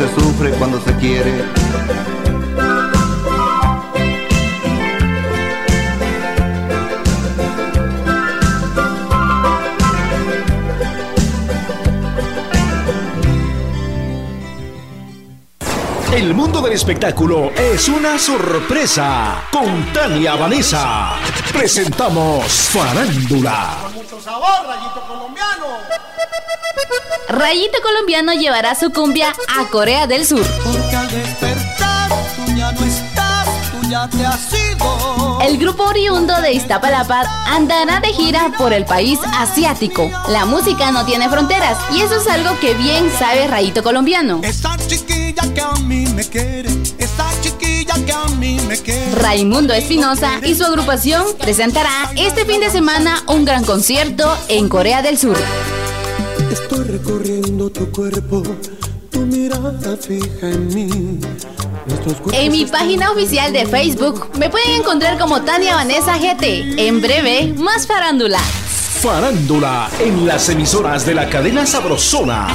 [0.00, 1.44] se sufre cuando se quiere.
[16.12, 19.42] El mundo del espectáculo es una sorpresa.
[19.52, 21.12] Con Tania Vanessa
[21.52, 23.76] presentamos Farándula.
[23.94, 24.60] Mucho sabor.
[27.30, 30.44] Rayito Colombiano llevará su cumbia a Corea del Sur.
[30.64, 35.38] Porque al despertar tú ya no estás, tú ya te has ido.
[35.40, 40.10] El grupo oriundo de Iztapalapa andará de gira por el país asiático.
[40.28, 44.40] La música no tiene fronteras y eso es algo que bien sabe Rayito Colombiano.
[44.88, 46.68] Chiquilla que a mí me quiere,
[46.98, 49.14] esa chiquilla que a mí me quiere.
[49.14, 55.00] Raimundo Espinosa y su agrupación presentará este fin de semana un gran concierto en Corea
[55.00, 55.38] del Sur.
[57.02, 58.42] Recorriendo tu cuerpo,
[59.10, 61.18] tu mirada fija en mí.
[62.32, 66.74] En mi página oficial de Facebook me pueden encontrar como Tania Vanessa GT.
[66.76, 68.38] En breve, más farándula.
[68.38, 72.48] Farándula en las emisoras de la cadena Sabrosona.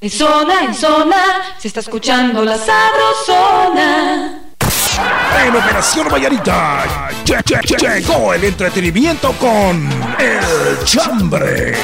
[0.00, 1.16] En zona, en zona,
[1.58, 4.38] se está escuchando la sabrosona.
[5.46, 9.86] En Operación Vallarita lle- lle- lle- llegó el entretenimiento con
[10.18, 11.76] El Chambre.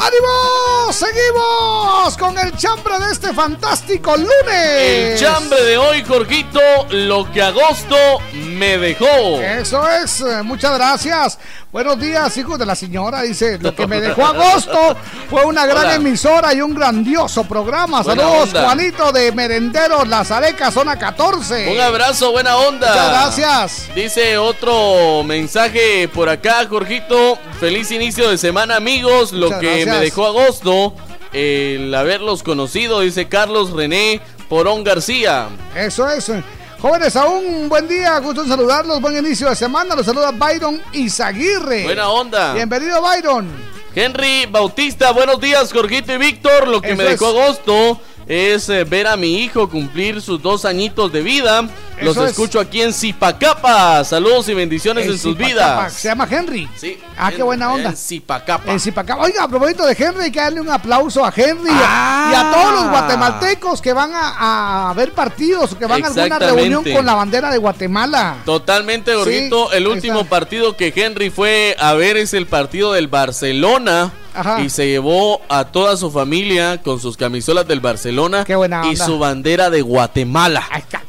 [0.00, 0.92] ¡Ánimo!
[0.92, 4.32] ¡Seguimos con el chambre de este fantástico lunes!
[4.50, 6.60] El chambre de hoy, Jorgito,
[6.90, 7.96] lo que agosto
[8.58, 9.40] me dejó.
[9.40, 11.38] Eso es, eh, muchas gracias.
[11.72, 13.22] Buenos días, hijos de la señora.
[13.22, 14.96] Dice, lo que me dejó agosto
[15.30, 15.94] fue una gran Hola.
[15.94, 18.02] emisora y un grandioso programa.
[18.02, 18.64] Buena Saludos, onda.
[18.64, 21.72] Juanito de Merenderos, Las Arecas, zona 14.
[21.72, 22.88] Un abrazo, buena onda.
[22.88, 23.94] Muchas gracias.
[23.94, 27.38] Dice otro mensaje por acá, Jorgito.
[27.60, 29.32] Feliz inicio de semana, amigos.
[29.32, 29.96] Lo que gracias.
[29.96, 30.94] me dejó agosto,
[31.32, 35.48] el haberlos conocido, dice Carlos René Porón García.
[35.76, 36.32] Eso es.
[36.80, 39.96] Jóvenes, aún buen día, gusto en saludarlos, buen inicio de semana.
[39.96, 41.82] Los saluda Byron Izaguirre.
[41.82, 42.54] Buena onda.
[42.54, 43.48] Bienvenido, Byron.
[43.94, 46.68] Henry Bautista, buenos días, Jorgito y Víctor.
[46.68, 47.36] Lo que Eso me dejó es.
[47.36, 51.68] agosto es eh, ver a mi hijo cumplir sus dos añitos de vida.
[52.02, 52.30] Los Eso es.
[52.32, 54.04] escucho aquí en Zipacapa.
[54.04, 55.92] Saludos y bendiciones En en sus vidas.
[55.92, 56.68] Se llama Henry.
[56.76, 56.98] Sí.
[57.16, 57.90] Ah, qué buena onda.
[57.90, 58.70] En Zipacapa.
[58.70, 59.22] En Zipacapa.
[59.22, 62.30] Oiga, a propósito de Henry, hay que darle un aplauso a Henry y a- Ah.
[62.32, 66.38] y a todos los guatemaltecos que van a, a ver partidos, que van a alguna
[66.38, 68.36] reunión con la bandera de Guatemala.
[68.44, 69.68] Totalmente, Jorgito.
[69.70, 74.12] Sí, el último partido que Henry fue a ver es el partido del Barcelona.
[74.34, 74.60] Ajá.
[74.60, 78.94] Y se llevó a toda su familia con sus camisolas del Barcelona Qué buena y
[78.94, 80.62] su bandera de Guatemala.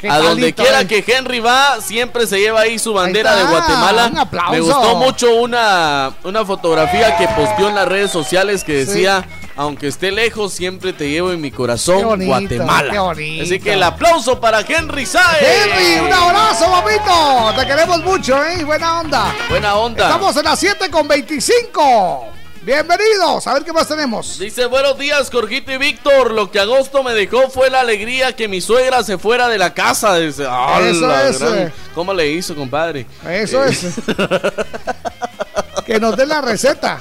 [0.10, 4.08] a donde quiera que Henry va, siempre se lleva ahí su bandera Ahí de Guatemala.
[4.12, 4.52] un aplauso.
[4.52, 8.92] Me gustó mucho una, una fotografía que posteó en las redes sociales que Sí.
[8.92, 9.26] decía,
[9.56, 12.92] aunque esté lejos, siempre te llevo en mi corazón, Qué bonito, Guatemala.
[12.92, 13.44] qué bonito.
[13.44, 15.42] Así que el aplauso para Henry Saez.
[15.42, 17.54] Henry, un abrazo, papito.
[17.60, 18.64] Te queremos mucho, ¿eh?
[18.64, 19.36] Buena onda.
[19.50, 20.06] Buena onda.
[20.06, 22.26] Estamos en las 7 con 25.
[22.74, 23.48] Bienvenidos.
[23.48, 24.38] A ver qué más tenemos.
[24.38, 26.30] Dice, buenos días, Jorgito y Víctor.
[26.34, 29.74] Lo que agosto me dejó fue la alegría que mi suegra se fuera de la
[29.74, 30.16] casa.
[30.18, 31.72] Dice, "Ah, Eso es, gran- eh.
[31.96, 33.08] ¿Cómo le hizo, compadre?
[33.28, 33.88] Eso Eh, es.
[35.88, 37.00] que nos den la receta.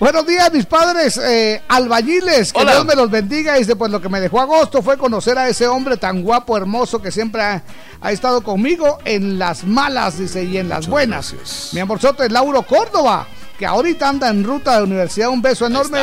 [0.00, 2.52] Buenos días, mis padres eh, albañiles.
[2.52, 2.72] Que Hola.
[2.72, 3.54] Dios me los bendiga.
[3.54, 7.00] Dice, pues lo que me dejó agosto fue conocer a ese hombre tan guapo, hermoso,
[7.00, 7.62] que siempre ha,
[8.00, 11.34] ha estado conmigo en las malas, dice, y en las buenas.
[11.72, 13.28] Mi amorzote es Lauro Córdoba.
[13.58, 15.28] Que ahorita anda en ruta de universidad.
[15.28, 16.00] Un beso enorme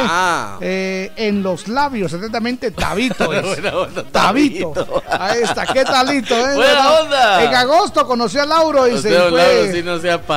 [0.62, 3.30] eh, en los labios, atentamente Tabito.
[4.12, 5.04] Tabito.
[5.10, 6.56] Ahí está, qué talito, ¿eh?
[6.56, 7.44] Buena onda.
[7.44, 9.72] En agosto conoció a Lauro y se fue.
[9.74, 10.22] Si no sea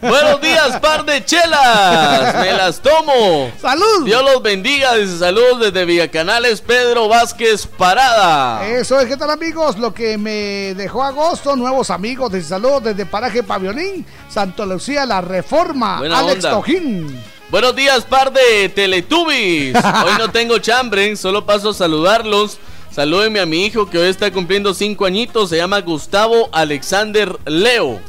[0.00, 2.34] Buenos días, par de chelas.
[2.34, 3.50] Me las tomo.
[3.60, 4.04] Salud.
[4.04, 4.94] Dios los bendiga.
[4.94, 8.66] Dice salud desde Villacanales, Pedro Vázquez Parada.
[8.66, 9.78] Eso es, ¿qué tal amigos?
[9.78, 12.32] Lo que me dejó agosto, nuevos amigos.
[12.32, 17.20] Dice salud desde Paraje Pavionín, Santo Lucía, La Reforma, Alex Tojín.
[17.50, 19.74] Buenos días, par de Teletubbies.
[20.04, 22.58] Hoy no tengo chambre, solo paso a saludarlos.
[22.90, 25.50] Salúdenme a mi hijo que hoy está cumpliendo cinco añitos.
[25.50, 28.00] Se llama Gustavo Alexander Leo.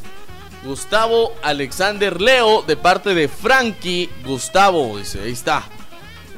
[0.64, 4.98] Gustavo Alexander Leo, de parte de Frankie Gustavo.
[4.98, 5.62] Dice, ahí está.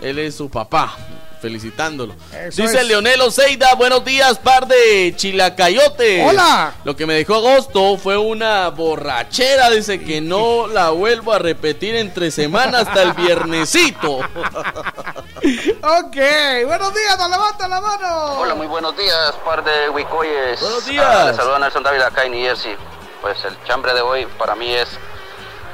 [0.02, 0.94] Él es su papá
[1.42, 2.14] felicitándolo.
[2.54, 6.24] Dice Leonel Oseida, buenos días, par de chilacayotes.
[6.26, 6.72] Hola.
[6.84, 11.96] Lo que me dejó agosto fue una borrachera, dice que no la vuelvo a repetir
[11.96, 14.18] entre semanas hasta el viernesito.
[14.18, 16.16] ok,
[16.64, 18.38] buenos días, no levanta la mano.
[18.38, 20.60] Hola, muy buenos días, par de huicoyes.
[20.60, 21.26] Buenos días.
[21.26, 22.76] les saluda Nelson David acá en New Jersey.
[23.20, 24.88] Pues el chambre de hoy para mí es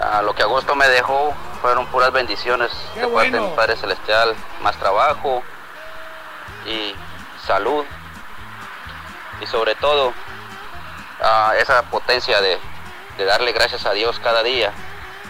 [0.00, 4.34] ah, lo que agosto me dejó fueron puras bendiciones de parte de mi Padre Celestial,
[4.62, 5.42] más trabajo,
[6.68, 6.94] y
[7.46, 7.84] salud
[9.40, 10.12] y sobre todo
[11.60, 12.58] esa potencia de,
[13.24, 14.72] darle gracias a Dios cada día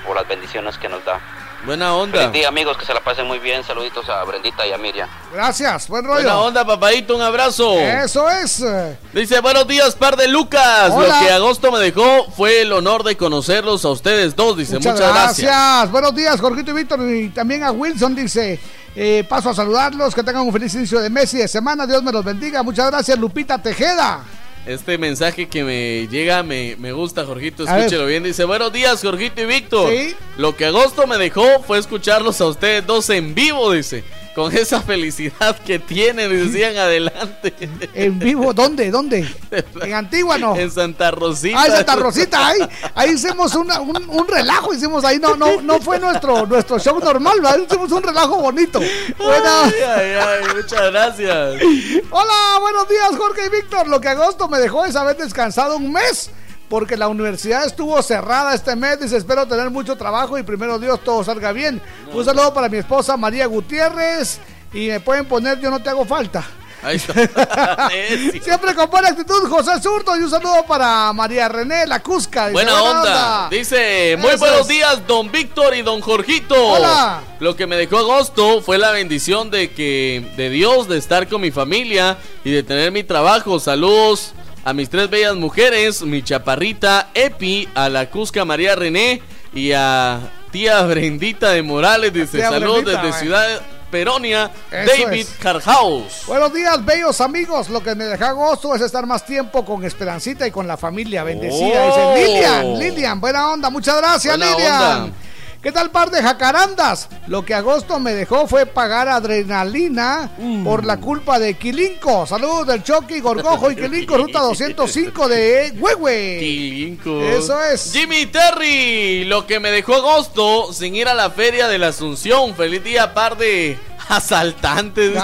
[0.07, 1.21] por las bendiciones que nos da.
[1.65, 2.19] Buena onda.
[2.19, 3.65] Feliz día, amigos, que se la pasen muy bien.
[3.65, 5.09] Saluditos a Brendita y a Miriam.
[5.33, 6.23] Gracias, buen rollo.
[6.23, 7.77] Buena onda, papadito, un abrazo.
[7.81, 8.65] Eso es.
[9.13, 10.91] Dice, buenos días, par de Lucas.
[10.91, 14.57] Lo que agosto me dejó fue el honor de conocerlos a ustedes dos.
[14.57, 15.41] Dice, muchas, gracias.
[15.41, 15.91] gracias.
[15.91, 17.01] Buenos días, Jorgito y Víctor.
[17.01, 18.61] Y también a Wilson, dice,
[19.01, 21.87] eh, paso a saludarlos, que tengan un feliz inicio de mes y de semana.
[21.87, 22.65] Dios me los bendiga.
[22.65, 24.25] Muchas gracias, Lupita Tejeda.
[24.69, 27.65] Este mensaje que me llega me, me gusta, Jorgito.
[27.65, 28.23] Escúchelo bien.
[28.23, 29.91] Dice: Buenos días, Jorgito y Víctor.
[30.37, 34.05] Lo que agosto me dejó fue escucharlos a ustedes dos en vivo, dice
[34.39, 37.53] con esa felicidad que tienen, decían adelante.
[37.93, 38.89] En vivo, ¿dónde?
[38.91, 39.29] ¿Dónde?
[39.83, 40.55] En Antigua no.
[40.57, 41.61] En Santa Rosita.
[41.61, 42.59] Ah, en Santa Rosita, ahí,
[42.95, 43.71] ahí hicimos un,
[44.09, 47.59] un, relajo, hicimos ahí, no, no, no fue nuestro, nuestro show normal, ¿verdad?
[47.67, 48.79] hicimos un relajo bonito.
[48.81, 51.63] Ay, ay, ay, muchas gracias.
[52.11, 53.89] Hola, buenos días, Jorge y Víctor.
[53.89, 56.31] Lo que agosto me dejó es haber descansado un mes
[56.69, 59.01] porque la universidad estuvo cerrada este mes.
[59.01, 61.81] Dice, espero tener mucho trabajo y primero Dios todo salga bien.
[62.13, 64.39] Un saludo para mi esposa María Gutiérrez
[64.73, 66.45] y me pueden poner Yo no te hago falta.
[66.83, 67.13] Ahí está.
[68.43, 70.17] Siempre con buena actitud, José Surto.
[70.17, 72.51] Y un saludo para María René La Cusca.
[72.51, 73.49] buena, onda.
[73.51, 76.55] Dice, muy buenos días, don Víctor y don Jorgito.
[76.55, 77.21] Hola.
[77.41, 81.41] Lo que me dejó agosto fue la bendición de que, de Dios, de estar con
[81.41, 83.59] mi familia y de tener mi trabajo.
[83.59, 84.35] Saludos
[84.69, 89.23] a mis tres bellas mujeres, mi chaparrita Epi, a la Cusca María René
[89.55, 90.21] y a
[90.51, 92.13] tía Brendita de Morales.
[92.13, 96.25] Dice saludos desde Ciudad Peronia, David Carhaus.
[96.27, 97.71] Buenos días, bellos amigos.
[97.71, 101.25] Lo que me deja gozo es estar más tiempo con Esperancita y con la familia
[101.25, 101.87] bendecida.
[101.87, 102.15] Dice oh.
[102.15, 103.71] Lilian, Lilian, buena onda.
[103.71, 105.15] Muchas gracias, Lilian.
[105.63, 107.09] ¿Qué tal par de jacarandas?
[107.27, 110.63] Lo que agosto me dejó fue pagar adrenalina mm.
[110.63, 112.27] por la culpa de Quilinco.
[112.27, 116.37] Saludos del Chucky, Gorgojo y Quilinco, ruta 205 de Huehue.
[116.39, 117.21] Quilinco.
[117.23, 117.93] Eso es.
[117.93, 122.55] Jimmy Terry, lo que me dejó agosto sin ir a la feria de la Asunción.
[122.55, 123.77] Feliz día par de
[124.17, 125.13] Asaltantes.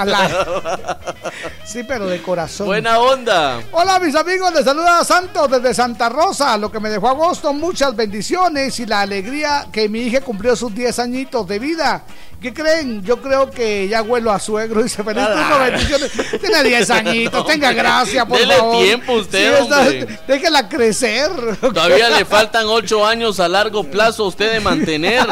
[1.65, 2.67] Sí, pero de corazón.
[2.67, 3.61] Buena onda.
[3.73, 4.53] Hola, mis amigos.
[4.55, 6.57] Les saluda Santos desde Santa Rosa.
[6.57, 10.73] Lo que me dejó agosto, muchas bendiciones y la alegría que mi hija cumplió sus
[10.73, 12.05] 10 añitos de vida.
[12.41, 13.03] ¿Qué creen?
[13.03, 15.25] Yo creo que ya vuelo a suegro y se feliz
[15.59, 16.13] bendiciones.
[16.39, 19.67] Tiene 10 añitos, tenga gracia, por Dele tiempo usted,
[20.29, 21.31] Déjela crecer.
[21.61, 25.27] Todavía le faltan 8 años a largo plazo a usted de mantener.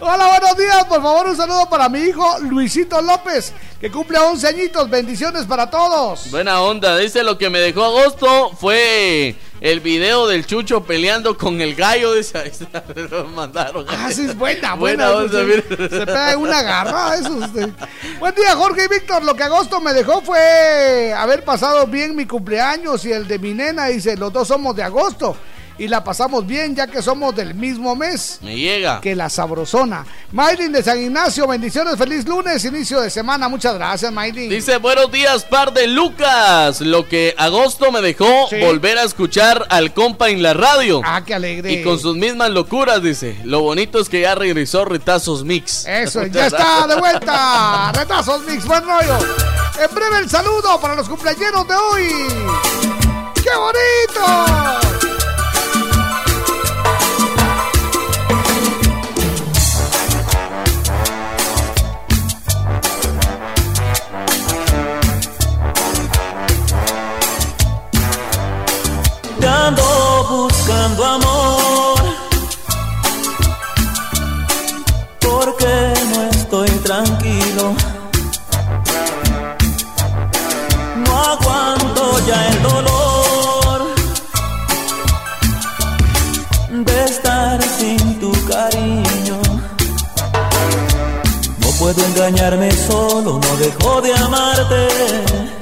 [0.00, 0.84] Hola, buenos días.
[0.86, 4.88] Por favor, un saludo para mi hijo Luisito López, que cumple 11 añitos.
[4.88, 6.30] Bendiciones para todos.
[6.30, 6.96] Buena onda.
[6.96, 12.14] Dice lo que me dejó agosto fue el video del Chucho peleando con el gallo.
[12.14, 12.52] Dice,
[13.10, 13.84] lo mandaron.
[13.88, 15.10] Ah, sí, es buena, buena.
[15.10, 17.16] onda, se, se, pega una garra.
[17.16, 17.38] Eso,
[18.18, 19.24] Buen día, Jorge y Víctor.
[19.24, 23.52] Lo que agosto me dejó fue haber pasado bien mi cumpleaños y el de mi
[23.52, 23.88] nena.
[23.88, 25.36] Dice, los dos somos de agosto
[25.78, 28.38] y la pasamos bien ya que somos del mismo mes.
[28.42, 29.00] Me llega.
[29.00, 30.06] Que la sabrosona.
[30.32, 33.48] Maylin de San Ignacio, bendiciones, feliz lunes, inicio de semana.
[33.48, 34.48] Muchas gracias, Maylin.
[34.48, 36.80] Dice, buenos días, par de Lucas.
[36.80, 41.00] Lo que agosto me dejó volver a escuchar al compa en la radio.
[41.04, 41.72] Ah, qué alegre.
[41.72, 43.38] Y con sus mismas locuras, dice.
[43.44, 45.86] Lo bonito es que ya regresó Retazos Mix.
[45.86, 47.92] Eso, ya está de vuelta.
[47.92, 49.18] Retazos Mix, buen rollo.
[49.78, 52.08] En breve el saludo para los cumpleaños de hoy.
[53.34, 55.15] ¡Qué bonito!
[82.56, 83.94] El dolor
[86.70, 89.40] de estar sin tu cariño.
[91.58, 95.56] No puedo engañarme solo, no dejo de amarte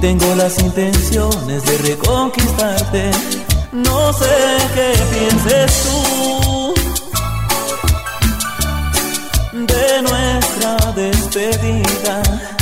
[0.00, 3.10] tengo las intenciones de reconquistarte.
[3.72, 6.74] No sé qué pienses tú
[9.52, 12.55] de nuestra despedida.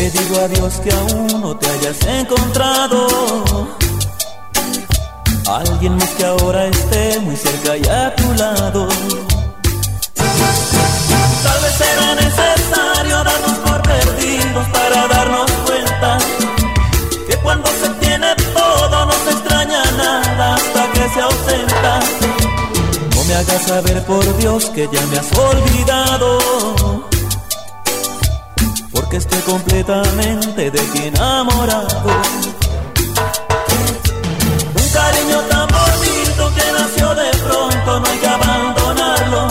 [0.00, 3.06] Pedido a Dios que aún no te hayas encontrado
[5.46, 8.86] Alguien más que ahora esté muy cerca y a tu lado.
[11.44, 16.18] Tal vez será necesario darnos por perdidos para darnos cuenta
[17.28, 22.00] que cuando se tiene todo no se extraña nada hasta que se ausenta.
[23.16, 26.38] No me hagas saber por Dios que ya me has olvidado.
[29.10, 31.88] Porque estoy completamente de ti enamorado
[34.92, 39.48] cariño tan bonito que nació de pronto, no hay que abandonarlo.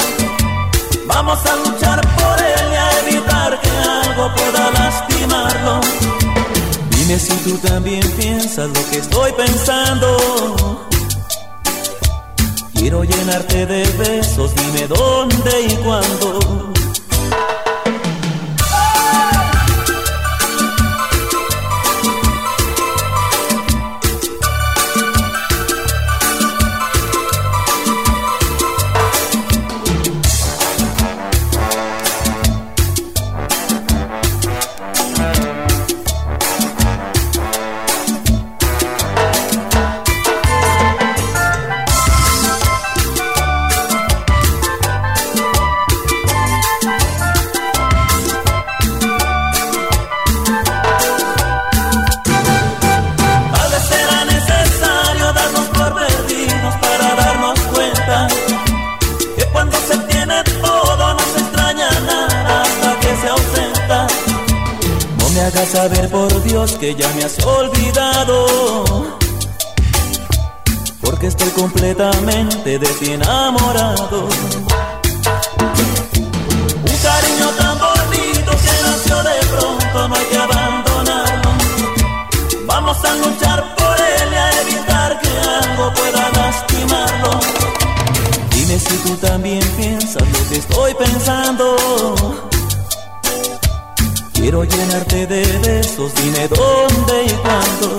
[1.08, 5.82] Vamos a luchar por él y a evitar que algo pueda lastimarlo.
[6.92, 10.88] Dime si tú también piensas lo que estoy pensando.
[12.76, 16.79] Quiero llenarte de besos, dime dónde y cuándo.
[66.80, 68.46] Que ya me has olvidado.
[71.02, 74.30] Porque estoy completamente de ti enamorado.
[76.90, 81.50] Un cariño tan bonito que nació de pronto, no hay que abandonarlo.
[82.66, 83.49] Vamos a luchar
[94.80, 97.98] llenarte de besos, dime dónde y cuándo.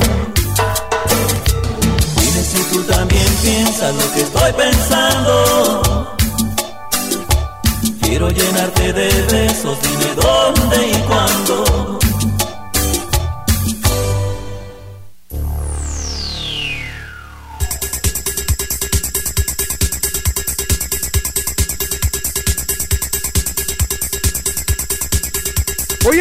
[2.17, 6.17] Dime si tú también piensas lo que estoy pensando.
[8.01, 11.99] Quiero llenarte de besos, dime dónde y cuándo.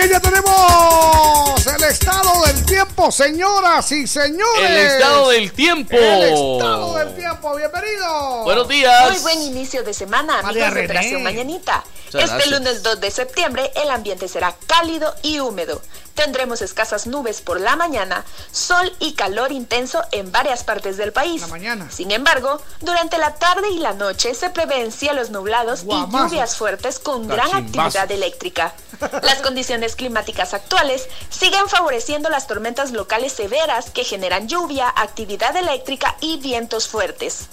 [0.10, 4.69] Ya tenemos el estado del tiempo, señoras y señores.
[4.69, 5.95] El estado del tiempo.
[5.95, 8.44] El estado del tiempo, bienvenido.
[8.44, 9.11] Buenos días.
[9.11, 11.84] Muy buen inicio de semana, amigos de Operación Mañanita.
[12.11, 15.80] este lunes 2 de septiembre el ambiente será cálido y húmedo.
[16.20, 21.48] Tendremos escasas nubes por la mañana, sol y calor intenso en varias partes del país.
[21.48, 21.90] mañana.
[21.90, 27.00] Sin embargo, durante la tarde y la noche se prevén cielos nublados y lluvias fuertes
[27.00, 28.74] con gran actividad eléctrica.
[29.24, 36.18] Las condiciones climáticas actuales siguen favoreciendo las tormentas locales severas que generan lluvia, actividad eléctrica
[36.20, 37.48] y vientos fuertes.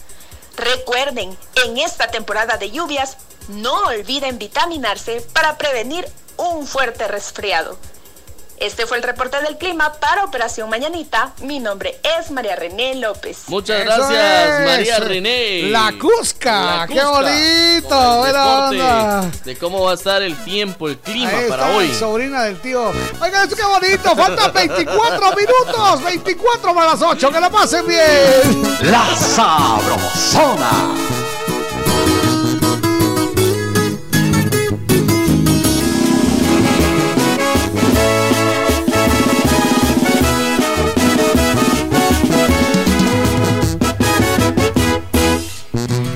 [0.56, 3.16] Recuerden, en esta temporada de lluvias,
[3.46, 6.04] no olviden vitaminarse para prevenir
[6.36, 7.78] un fuerte resfriado.
[8.58, 11.32] Este fue el reporte del clima para Operación Mañanita.
[11.42, 13.44] Mi nombre es María René López.
[13.48, 15.64] Muchas gracias, María René.
[15.64, 18.24] La Cusca, qué bonito.
[19.44, 21.92] De cómo va a estar el tiempo, el clima para hoy.
[21.92, 22.92] Sobrina del tío.
[23.20, 24.16] Oigan, qué bonito.
[24.16, 27.30] Faltan 24 minutos, 24 para las 8.
[27.30, 28.78] Que la pasen bien.
[28.90, 30.94] La Sabrosona.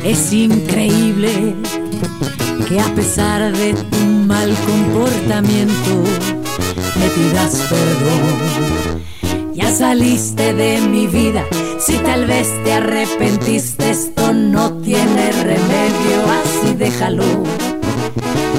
[0.05, 1.55] Es increíble
[2.69, 3.97] que a pesar de tu
[4.27, 6.05] mal comportamiento
[6.99, 9.55] me pidas perdón.
[9.55, 11.45] Ya saliste de mi vida,
[11.79, 17.25] si tal vez te arrepentiste, esto no tiene remedio, así déjalo.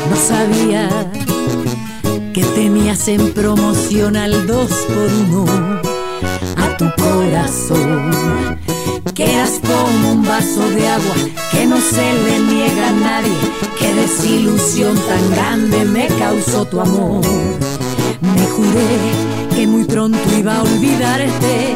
[0.10, 1.12] No sabía
[2.34, 5.91] que tenías en promoción al 2 por 1 a
[6.82, 8.58] tu corazón
[9.14, 11.16] que eras como un vaso de agua
[11.52, 13.38] que no se le niega a nadie.
[13.78, 17.22] Qué desilusión tan grande me causó tu amor.
[18.22, 18.98] Me juré
[19.56, 21.76] que muy pronto iba a olvidarte.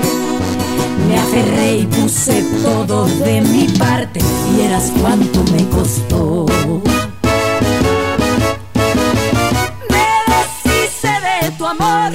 [1.08, 4.22] Me aferré y puse todo de mi parte
[4.58, 6.48] y eras cuánto me costó.
[9.92, 12.12] Me deshice de tu amor,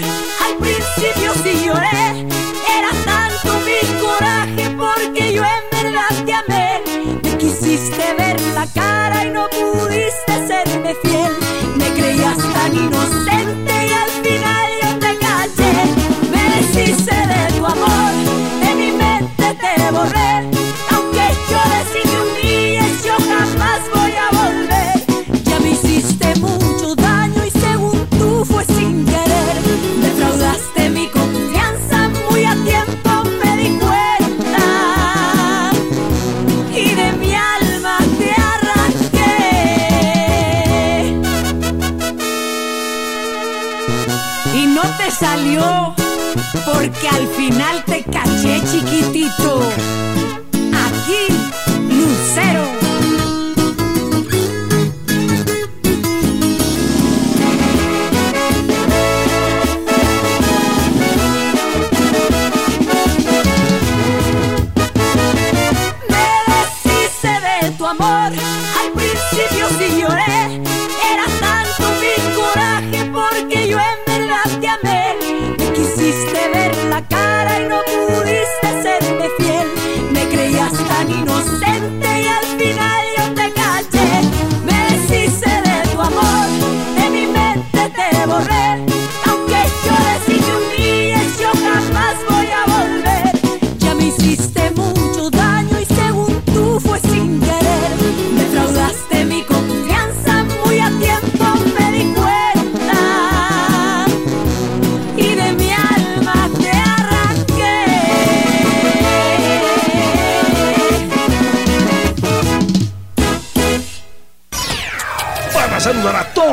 [10.95, 11.33] fiel.
[11.77, 13.00] Me creías tan inocente
[46.91, 49.90] porque al final te caché chiquitito.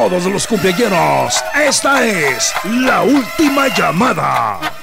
[0.09, 1.43] Todos los cumpleaños.
[1.53, 4.76] Esta es la última llamada.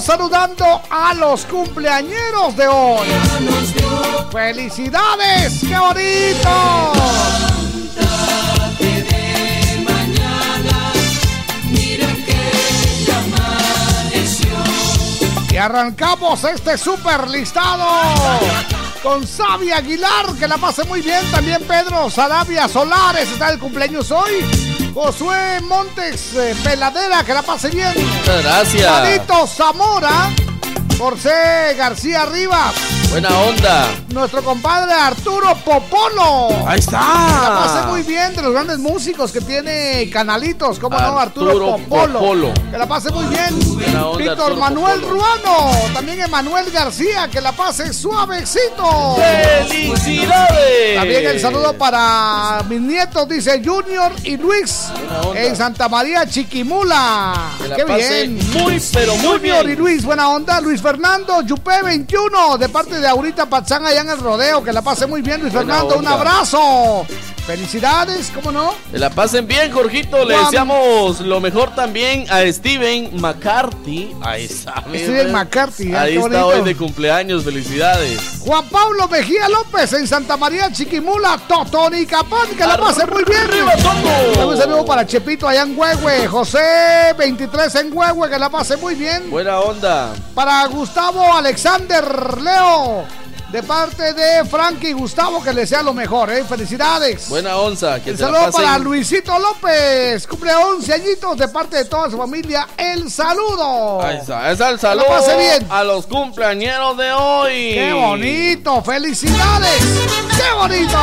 [0.00, 3.06] Saludando a los cumpleañeros de hoy.
[4.32, 5.60] ¡Felicidades!
[5.60, 6.92] ¡Qué bonito!
[15.50, 17.86] Y arrancamos este super listado
[19.02, 21.20] con Sabi Aguilar, que la pase muy bien.
[21.30, 24.65] También Pedro Sarabia Solares está el cumpleaños hoy.
[24.96, 27.92] Josué Montes eh, Peladera, que la pase bien.
[27.94, 28.90] Muchas gracias.
[28.90, 30.30] Juanito Zamora,
[30.96, 32.72] José García Rivas.
[33.10, 34.05] Buena onda.
[34.16, 36.66] Nuestro compadre Arturo Popolo.
[36.66, 37.00] Ahí está.
[37.00, 40.78] La pase muy bien de los grandes músicos que tiene canalitos.
[40.78, 41.18] ¿Cómo no?
[41.18, 42.54] Arturo Popolo.
[42.70, 43.58] Que la pase muy bien.
[44.16, 45.70] Víctor Manuel Ruano.
[45.92, 47.28] También Emanuel García.
[47.30, 49.16] Que la pase suavecito.
[49.18, 50.96] ¡Felicidades!
[50.96, 54.86] También el saludo para mis nietos, dice Junior y Luis
[55.34, 57.50] en Santa María Chiquimula.
[57.76, 58.38] Qué bien.
[58.54, 60.58] Muy, pero muy Junior y Luis, buena onda.
[60.62, 64.62] Luis Fernando, Yupé 21, de parte de Aurita Pazán allá en el rodeo.
[64.62, 65.96] Que la pase muy bien, Luis Fernando.
[65.96, 67.06] Un abrazo.
[67.46, 68.74] Felicidades, ¿cómo no?
[68.90, 70.24] Que la pasen bien, Jorgito.
[70.24, 74.16] Le deseamos lo mejor también a Steven McCarthy.
[74.20, 74.82] Ahí está.
[74.88, 75.94] Steven McCarthy.
[75.94, 77.44] Ahí está hoy de cumpleaños.
[77.44, 78.20] Felicidades.
[78.40, 81.38] Juan Pablo Mejía López en Santa María Chiquimula.
[81.46, 82.48] Totoni Capón.
[82.48, 83.48] Que la pase muy bien.
[84.44, 86.26] Un saludo para Chepito allá en Huehue.
[86.26, 88.28] José 23 en Huehue.
[88.28, 89.30] Que la pase muy bien.
[89.30, 90.12] Buena onda.
[90.34, 92.04] Para Gustavo Alexander
[92.42, 93.04] Leo
[93.56, 96.44] de parte de Frankie y Gustavo, que les sea lo mejor, ¿eh?
[96.44, 97.26] Felicidades.
[97.30, 97.98] Buena onza.
[98.00, 102.68] Que El saludo para Luisito López, cumple 11 añitos de parte de toda su familia.
[102.76, 104.02] El saludo.
[104.02, 105.66] Ahí está, es el saludo pase bien.
[105.70, 107.72] a los cumpleañeros de hoy.
[107.72, 108.82] ¡Qué bonito!
[108.82, 109.82] ¡Felicidades!
[110.36, 110.98] ¡Qué bonito!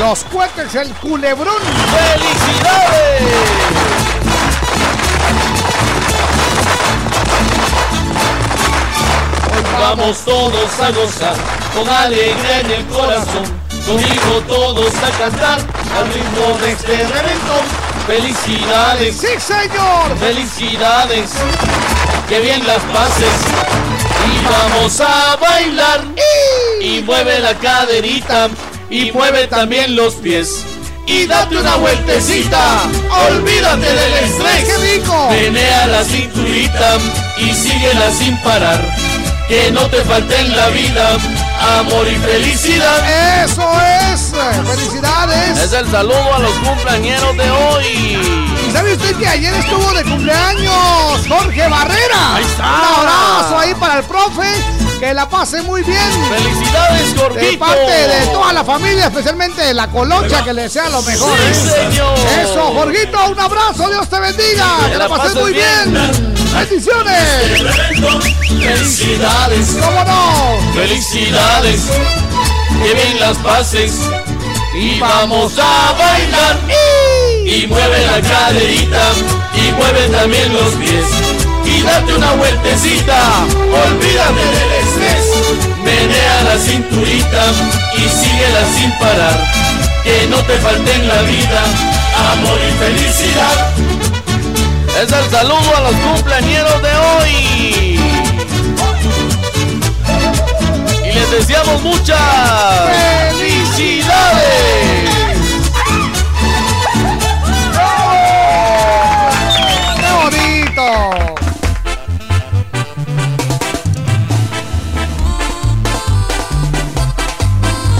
[0.00, 1.62] Los cohetes, el culebrón.
[2.18, 3.79] ¡Felicidades!
[9.80, 11.34] Vamos todos a gozar,
[11.74, 13.44] con alegría en el corazón.
[13.86, 17.64] Conmigo todos a cantar al ritmo de este reventón.
[18.06, 20.18] Felicidades, sí señor.
[20.20, 21.30] Felicidades,
[22.28, 23.32] que bien las pases.
[24.28, 26.04] Y vamos a bailar.
[26.82, 28.48] Y mueve la caderita
[28.90, 30.62] y mueve también los pies
[31.06, 32.82] y date una vueltecita.
[33.30, 34.64] Olvídate del estrés.
[34.64, 35.30] ¡Qué rico!
[35.88, 36.98] La cinturita
[37.38, 38.78] y síguela sin parar
[39.50, 41.18] que no te falte en la vida
[41.80, 43.44] amor y felicidad.
[43.44, 43.68] Eso
[44.12, 44.32] es,
[44.64, 45.58] felicidades.
[45.58, 48.48] Es el saludo a los cumpleañeros de hoy.
[48.72, 52.36] ¿Sabe usted que ayer estuvo de cumpleaños Jorge Barrera?
[52.36, 52.62] Ahí está.
[52.62, 54.46] Un abrazo ahí para el profe.
[55.00, 55.98] Que la pase muy bien.
[56.28, 57.50] Felicidades, Jorgito.
[57.50, 61.36] De parte de toda la familia, especialmente de la colocha, que le sea lo mejor.
[61.52, 62.18] Sí, señor.
[62.40, 63.88] Eso, Jorgito, un abrazo.
[63.88, 64.66] Dios te bendiga.
[64.90, 66.39] Que, la, pases muy bien.
[66.54, 67.62] Bendiciones.
[68.60, 69.76] Felicidades.
[69.80, 70.72] ¿Cómo no?
[70.74, 71.82] Felicidades.
[72.82, 73.92] Que bien las pases.
[74.74, 76.60] Y vamos a bailar.
[77.44, 79.02] Y mueve la caderita.
[79.54, 81.06] Y mueve también los pies.
[81.64, 83.46] Y date una vueltecita.
[83.86, 85.26] Olvídate del estrés.
[85.84, 87.44] Menea la cinturita.
[87.96, 89.52] Y síguela sin parar.
[90.04, 91.62] Que no te falte en la vida.
[92.32, 94.19] Amor y felicidad.
[95.02, 98.00] Es el saludo a los cumpleañeros de hoy.
[101.04, 102.18] Y les deseamos muchas
[103.38, 105.10] felicidades.
[109.96, 110.86] ¡Qué bonito!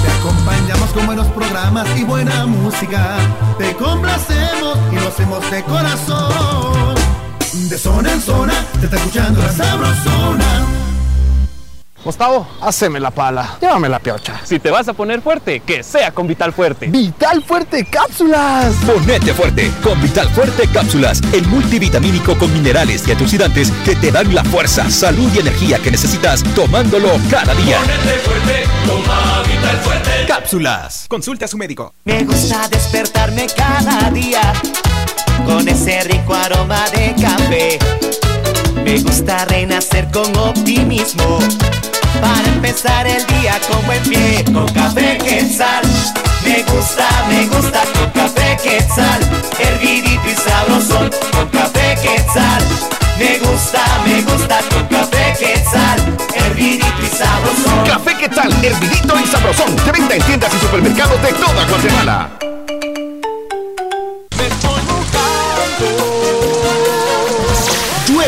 [0.02, 3.16] Te acompañamos con buenos programas y buena música.
[3.58, 4.78] Te complacemos
[5.10, 6.94] hacemos de corazón.
[7.68, 10.66] De zona en zona, te está escuchando la sabrosona.
[12.02, 13.58] Gustavo, haceme la pala.
[13.60, 14.40] Llévame la piocha.
[14.44, 16.86] Si te vas a poner fuerte, que sea con Vital Fuerte.
[16.86, 18.74] ¡Vital Fuerte Cápsulas!
[18.86, 24.34] Ponete fuerte con Vital Fuerte Cápsulas, el multivitamínico con minerales y antioxidantes que te dan
[24.34, 27.78] la fuerza, salud y energía que necesitas tomándolo cada día.
[27.80, 30.10] Ponete fuerte, toma Vital Fuerte.
[30.26, 31.06] Cápsulas.
[31.08, 31.92] Consulte a su médico.
[32.04, 34.54] Me gusta despertarme cada día
[35.50, 37.78] con ese rico aroma de café.
[38.84, 41.40] Me gusta renacer con optimismo
[42.20, 44.44] para empezar el día con buen pie.
[44.44, 45.82] Con café quetzal,
[46.44, 49.20] me gusta, me gusta con café quetzal,
[49.58, 51.10] hervidito y sabrosón.
[51.32, 52.62] Con café quetzal,
[53.18, 55.98] me gusta, me gusta con café quetzal,
[56.34, 57.86] hervidito y sabrosón.
[57.86, 59.76] Café Quetzal, hervidito y sabrosón.
[59.84, 62.49] De venta en tiendas y supermercados de toda Guatemala.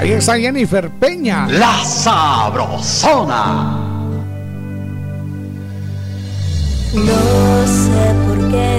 [0.00, 1.46] Ahí está Jennifer Peña.
[1.46, 3.76] La sabrosona.
[6.94, 8.78] No sé por qué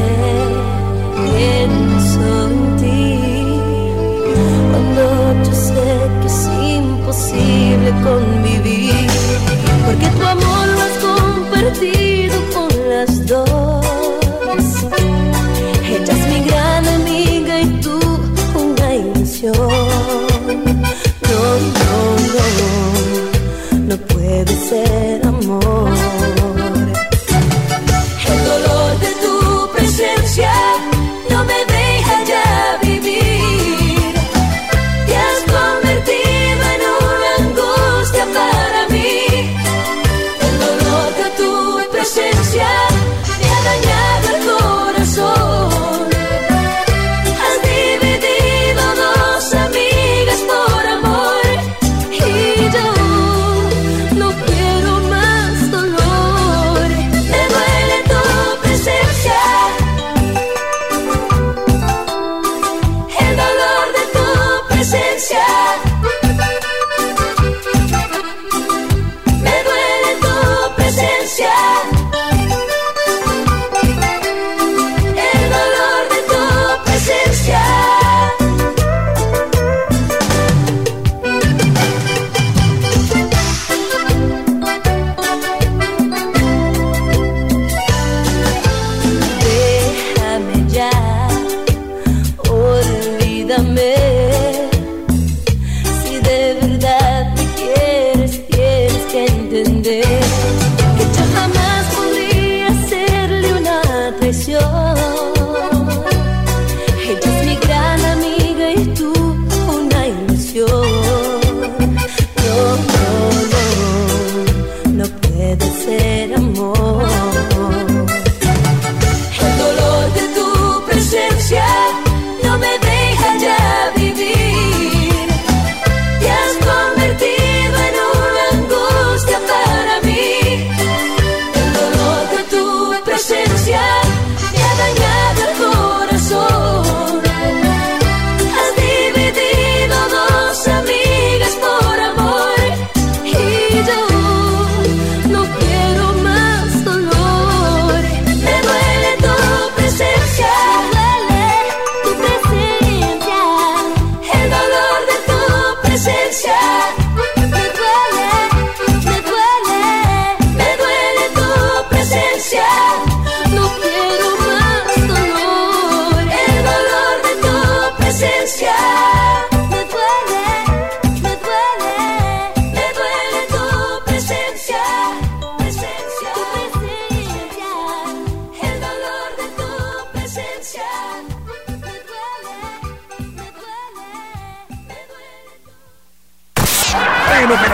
[1.16, 3.20] pienso en ti
[4.72, 5.04] cuando
[5.44, 6.50] yo sé que es
[6.80, 9.08] imposible convivir,
[9.86, 12.11] porque tu amor lo has compartido.
[24.32, 26.51] debe ser amor.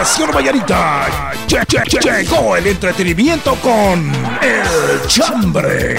[0.08, 1.32] En Operación Vallarita
[2.00, 4.10] llegó el entretenimiento con
[4.40, 5.98] El Chambre.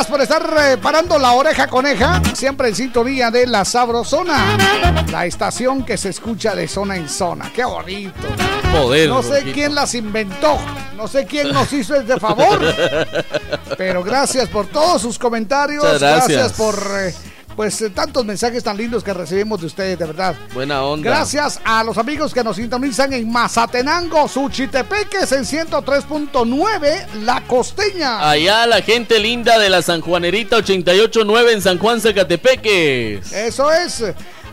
[0.00, 4.56] Gracias por estar eh, parando la oreja coneja, siempre en sintonía de la Sabrosona,
[5.10, 7.52] la estación que se escucha de zona en zona.
[7.54, 8.14] Qué bonito.
[8.72, 10.56] No sé quién las inventó,
[10.96, 12.60] no sé quién nos hizo este favor,
[13.76, 16.52] pero gracias por todos sus comentarios, Muchas gracias.
[16.54, 17.14] por eh,
[17.60, 20.34] pues eh, tantos mensajes tan lindos que recibimos de ustedes, de verdad.
[20.54, 21.10] Buena onda.
[21.10, 28.30] Gracias a los amigos que nos sintonizan en Mazatenango, Suchitepeques en 103.9, La Costeña.
[28.30, 33.30] Allá la gente linda de la San Juanerita 889 en San Juan Zacatepeques.
[33.30, 34.04] Eso es.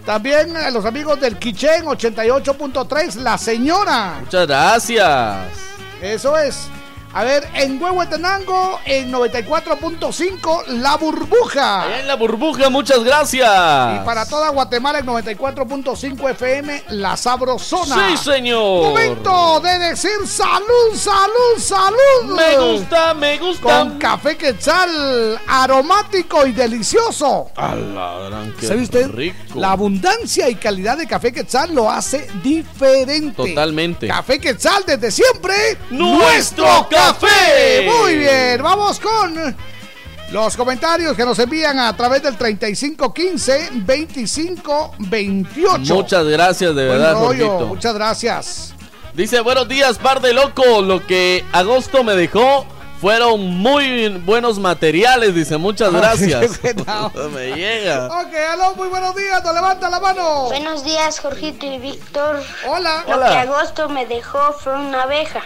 [0.06, 4.18] También a los amigos del Quichén 88.3, La Señora.
[4.20, 5.48] Muchas gracias.
[6.02, 6.68] Eso es.
[7.14, 11.84] A ver, en Huehuetenango en 94.5, La Burbuja.
[11.84, 13.48] Allá en la burbuja, muchas gracias.
[13.50, 18.10] Y para toda Guatemala en 94.5 FM, La Sabrosona.
[18.10, 18.90] Sí, señor.
[18.90, 22.36] Momento de decir salud, salud, salud.
[22.36, 23.64] Me gusta, me gusta.
[23.64, 27.50] Con café quetzal, aromático y delicioso.
[27.56, 29.10] A la gran que ¿Sabe usted?
[29.10, 29.38] rico.
[29.56, 33.32] La abundancia y calidad de café quetzal lo hace diferente.
[33.36, 34.08] Totalmente.
[34.08, 35.56] Café quetzal desde siempre.
[35.90, 37.07] ¡Nuestro café!
[37.86, 39.56] Muy bien, vamos con
[40.32, 45.96] los comentarios que nos envían a través del 3515 2528.
[45.96, 47.68] Muchas gracias, de verdad, rollo, Jorgito.
[47.68, 48.74] Muchas gracias.
[49.14, 50.82] Dice, buenos días, par de loco.
[50.82, 52.66] Lo que agosto me dejó
[53.00, 55.58] Fueron muy buenos materiales, dice.
[55.58, 56.60] Muchas gracias.
[57.32, 58.08] Me llega.
[58.08, 59.44] Ok, aló, muy buenos días.
[59.44, 60.46] Te levanta la mano.
[60.46, 62.42] Buenos días, Jorgito y Víctor.
[62.68, 63.04] Hola.
[63.08, 65.44] Lo que agosto me dejó fue una abeja.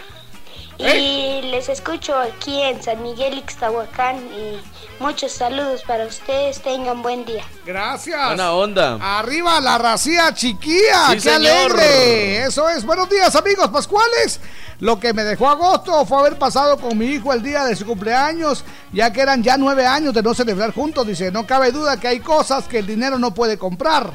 [0.82, 4.60] Y les escucho aquí en San Miguel Ixtahuacán y
[4.98, 6.60] muchos saludos para ustedes.
[6.60, 7.44] Tengan buen día.
[7.64, 8.26] Gracias.
[8.26, 8.98] Buena onda.
[9.00, 11.16] Arriba la racía chiquilla.
[11.22, 12.44] ¡Qué alegre!
[12.44, 12.84] Eso es.
[12.84, 14.40] Buenos días, amigos pascuales.
[14.80, 17.86] Lo que me dejó agosto fue haber pasado con mi hijo el día de su
[17.86, 21.06] cumpleaños, ya que eran ya nueve años de no celebrar juntos.
[21.06, 24.10] Dice, no cabe duda que hay cosas que el dinero no puede comprar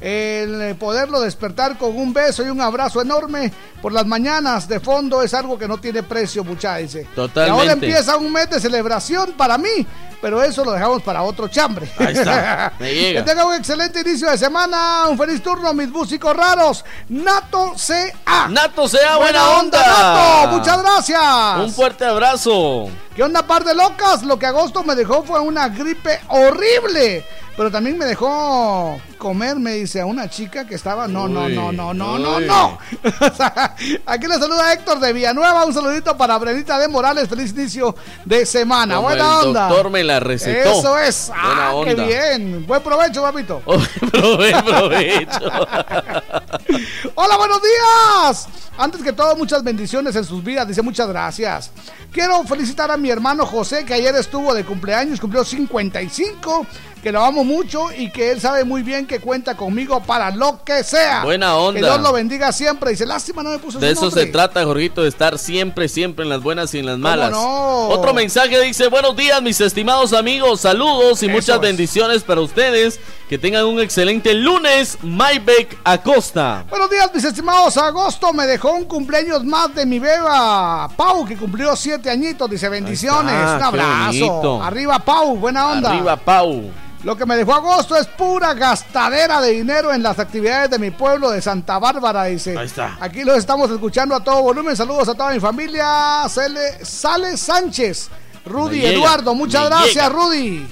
[0.00, 3.52] el poderlo despertar con un beso y un abrazo enorme
[3.82, 7.02] por las mañanas de fondo es algo que no tiene precio, muchachos.
[7.14, 7.48] Totalmente.
[7.48, 9.86] Y ahora empieza un mes de celebración para mí,
[10.20, 11.90] pero eso lo dejamos para otro chambre.
[11.98, 12.72] Ahí está.
[12.78, 13.24] Me llega.
[13.24, 16.84] Que tenga un excelente inicio de semana, un feliz turno, mis músicos raros.
[17.08, 18.48] Nato CA.
[18.48, 19.86] Nato CA, buena, onda.
[19.86, 21.22] Nato, muchas gracias.
[21.58, 22.88] Un fuerte abrazo.
[23.20, 24.22] ¿Qué onda, par de locas?
[24.22, 27.22] Lo que agosto me dejó fue una gripe horrible.
[27.54, 31.06] Pero también me dejó comer, me dice, a una chica que estaba.
[31.06, 32.78] No, no, no, no, no, no, no.
[34.06, 35.66] Aquí le saluda Héctor de Villanueva.
[35.66, 37.28] Un saludito para Brenita de Morales.
[37.28, 37.94] Feliz inicio
[38.24, 38.98] de semana.
[39.00, 39.68] Buena onda.
[39.68, 40.70] Doctor me la recetó.
[40.70, 41.30] Eso es.
[41.34, 42.66] ah, qué bien.
[42.66, 43.60] Buen provecho, papito.
[43.66, 45.40] Buen provecho.
[47.14, 48.48] Hola, buenos días.
[48.78, 50.66] Antes que todo, muchas bendiciones en sus vidas.
[50.66, 51.70] Dice muchas gracias.
[52.10, 56.66] Quiero felicitar a mi hermano José, que ayer estuvo de cumpleaños, cumplió 55
[57.00, 60.62] que lo amo mucho y que él sabe muy bien que cuenta conmigo para lo
[60.64, 61.24] que sea.
[61.24, 61.80] Buena onda.
[61.80, 62.90] Que Dios lo bendiga siempre.
[62.90, 66.28] Dice, lástima no me puso De eso se trata, Jorgito, de estar siempre, siempre en
[66.28, 67.32] las buenas y en las malas.
[67.34, 73.00] Otro mensaje dice, buenos días, mis estimados amigos, saludos y muchas bendiciones para ustedes.
[73.28, 76.64] Que tengan un excelente lunes, Maybek Acosta.
[76.68, 77.76] Buenos días, mis estimados.
[77.76, 82.50] Agosto me dejó un cumpleaños más de mi beba, Pau, que cumplió siete añitos.
[82.50, 83.32] Dice, bendiciones.
[83.32, 84.60] un abrazo.
[84.60, 85.36] Arriba, Pau.
[85.36, 85.90] Buena onda.
[85.90, 86.70] Arriba, Pau.
[87.02, 90.90] Lo que me dejó agosto es pura gastadera de dinero en las actividades de mi
[90.90, 92.56] pueblo de Santa Bárbara, dice.
[92.58, 92.98] Ahí está.
[93.00, 94.76] Aquí los estamos escuchando a todo volumen.
[94.76, 96.28] Saludos a toda mi familia.
[96.28, 98.10] Sale, Sale Sánchez,
[98.44, 99.34] Rudy Eduardo.
[99.34, 100.66] Muchas gracias, Rudy.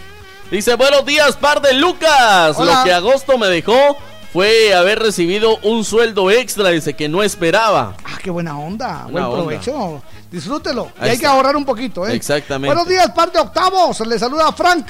[0.51, 2.59] Dice, buenos días, par de Lucas.
[2.59, 3.97] Lo que agosto me dejó
[4.31, 7.95] fue haber recibido un sueldo extra, dice que no esperaba.
[8.05, 9.07] Ah, qué buena onda.
[9.11, 10.03] Buen provecho.
[10.31, 10.93] Disfrútelo.
[11.03, 12.15] y hay que ahorrar un poquito, ¿eh?
[12.15, 12.67] Exactamente.
[12.75, 14.01] Buenos días, par de octavos.
[14.01, 14.87] Le saluda Frank.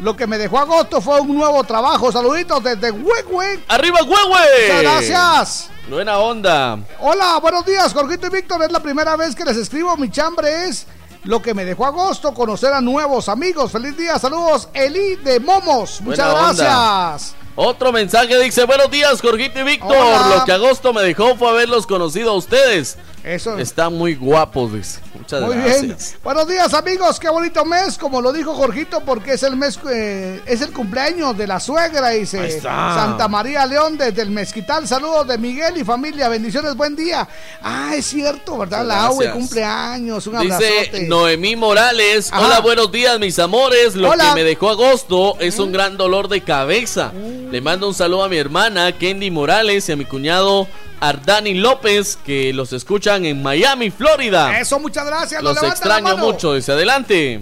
[0.00, 2.10] Lo que me dejó agosto fue un nuevo trabajo.
[2.10, 3.60] Saluditos desde Huehue.
[3.68, 4.62] ¡Arriba, Huehue!
[4.62, 5.70] Muchas gracias.
[5.90, 6.78] Buena onda.
[7.00, 8.62] Hola, buenos días, Jorgito y Víctor.
[8.62, 9.94] Es la primera vez que les escribo.
[9.98, 10.86] Mi chambre es
[11.24, 13.72] lo que me dejó agosto, conocer a nuevos amigos.
[13.72, 16.00] Feliz día, saludos, Eli de Momos.
[16.00, 17.34] Muchas gracias.
[17.54, 19.96] Otro mensaje dice, buenos días, Jorgito y Víctor.
[20.34, 22.96] Lo que agosto me dejó fue haberlos conocido a ustedes.
[23.24, 23.58] Eso.
[23.58, 25.00] Están muy guapos, dice.
[25.14, 25.96] Muchas Muy bien.
[26.24, 27.20] Buenos días, amigos.
[27.20, 31.36] Qué bonito mes, como lo dijo Jorgito, porque es el mes, eh, es el cumpleaños
[31.36, 32.60] de la suegra, dice.
[32.60, 34.88] Santa María León desde el Mezquital.
[34.88, 36.28] Saludos de Miguel y familia.
[36.28, 37.28] Bendiciones, buen día.
[37.62, 38.86] Ah, es cierto, ¿verdad?
[38.86, 40.26] La AUE cumpleaños.
[40.26, 42.30] Un Dice Noemí Morales.
[42.32, 43.94] Hola, buenos días, mis amores.
[43.94, 47.12] Lo que me dejó agosto es un gran dolor de cabeza.
[47.14, 47.50] Uh.
[47.50, 50.66] Le mando un saludo a mi hermana Kendi Morales y a mi cuñado
[51.00, 54.58] Ardani López, que los escuchan en Miami, Florida.
[54.60, 55.42] Eso, muchas gracias.
[55.42, 56.54] Los extraño mucho.
[56.54, 57.40] Dice adelante.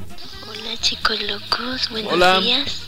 [0.48, 1.89] Hola, chicos locos.
[1.90, 2.82] Buenos días.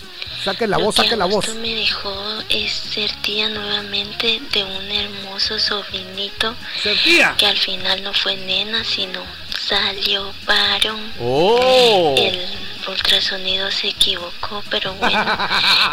[0.44, 1.55] Saque la voz, saque la voz.
[1.56, 2.14] me dejó
[2.48, 6.55] es ser tía nuevamente de un hermoso sobrinito.
[6.82, 7.34] ¿Ser tía?
[7.36, 9.20] Que al final no fue nena, sino
[9.68, 11.12] salió varón.
[11.20, 12.14] Oh.
[12.16, 12.40] El
[12.89, 15.24] ultrasonido se equivocó, pero bueno.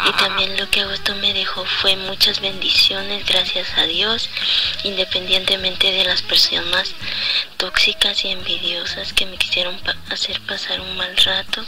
[0.08, 4.28] y también lo que agosto me dejó fue muchas bendiciones, gracias a Dios,
[4.84, 6.94] independientemente de las personas
[7.56, 9.76] tóxicas y envidiosas que me quisieron
[10.10, 11.64] hacer pasar un mal rato.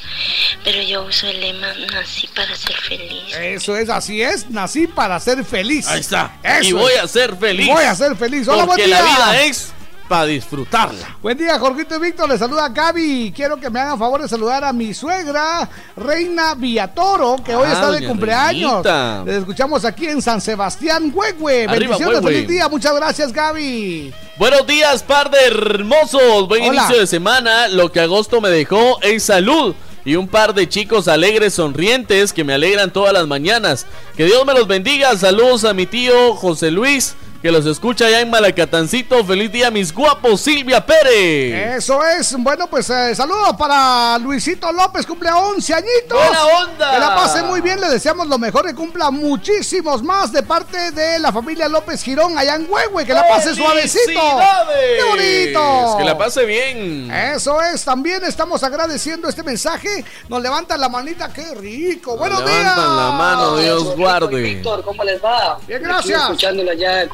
[0.64, 3.34] Pero yo uso el lema, nací para ser feliz.
[3.36, 5.86] Eso es, así es, nací para ser feliz.
[5.88, 6.38] Ahí está.
[6.62, 7.66] y voy a ser feliz.
[7.66, 8.48] Voy a ser feliz.
[8.48, 9.72] Hola, Porque la vida es
[10.10, 11.18] para disfrutarla.
[11.22, 12.28] Buen día, Jorgito y Víctor.
[12.28, 13.32] Les saluda Gaby.
[13.32, 17.72] Quiero que me hagan favor de saludar a mi suegra, Reina Villatoro, que hoy ah,
[17.74, 18.84] está de cumpleaños.
[19.24, 21.68] Les escuchamos aquí en San Sebastián, Huehue.
[21.68, 22.68] Bendiciones, feliz día.
[22.68, 24.12] Muchas gracias, Gaby.
[24.36, 26.48] Buenos días, par de hermosos.
[26.48, 27.68] Buen inicio de semana.
[27.68, 32.42] Lo que agosto me dejó es salud y un par de chicos alegres, sonrientes, que
[32.42, 33.86] me alegran todas las mañanas.
[34.16, 35.16] Que Dios me los bendiga.
[35.16, 39.24] Saludos a mi tío José Luis que los escucha allá en Malacatancito.
[39.24, 41.78] Feliz día, mis guapos, Silvia Pérez.
[41.78, 42.36] Eso es.
[42.38, 46.18] Bueno, pues eh, saludos para Luisito López, cumple 11 añitos.
[46.18, 46.92] Buena onda.
[46.92, 50.90] Que la pase muy bien, le deseamos lo mejor, que cumpla muchísimos más de parte
[50.90, 54.20] de la familia López Girón allá en Huehue, que la pase suavecito.
[54.20, 55.96] ¡Qué bonito!
[55.98, 57.10] Que la pase bien.
[57.10, 60.04] Eso es, también estamos agradeciendo este mensaje.
[60.28, 62.16] Nos levantan la manita, qué rico.
[62.18, 62.58] Buenos días.
[62.58, 64.42] Levantan la mano, Dios guarde.
[64.42, 65.58] Víctor, ¿cómo les va?
[65.66, 66.20] Bien, gracias.
[66.22, 67.08] escuchándola ya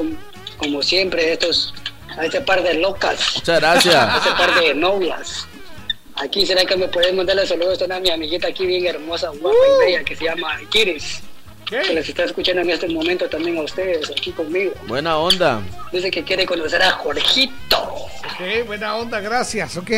[0.57, 1.75] como, siempre, estos,
[2.17, 3.37] a este par de locas.
[3.37, 3.95] Muchas gracias.
[3.95, 5.47] A este par de novias.
[6.17, 9.73] Aquí será que me pueden mandarle saludos a mi amiguita aquí bien hermosa, guapa y
[9.73, 9.79] uh.
[9.79, 11.21] bella, que se llama Kiris.
[11.67, 14.73] Que les está escuchando en este momento también a ustedes, aquí conmigo.
[14.87, 15.61] Buena onda.
[15.93, 17.83] Dice que quiere conocer a Jorgito.
[17.83, 19.91] Ok, buena onda, gracias, ok.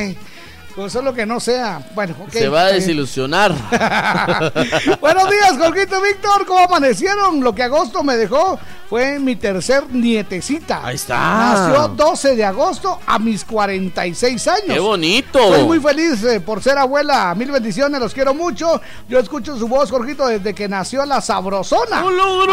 [0.78, 1.82] Pues solo que no sea.
[1.92, 3.50] Bueno, Se va a desilusionar.
[5.00, 6.46] Buenos días, Jorgito Víctor.
[6.46, 7.42] ¿Cómo amanecieron?
[7.42, 10.80] Lo que agosto me dejó fue mi tercer nietecita.
[10.86, 11.18] Ahí está.
[11.18, 14.68] Nació 12 de agosto a mis 46 años.
[14.68, 15.40] ¡Qué bonito!
[15.40, 17.34] Estoy muy feliz eh, por ser abuela.
[17.34, 18.80] Mil bendiciones, los quiero mucho.
[19.08, 22.04] Yo escucho su voz, Jorgito, desde que nació la Sabrosona.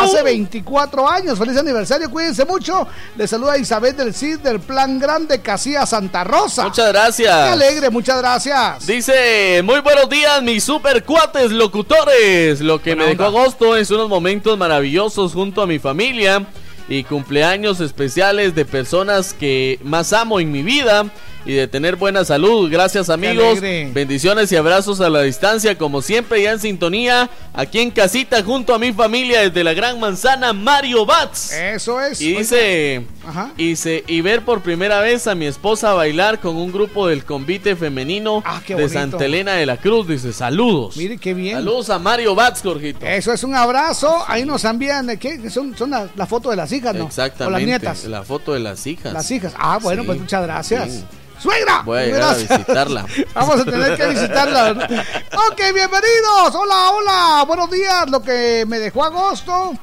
[0.01, 1.37] Hace 24 años.
[1.37, 2.87] Feliz aniversario, cuídense mucho.
[3.15, 6.63] Le saluda Isabel del CID del Plan Grande Casilla Santa Rosa.
[6.63, 7.33] Muchas gracias.
[7.33, 8.87] Qué alegre, muchas gracias.
[8.87, 12.61] Dice, muy buenos días, mis super cuates locutores.
[12.61, 16.45] Lo que me dejó agosto es unos momentos maravillosos junto a mi familia
[16.87, 21.05] y cumpleaños especiales de personas que más amo en mi vida
[21.45, 22.69] y de tener buena salud.
[22.71, 23.61] Gracias amigos.
[23.61, 28.73] Bendiciones y abrazos a la distancia, como siempre ya en sintonía, aquí en casita junto
[28.73, 31.53] a mi familia desde la Gran Manzana, Mario Bats.
[31.53, 32.19] Eso es.
[32.21, 37.23] Y dice, y ver por primera vez a mi esposa bailar con un grupo del
[37.23, 40.07] convite femenino ah, de Santa Elena de la Cruz.
[40.07, 40.97] Dice, saludos.
[40.97, 41.57] Mire qué bien.
[41.57, 43.05] Saludos a Mario Bats, Jorgito.
[43.05, 44.23] Eso es un abrazo.
[44.27, 45.49] Ahí nos envían, ¿qué?
[45.49, 47.05] Son, son la, foto de las hijas, ¿no?
[47.05, 47.45] Exactamente.
[47.45, 48.05] O las nietas.
[48.05, 49.13] La foto de las hijas.
[49.13, 49.53] Las hijas.
[49.57, 51.05] Ah, bueno, pues muchas gracias.
[51.39, 51.81] ¡Suegra!
[51.83, 53.05] Voy a, visitarla.
[53.33, 54.71] Vamos a tener que visitarla.
[54.71, 56.55] ok, bienvenidos.
[56.55, 57.43] Hola, hola.
[57.47, 58.09] Buenos días.
[58.09, 59.73] Lo que me dejó agosto.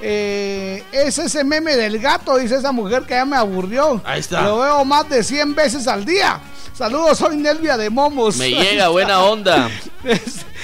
[0.00, 4.00] Eh, es ese meme del gato, dice esa mujer que ya me aburrió.
[4.04, 4.42] Ahí está.
[4.42, 6.40] Lo veo más de 100 veces al día.
[6.72, 8.36] Saludos, soy Nelvia de Momos.
[8.36, 9.68] Me llega, buena onda.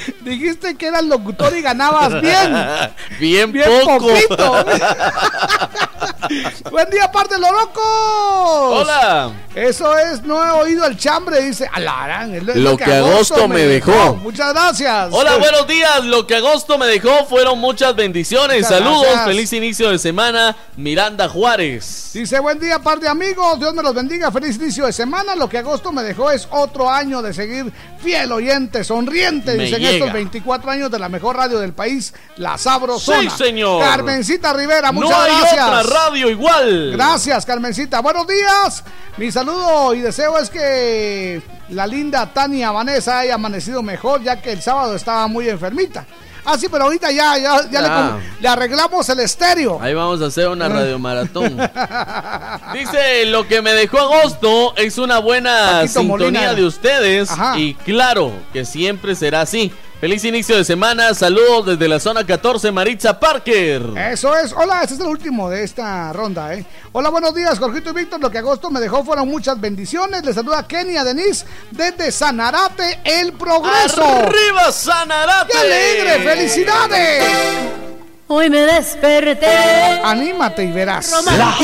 [0.21, 2.55] Dijiste que eras locutor y ganabas bien.
[3.21, 4.09] bien, bien poco.
[4.09, 4.65] poquito.
[6.71, 7.85] Buen día, parte lo locos.
[7.85, 9.31] Hola.
[9.55, 12.45] Eso es, no he oído el chambre, dice Alarán.
[12.45, 14.17] Lo, lo, que, agosto, me dejó.
[14.17, 15.09] Muchas gracias.
[15.13, 16.05] Hola, buenos días.
[16.05, 18.67] Lo que agosto me dejó fueron muchas bendiciones.
[18.67, 20.57] Saludos, feliz inicio de semana.
[20.77, 22.11] Miranda Juárez.
[22.15, 23.59] Dice, buen día, par de amigos.
[23.59, 24.33] Dios me los bendiga.
[24.33, 25.37] Feliz inicio de semana.
[25.37, 27.73] Lo que agosto me dejó es otro año de seguir
[28.03, 29.57] fiel oyente, sonriente.
[29.85, 33.31] Dicen estos 24 años de la mejor radio del país, La Sabrosona.
[33.31, 33.83] Sí, señor.
[33.83, 35.67] Carmencita Rivera, muchas no hay gracias.
[35.69, 36.93] otra radio igual.
[36.93, 38.01] Gracias, Carmencita.
[38.01, 38.85] Buenos días.
[39.17, 44.53] Mi saludo y deseo es que la linda Tania Vanessa haya amanecido mejor, ya que
[44.53, 46.05] el sábado estaba muy enfermita.
[46.45, 49.81] Ah, sí, pero ahorita ya, ya, ya le, arreglamos el estéreo.
[49.81, 51.57] Ahí vamos a hacer una radiomaratón.
[52.75, 57.31] Dice, lo que me dejó agosto es una buena sintonía de ustedes.
[57.57, 59.73] Y claro que siempre será así.
[60.05, 63.81] Feliz inicio de semana, saludos desde la zona 14, Maritza Parker.
[64.13, 66.67] Eso es, hola, este es el último de esta ronda, ¿eh?
[66.93, 70.23] Hola, buenos días, Jorgito y Víctor, lo que agosto me dejó fueron muchas bendiciones.
[70.23, 74.05] Les saluda Kenia Denise desde Sanarate, El Progreso.
[74.05, 75.53] ¡Arriba, Sanarate!
[75.53, 76.23] ¡Qué alegre!
[76.23, 77.94] ¡Felicidades!
[78.27, 80.01] Hoy me desperté.
[80.03, 81.11] Anímate y verás.
[81.11, 81.55] La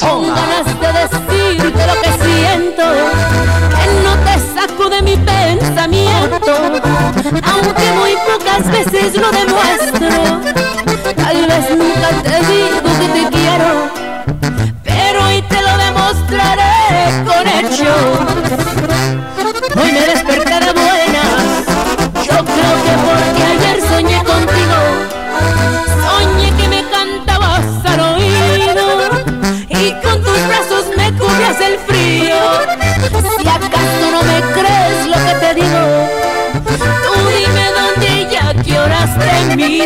[0.00, 2.82] Con ganas de decirte lo que siento.
[3.68, 6.52] Que no te saco de mi pensamiento.
[7.44, 10.40] Aunque muy pocas veces lo demuestro.
[11.14, 13.70] Tal vez nunca te digo que te quiero.
[14.82, 18.02] Pero hoy te lo demostraré con hechos.
[19.76, 20.54] Hoy me desperté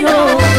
[0.05, 0.58] horas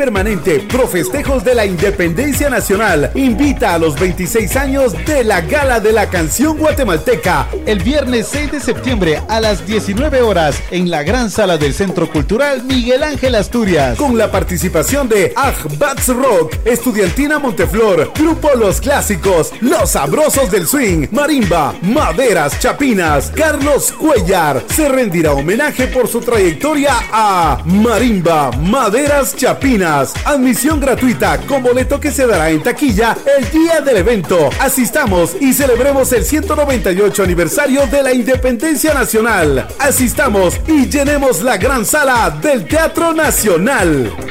[0.00, 3.10] Permanente Pro Festejos de la Independencia Nacional.
[3.14, 8.52] Invita a los 26 años de la Gala de la Canción Guatemalteca el viernes 6
[8.52, 13.34] de septiembre a las 19 horas en la gran sala del Centro Cultural Miguel Ángel
[13.34, 15.34] Asturias con la participación de
[15.78, 23.92] Bats Rock, Estudiantina Monteflor, Grupo Los Clásicos, Los Sabrosos del Swing, Marimba, Maderas Chapinas, Carlos
[23.92, 24.64] Cuellar.
[24.68, 30.14] Se rendirá homenaje por su trayectoria a Marimba, Maderas Chapinas.
[30.24, 34.50] Admisión gratuita con boleto que se dará en taquilla el día del evento.
[34.60, 39.66] Asistamos y celebremos el 198 aniversario de la Independencia Nacional.
[39.78, 44.29] Asistamos y llenemos la gran sala del Teatro Nacional.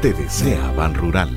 [0.00, 1.30] Te desea Ban Rural.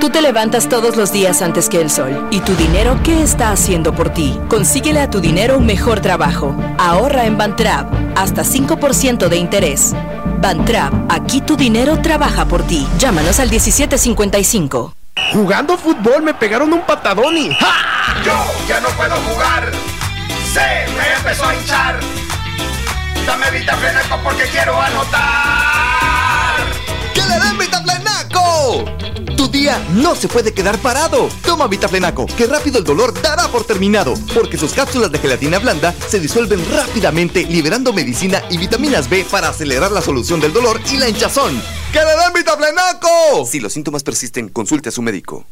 [0.00, 2.26] Tú te levantas todos los días antes que el sol.
[2.30, 4.38] ¿Y tu dinero qué está haciendo por ti?
[4.48, 6.56] Consíguele a tu dinero un mejor trabajo.
[6.78, 7.92] Ahorra en Bantrap.
[8.16, 9.94] Hasta 5% de interés.
[10.40, 12.86] Bantrap, aquí tu dinero trabaja por ti.
[12.98, 14.94] Llámanos al 1755.
[15.32, 18.22] Jugando fútbol me pegaron un patadón y ¡ja!
[18.24, 18.32] Yo
[18.66, 19.70] ya no puedo jugar.
[20.52, 20.60] Se
[20.96, 22.00] me empezó a hinchar.
[23.24, 25.91] Dame vitaflenaco porque quiero anotar.
[27.14, 28.84] ¡Que le den Vitaflenaco!
[29.36, 31.28] Tu día no se puede quedar parado.
[31.44, 35.94] Toma Vitaflenaco, que rápido el dolor dará por terminado, porque sus cápsulas de gelatina blanda
[36.08, 40.96] se disuelven rápidamente, liberando medicina y vitaminas B para acelerar la solución del dolor y
[40.96, 41.60] la hinchazón.
[41.92, 43.46] ¡Que le den Vitaflenaco!
[43.50, 45.44] Si los síntomas persisten, consulte a su médico.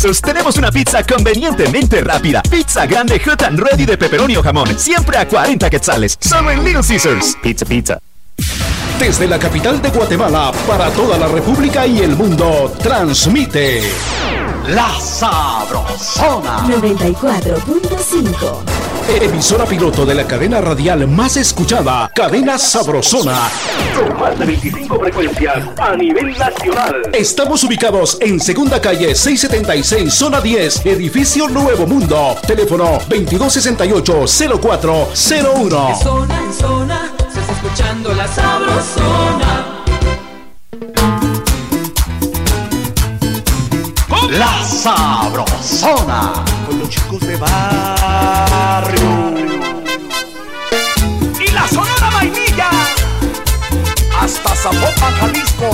[0.00, 2.40] Tenemos una pizza convenientemente rápida.
[2.42, 4.78] Pizza grande hot and ready de pepperoni o jamón.
[4.78, 6.16] Siempre a 40 quetzales.
[6.20, 7.36] Solo en Little Caesars.
[7.42, 7.98] Pizza, pizza.
[9.00, 13.82] Desde la capital de Guatemala para toda la República y el mundo, transmite
[14.68, 16.64] La Sabrosona.
[16.68, 18.87] 94.5.
[19.08, 23.48] Emisora piloto de la cadena radial más escuchada, Cadena Sabrosona.
[23.96, 27.00] Con más de 25 frecuencias a nivel nacional.
[27.14, 32.36] Estamos ubicados en Segunda Calle 676, Zona 10, Edificio Nuevo Mundo.
[32.46, 36.02] Teléfono 2268-0401.
[36.02, 39.64] Zona en zona, se está escuchando la sabrosona.
[44.30, 46.44] La Sabrosona.
[46.66, 47.38] Con los chicos de
[51.40, 52.70] Y la sonora vainilla.
[54.20, 55.70] Hasta Zapopan, Jalisco.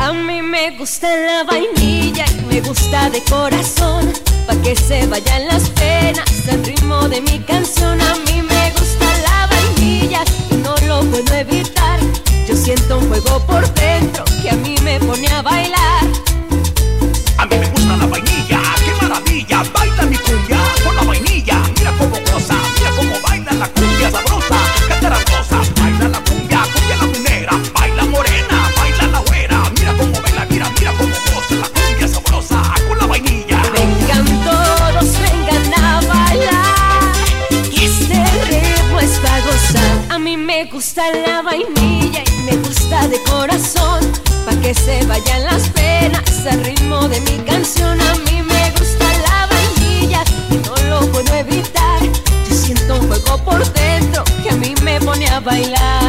[0.00, 4.12] A mí me gusta la vainilla me gusta de corazón.
[4.46, 8.00] Pa' que se vayan las penas al ritmo de mi canción.
[8.00, 11.98] A mí me gusta la vainilla y no lo puedo evitar.
[12.48, 16.06] Yo siento un fuego por dentro que a mí me pone a bailar.
[17.36, 19.62] A mí me gusta la vainilla, qué maravilla.
[19.74, 21.60] Baila mi cumbia con la vainilla.
[21.76, 24.10] Mira cómo goza, mira cómo baila la cumbia
[44.88, 48.00] se vayan las penas al ritmo de mi canción.
[48.00, 52.00] A mí me gusta la vainilla y no lo puedo evitar.
[52.48, 56.07] Yo siento un fuego por dentro que a mí me pone a bailar.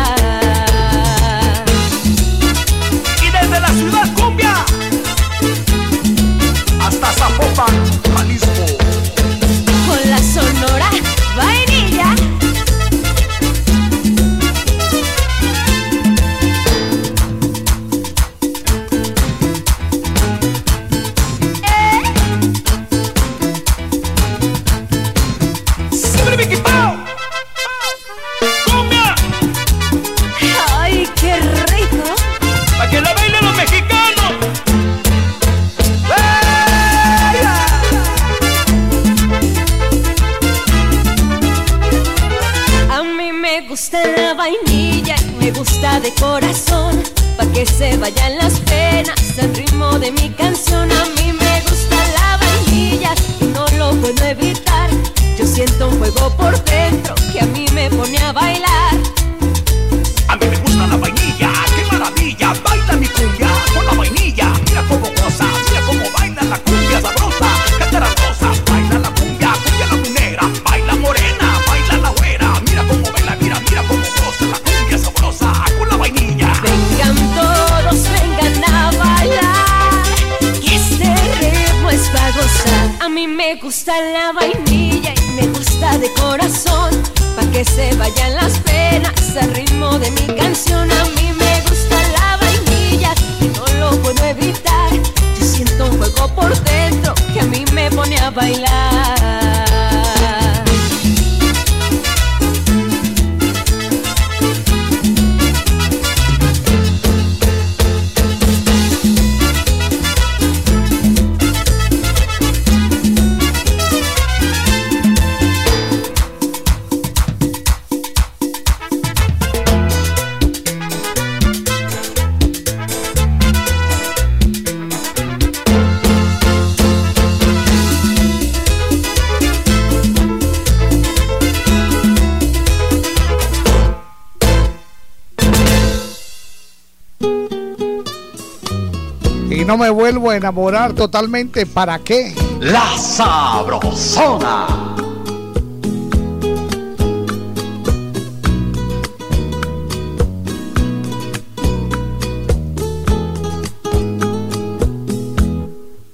[140.40, 141.66] Enamorar totalmente.
[141.66, 142.34] ¿Para qué?
[142.60, 144.68] La Sabrosona.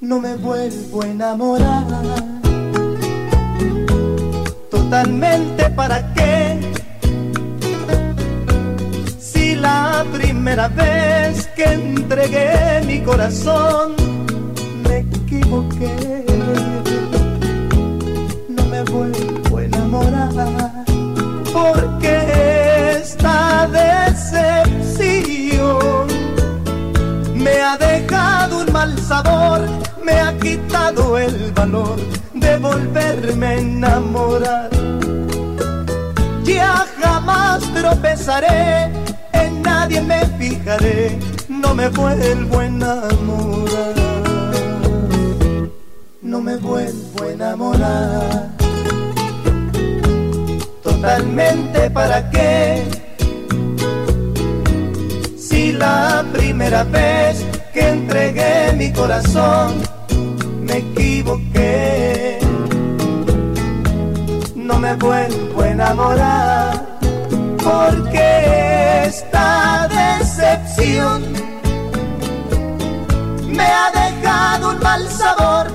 [0.01, 1.83] no me vuelvo a enamorar.
[4.69, 6.59] Totalmente para qué.
[9.19, 14.04] Si la primera vez que entregué mi corazón
[33.25, 34.69] volverme enamorar.
[36.43, 38.91] Ya jamás tropezaré,
[39.33, 41.17] en nadie me fijaré,
[41.49, 43.95] no me vuelvo a enamorar.
[46.21, 48.49] No me vuelvo a enamorar.
[50.83, 52.83] Totalmente para qué
[55.37, 59.84] si la primera vez que entregué mi corazón
[65.05, 66.81] vuelvo a enamorar
[67.63, 71.23] porque esta decepción
[73.47, 75.67] me ha dejado un mal sabor,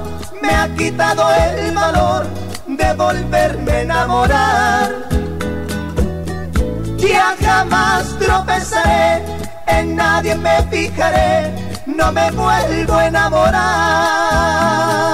[0.42, 2.26] me ha quitado el valor
[2.66, 4.90] de volverme a enamorar.
[6.98, 9.22] Ya jamás tropezaré,
[9.66, 11.54] en nadie me fijaré,
[11.86, 15.09] no me vuelvo a enamorar.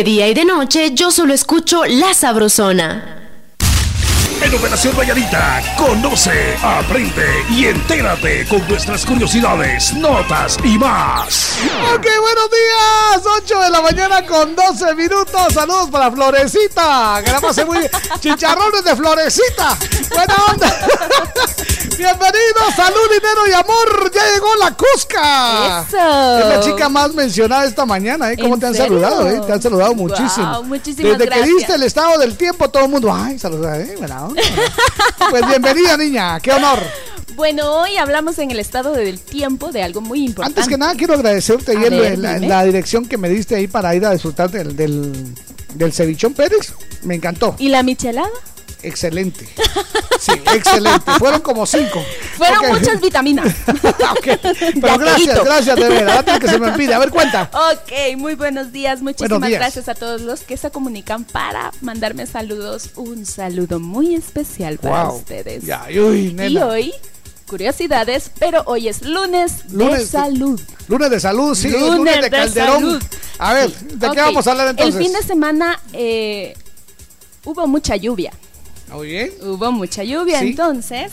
[0.00, 3.20] De día y de noche yo solo escucho La Sabrosona.
[4.42, 11.58] En Operación Valladita, conoce, aprende y entérate con nuestras curiosidades, notas y más.
[11.94, 13.42] Ok, buenos días.
[13.42, 15.52] 8 de la mañana con 12 minutos.
[15.52, 17.20] Saludos para Florecita.
[17.22, 17.90] Que la pase muy bien.
[18.20, 19.76] Chicharrones de Florecita.
[20.08, 20.88] Buena onda.
[22.00, 24.10] Bienvenidos, salud, dinero y amor.
[24.14, 25.84] Ya llegó la Cusca.
[25.86, 26.38] Eso.
[26.38, 28.38] Es la chica más mencionada esta mañana, ¿eh?
[28.40, 29.02] ¿Cómo ¿En te han serio?
[29.02, 29.42] saludado, eh?
[29.46, 30.50] Te han saludado muchísimo.
[30.50, 33.96] Wow, muchísimas Desde que diste el estado del tiempo, todo el mundo, ay, saluda, eh,
[33.98, 34.40] buena onda.
[35.28, 36.40] Pues bienvenida, niña.
[36.40, 36.78] Qué honor.
[37.34, 40.58] Bueno, hoy hablamos en el estado del tiempo de algo muy importante.
[40.58, 43.66] Antes que nada, quiero agradecerte A ayer ver, la, la dirección que me diste ahí
[43.68, 45.34] para ir a disfrutar del, del,
[45.74, 46.72] del cevichón Pérez.
[47.02, 47.56] Me encantó.
[47.58, 48.30] ¿Y la michelada?
[48.82, 49.48] Excelente.
[50.18, 51.10] Sí, excelente.
[51.18, 52.02] Fueron como cinco.
[52.36, 53.54] Fueron muchas vitaminas.
[54.80, 56.38] Pero gracias, gracias de verdad.
[56.40, 56.94] Que se me olvide.
[56.94, 57.50] A ver, cuenta.
[57.52, 59.00] Ok, muy buenos días.
[59.02, 59.60] Muchísimas Buenos días.
[59.60, 62.90] gracias a todos los que se comunican para mandarme saludos.
[62.96, 65.16] Un saludo muy especial para Wow.
[65.18, 65.64] ustedes.
[65.64, 66.92] Ya, uy, y hoy,
[67.46, 70.60] curiosidades, pero hoy es lunes, Lunes de salud.
[70.88, 71.68] Lunes de salud, sí.
[71.70, 72.74] Lunes Lunes, de de Calderón.
[72.80, 73.02] salud.
[73.38, 74.94] A ver, ¿de qué vamos a hablar entonces?
[74.96, 76.54] El fin de semana eh,
[77.44, 78.32] hubo mucha lluvia.
[78.92, 79.30] Muy bien.
[79.42, 80.48] Hubo mucha lluvia, Sí.
[80.48, 81.12] entonces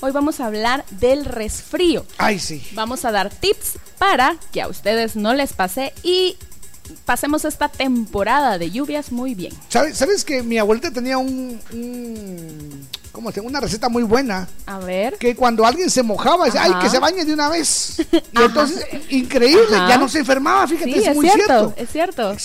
[0.00, 2.04] hoy vamos a hablar del resfrío.
[2.18, 2.62] Ay, sí.
[2.72, 6.36] Vamos a dar tips para que a ustedes no les pase y
[7.04, 9.52] pasemos esta temporada de lluvias muy bien.
[9.68, 12.86] ¿Sabes, ¿Sabes que mi abuelita tenía un, un-
[13.16, 14.46] ¿cómo se una receta muy buena?
[14.66, 15.16] A ver.
[15.16, 17.96] Que cuando alguien se mojaba, decía, ay, que se bañe de una vez.
[18.12, 19.88] Y entonces, increíble, Ajá.
[19.88, 21.74] ya no se enfermaba, fíjate, Sí, es, es muy cierto, cierto.
[21.78, 22.36] es cierto.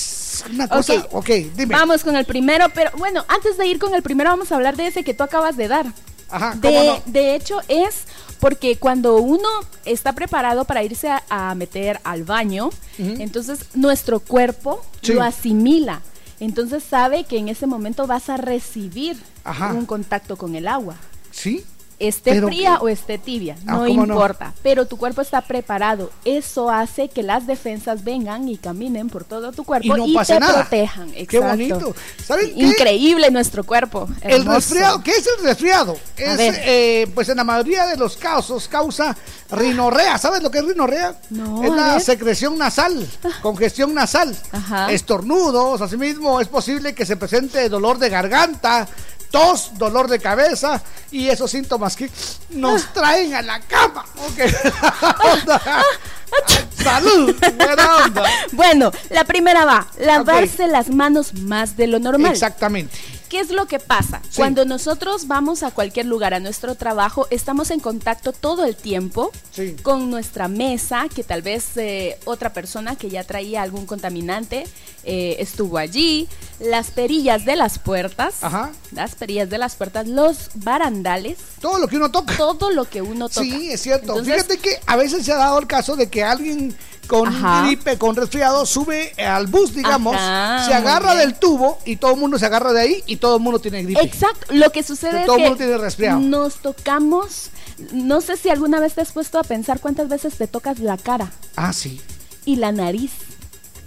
[0.53, 1.29] Una cosa, Ok.
[1.57, 1.75] dime.
[1.75, 4.77] Vamos con el primero, pero bueno, antes de ir con el primero vamos a hablar
[4.77, 5.85] de ese que tú acabas de dar.
[6.29, 7.01] Ajá, ¿cómo De, no?
[7.07, 8.03] de hecho es
[8.39, 9.49] porque cuando uno
[9.83, 15.13] está preparado para irse a, a meter al baño, entonces nuestro cuerpo Sí.
[15.13, 16.01] lo asimila.
[16.41, 19.73] Entonces sabe que en ese momento vas a recibir Ajá.
[19.73, 20.95] un contacto con el agua.
[21.29, 21.63] ¿Sí?
[22.01, 26.11] Esté Pero fría o esté tibia, Ah, no importa, pero tu cuerpo está preparado.
[26.25, 30.19] Eso hace que las defensas vengan y caminen por todo tu cuerpo Y y, no
[30.19, 30.61] pase te nada.
[30.61, 31.11] protejan.
[31.11, 31.47] Qué Exacto.
[31.49, 31.95] bonito.
[32.25, 32.63] ¿Saben qué?
[32.63, 34.09] Increíble nuestro cuerpo.
[34.21, 35.95] El resfriado, ¿qué es el resfriado?
[36.17, 39.15] Es, eh, pues en la mayoría de los casos causa
[39.51, 40.17] rinorrea.
[40.17, 41.15] ¿Sabes lo que es rinorrea?
[41.29, 42.01] No, es la ver.
[42.01, 43.07] secreción nasal,
[43.43, 44.91] congestión nasal, Ajá.
[44.91, 45.81] estornudos.
[45.81, 48.87] Asimismo, es posible que se presente dolor de garganta,
[49.31, 52.09] tos, dolor de cabeza y esos síntomas que
[52.49, 54.05] nos traen a la cama.
[54.17, 54.41] Ok.
[56.83, 58.23] Salud, buena onda.
[58.53, 62.31] Bueno, la primera va, lavarse las manos más de lo normal.
[62.31, 62.97] Exactamente.
[63.31, 64.19] ¿Qué es lo que pasa?
[64.29, 64.35] Sí.
[64.35, 69.31] Cuando nosotros vamos a cualquier lugar, a nuestro trabajo, estamos en contacto todo el tiempo
[69.53, 69.77] Sí.
[69.81, 74.65] con nuestra mesa, que tal vez eh, otra persona que ya traía algún contaminante
[75.05, 76.27] eh, estuvo allí,
[76.59, 78.71] las perillas de las puertas, Ajá.
[78.91, 82.35] las perillas de las puertas, los barandales, Todo lo que uno toca.
[82.35, 83.45] todo lo que uno toca.
[83.45, 84.09] Sí, es cierto.
[84.19, 86.75] Entonces, Fíjate que a veces se ha dado el caso de que alguien
[87.07, 87.65] con Ajá.
[87.65, 92.19] gripe, con resfriado, sube al bus, digamos, Ajá, se agarra del tubo y todo el
[92.19, 94.01] mundo se agarra de ahí y todo el mundo tiene gripe.
[94.01, 96.19] Exacto, lo que sucede es todo que mundo tiene resfriado.
[96.19, 97.49] nos tocamos,
[97.91, 100.97] no sé si alguna vez te has puesto a pensar cuántas veces te tocas la
[100.97, 101.99] cara Ah, sí.
[102.45, 103.11] y la nariz.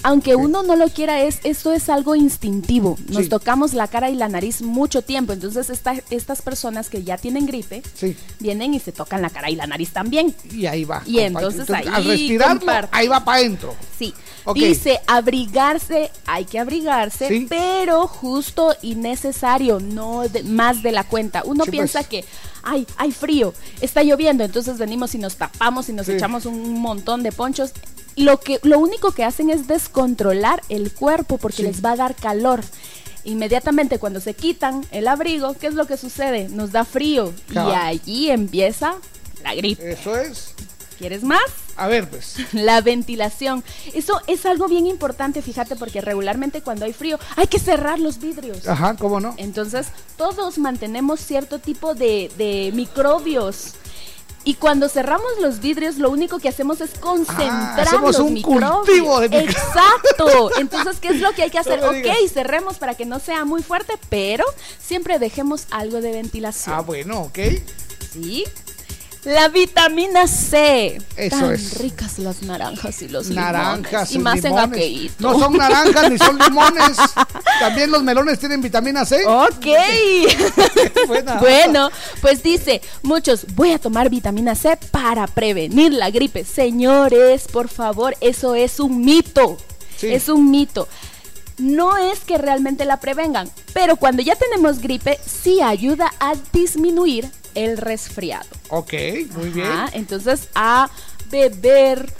[0.04, 2.96] Aunque uno no lo quiera, es, esto es algo instintivo.
[3.08, 3.28] Nos Sí.
[3.30, 5.32] tocamos la cara y la nariz mucho tiempo.
[5.32, 8.16] Entonces, esta- estas personas que ya tienen gripe, Sí.
[8.38, 10.34] vienen y se tocan la cara y la nariz también.
[10.52, 11.02] Y ahí va.
[11.06, 12.88] Y entonces ahí al respirarlo, comparte.
[12.96, 13.74] ahí va para adentro.
[13.98, 14.14] Sí.
[14.54, 21.42] Dice, abrigarse, hay que abrigarse, pero justo y necesario, no de- más de la cuenta.
[21.46, 22.08] Uno Sí, piensa pues.
[22.08, 22.24] que,
[22.62, 27.22] ay, hay frío, está lloviendo, entonces venimos y nos tapamos y nos echamos un montón
[27.22, 27.70] de ponchos.
[28.16, 31.62] Lo, que, lo único que hacen es descontrolar el cuerpo porque Sí.
[31.64, 32.62] les va a dar calor.
[33.24, 36.48] Inmediatamente cuando se quitan el abrigo, ¿qué es lo que sucede?
[36.50, 38.96] Nos da frío y allí empieza
[39.42, 39.92] la gripe.
[39.92, 40.54] Eso es.
[40.98, 41.42] ¿Quieres más?
[41.76, 42.36] A ver, pues.
[42.52, 43.64] La ventilación.
[43.94, 48.20] Eso es algo bien importante, fíjate, porque regularmente cuando hay frío hay que cerrar los
[48.20, 48.68] vidrios.
[48.68, 49.34] Ajá, ¿cómo no?
[49.38, 53.72] Entonces, todos mantenemos cierto tipo de, de microbios
[54.44, 59.20] Y cuando cerramos los vidrios, lo único que hacemos es concentrar ah, hacemos un cultivo
[59.20, 60.50] de Exacto.
[60.58, 61.82] Entonces, ¿qué es lo que hay que hacer?
[61.82, 64.44] ok, cerremos para que no sea muy fuerte, pero
[64.78, 66.76] siempre dejemos algo de ventilación.
[66.76, 67.38] Ah, bueno, ok.
[68.12, 68.44] Sí.
[69.24, 71.00] La vitamina C.
[71.16, 71.78] Eso Tan es.
[71.78, 75.14] ricas las naranjas y los naranjas Y más en aquelito.
[75.18, 76.96] No son naranjas ni son limones.
[77.60, 79.24] También los melones tienen vitamina C.
[79.26, 79.66] Ok.
[81.40, 81.90] bueno,
[82.20, 86.44] pues dice, muchos, voy a tomar vitamina C para prevenir la gripe.
[86.44, 89.56] Señores, por favor, eso es un mito.
[90.02, 90.86] Es un mito
[91.58, 97.30] no es que realmente la prevengan, pero cuando ya tenemos gripe, sí ayuda a disminuir
[97.54, 98.46] el resfriado.
[98.68, 98.92] Ok,
[99.36, 99.70] muy bien.
[99.92, 100.90] Entonces, a
[101.30, 102.12] beber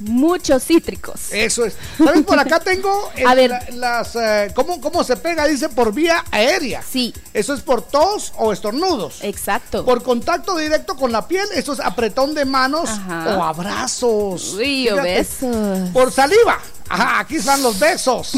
[0.00, 1.32] muchos cítricos.
[1.32, 1.76] Eso es.
[1.98, 2.22] ¿Sabes?
[2.22, 5.46] Por acá tengo a ver, las eh, ¿cómo, ¿cómo, se pega?
[5.46, 6.82] Dice por vía aérea.
[6.82, 7.14] Sí.
[7.32, 9.22] Eso es por tos o estornudos.
[9.22, 9.84] Exacto.
[9.84, 14.54] Por contacto directo con la piel, eso es apretón de manos o abrazos.
[14.54, 15.90] Uy, o besos.
[15.92, 16.60] Por saliva.
[16.88, 18.32] Ajá, aquí están los besos.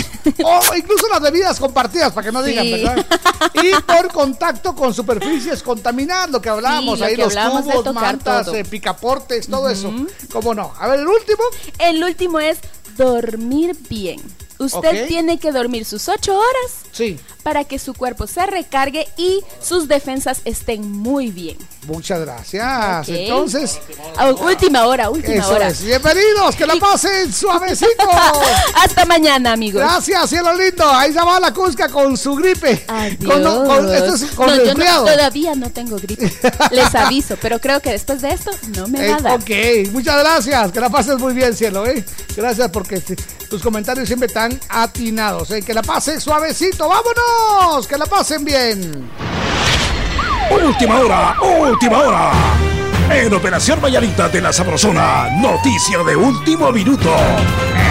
[0.45, 3.07] o incluso las bebidas compartidas, para que no digan, ¿verdad?
[3.55, 9.49] Y por contacto con superficies contaminadas, lo que hablábamos, ahí los tubos, mantas, eh, picaportes,
[9.49, 9.93] todo eso.
[10.33, 10.73] ¿Cómo no?
[10.79, 11.43] A ver, el último.
[11.79, 12.59] El último es
[12.97, 14.21] dormir bien.
[14.59, 17.19] Usted tiene que dormir sus ocho horas sí.
[17.43, 21.59] para que su cuerpo se recargue y sus defensas estén muy bien.
[21.87, 23.09] Muchas gracias.
[23.09, 23.79] Entonces,
[24.17, 25.73] ah, última hora, última hora.
[25.81, 28.09] Bienvenidos, que la pasen suavecito.
[28.75, 29.83] Hasta mañana, amigos.
[29.83, 30.89] Gracias, cielo lindo.
[30.89, 32.85] Ahí se va la Cusca con su gripe.
[33.25, 36.33] Con, yo todavía no tengo gripe.
[36.73, 39.41] Les aviso, pero creo que después de esto no me va a dar.
[39.41, 39.51] Ok,
[39.93, 40.73] muchas gracias.
[40.73, 41.87] Que la pases muy bien, cielo.
[41.87, 42.05] ¿eh?
[42.37, 43.01] Gracias porque
[43.49, 45.51] tus comentarios siempre están atinados.
[45.51, 45.63] ¿eh?
[45.63, 46.89] Que la pasen suavecito.
[46.89, 47.87] ¡Vámonos!
[47.87, 49.11] Que la pasen bien.
[50.51, 52.33] Última hora, última hora.
[53.11, 57.15] En Operación Mañanita de la Sabrosona, noticia de último minuto.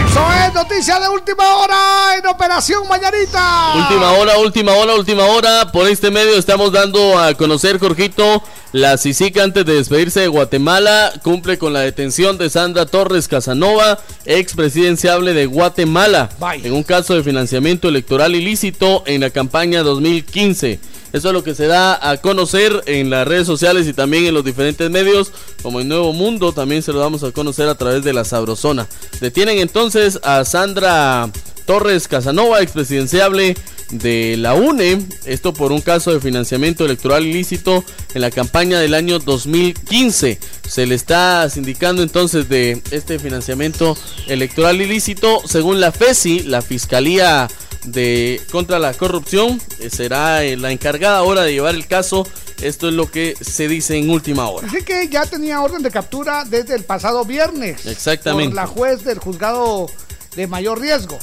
[0.10, 3.74] Eso es noticia de última hora en Operación Mañanita.
[3.76, 5.72] Última hora, última hora, última hora.
[5.72, 11.14] Por este medio estamos dando a conocer, Jorgito, la CICIC antes de despedirse de Guatemala
[11.24, 16.30] cumple con la detención de Sandra Torres Casanova, ex presidenciable de Guatemala,
[16.62, 20.80] en un caso de financiamiento electoral ilícito en la campaña 2015.
[21.16, 24.34] Eso es lo que se da a conocer en las redes sociales y también en
[24.34, 25.32] los diferentes medios,
[25.64, 28.86] como en Nuevo Mundo, también se lo damos a conocer a través de la Sabrosona.
[29.22, 31.32] Detienen entonces a Sandra
[31.66, 33.56] Torres Casanova, expresidenciable
[33.92, 37.84] de la UNE, esto por un caso de financiamiento electoral ilícito
[38.14, 40.40] en la campaña del año 2015.
[40.68, 43.98] Se le está sindicando entonces de este financiamiento
[44.28, 47.48] electoral ilícito, según la FESI, la Fiscalía
[47.86, 52.28] de contra la corrupción eh, será eh, la encargada ahora de llevar el caso.
[52.62, 54.68] Esto es lo que se dice en última hora.
[54.68, 57.86] Dice que ya tenía orden de captura desde el pasado viernes.
[57.86, 58.48] Exactamente.
[58.48, 59.88] Por la juez del juzgado
[60.36, 61.18] de mayor riesgo.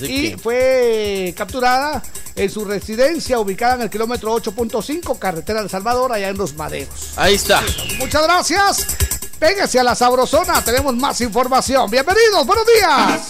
[0.00, 2.02] y fue capturada
[2.36, 7.12] en su residencia ubicada en el kilómetro 8.5, carretera de Salvador, allá en Los Maderos.
[7.16, 7.62] Ahí está.
[7.98, 8.86] Muchas gracias.
[9.38, 11.90] Péguese a la sabrosona, tenemos más información.
[11.90, 13.28] Bienvenidos, buenos días.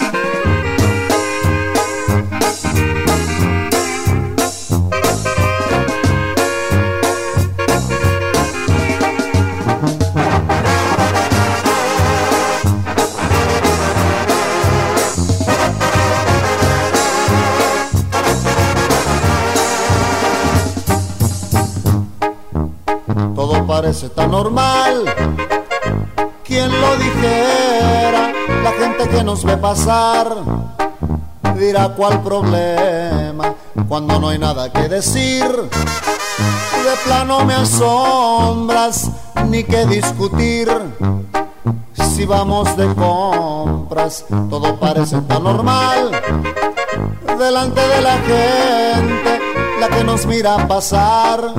[23.34, 25.04] Todo parece tan normal.
[26.44, 28.32] ¿Quién lo dijera?
[28.62, 30.36] La gente que nos ve pasar
[31.58, 33.54] dirá cuál problema
[33.88, 35.44] cuando no hay nada que decir.
[35.44, 39.10] De plano me asombras,
[39.48, 40.68] ni que discutir.
[41.94, 46.12] Si vamos de compras, todo parece tan normal.
[47.38, 49.40] Delante de la gente,
[49.80, 51.52] la que nos mira pasar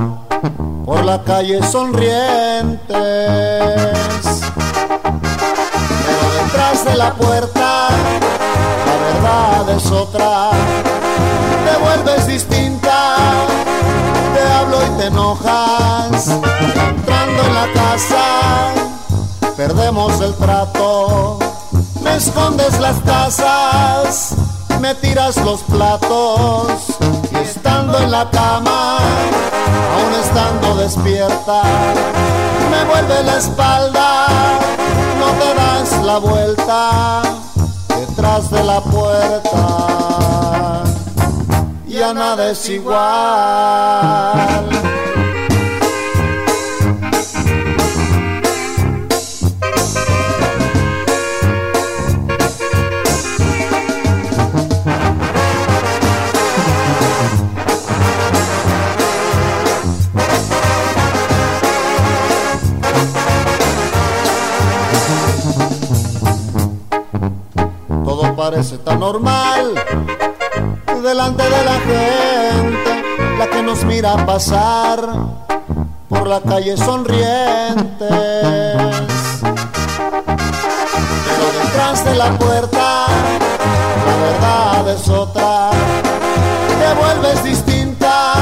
[0.86, 2.80] por la calle sonrientes.
[6.06, 7.90] Pero detrás de la puerta,
[8.86, 10.52] la verdad es otra.
[11.66, 13.16] Te vuelves distinta,
[14.36, 16.28] te hablo y te enojas.
[16.28, 18.74] Entrando en la casa,
[19.58, 21.40] perdemos el trato.
[22.04, 24.36] Me escondes las tazas,
[24.80, 26.96] me tiras los platos.
[27.42, 31.64] Estando en la cama, aún estando despierta,
[32.72, 34.28] me vuelve la espalda,
[35.20, 37.22] no te das la vuelta
[38.00, 40.84] detrás de la puerta,
[41.88, 42.96] ya nada es igual.
[68.56, 69.74] Parece tan normal.
[71.04, 73.04] Delante de la gente,
[73.38, 74.98] la que nos mira pasar
[76.08, 78.08] por la calle sonrientes.
[81.28, 83.08] Pero detrás de la puerta,
[84.08, 85.72] la verdad es otra.
[86.80, 88.36] Te vuelves distinta,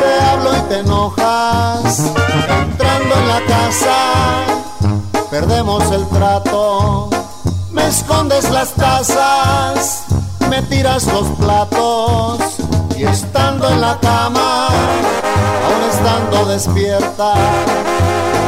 [0.00, 2.12] te hablo y te enojas.
[2.60, 3.96] Entrando en la casa,
[5.30, 7.08] perdemos el trato.
[7.78, 10.02] Me escondes las tazas,
[10.50, 12.40] me tiras los platos
[12.96, 17.34] y estando en la cama, aún estando despierta,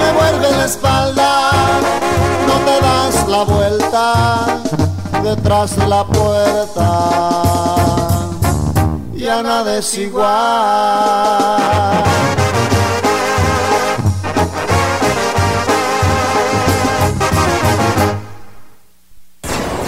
[0.00, 1.50] me vuelves la espalda,
[2.48, 4.58] no te das la vuelta
[5.22, 7.10] detrás de la puerta,
[9.14, 11.60] ya nada es igual.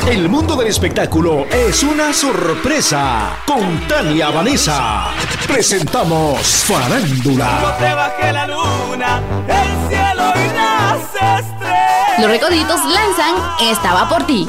[0.09, 3.37] El mundo del espectáculo es una sorpresa.
[3.47, 5.11] Con Tania Vanessa
[5.47, 7.77] presentamos Farándula.
[7.79, 12.19] te bajé la luna, el cielo y las estrellas.
[12.19, 14.49] Los recoditos lanzan Estaba por ti.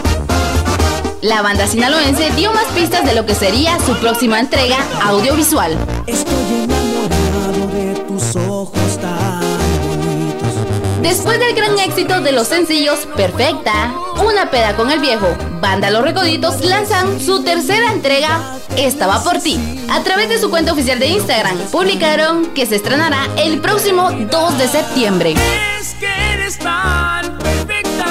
[1.21, 5.77] La banda sinaloense dio más pistas de lo que sería su próxima entrega audiovisual.
[6.07, 9.39] Estoy enamorado de tus ojos tan
[9.87, 11.01] bonitos.
[11.01, 15.27] Después del gran éxito de los sencillos Perfecta, Una peda con el viejo,
[15.59, 19.59] Banda Los Recoditos lanzan su tercera entrega, Estaba por ti.
[19.89, 24.57] A través de su cuenta oficial de Instagram, publicaron que se estrenará el próximo 2
[24.57, 25.35] de septiembre.
[25.79, 28.05] Es que eres tan perfecta.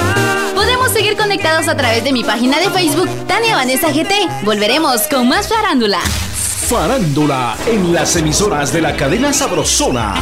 [0.55, 4.13] Podemos seguir conectados a través de mi página de Facebook, Tania Vanessa GT.
[4.43, 5.99] Volveremos con más farándula.
[5.99, 10.15] Farándula en las emisoras de la cadena Sabrosona.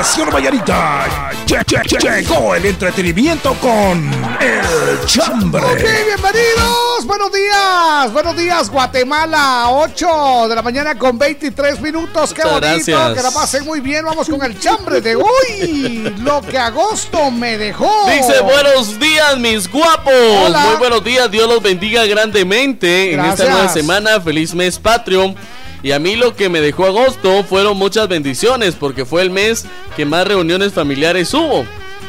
[0.00, 4.10] En Operación Vallarita lle- lle- lle- llegó el entretenimiento con
[4.40, 5.62] El Chambre.
[5.62, 7.04] Ok, bienvenidos.
[7.04, 8.10] Buenos días.
[8.10, 9.66] Buenos días, Guatemala.
[9.68, 12.32] 8 de la mañana con 23 minutos.
[12.32, 12.92] Qué Muchas bonito.
[12.92, 13.14] gracias.
[13.14, 14.06] Que la pasen muy bien.
[14.06, 16.14] Vamos con el chambre de hoy.
[16.20, 17.92] Lo que agosto me dejó.
[18.06, 20.14] Dice, buenos días, mis guapos.
[20.46, 20.60] Hola.
[20.60, 23.50] Muy buenos días, Dios los bendiga grandemente en esta Gracias.
[23.50, 24.18] nueva semana.
[24.22, 25.34] Feliz mes patrio.
[25.82, 29.64] Y a mí lo que me dejó agosto fueron muchas bendiciones, porque fue el mes
[29.96, 31.64] que más reuniones familiares hubo.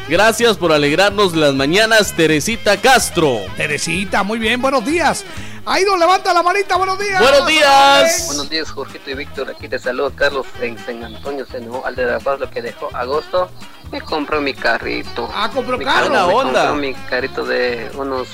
[0.09, 3.39] Gracias por alegrarnos las mañanas, Teresita Castro.
[3.55, 4.61] Teresita, muy bien.
[4.61, 5.23] Buenos días.
[5.65, 6.75] Ahí nos levanta la manita.
[6.75, 7.21] Buenos días.
[7.21, 8.23] Buenos días.
[8.27, 9.49] Buenos días, Jorgito y Víctor.
[9.51, 12.89] Aquí te saludo, Carlos, en San Antonio, Senó, al de la Paz, lo que dejó
[12.93, 13.49] agosto.
[13.91, 15.29] Me compró mi carrito.
[15.33, 16.09] Ah, compró Mi carro.
[16.09, 18.27] me compró mi carrito de unos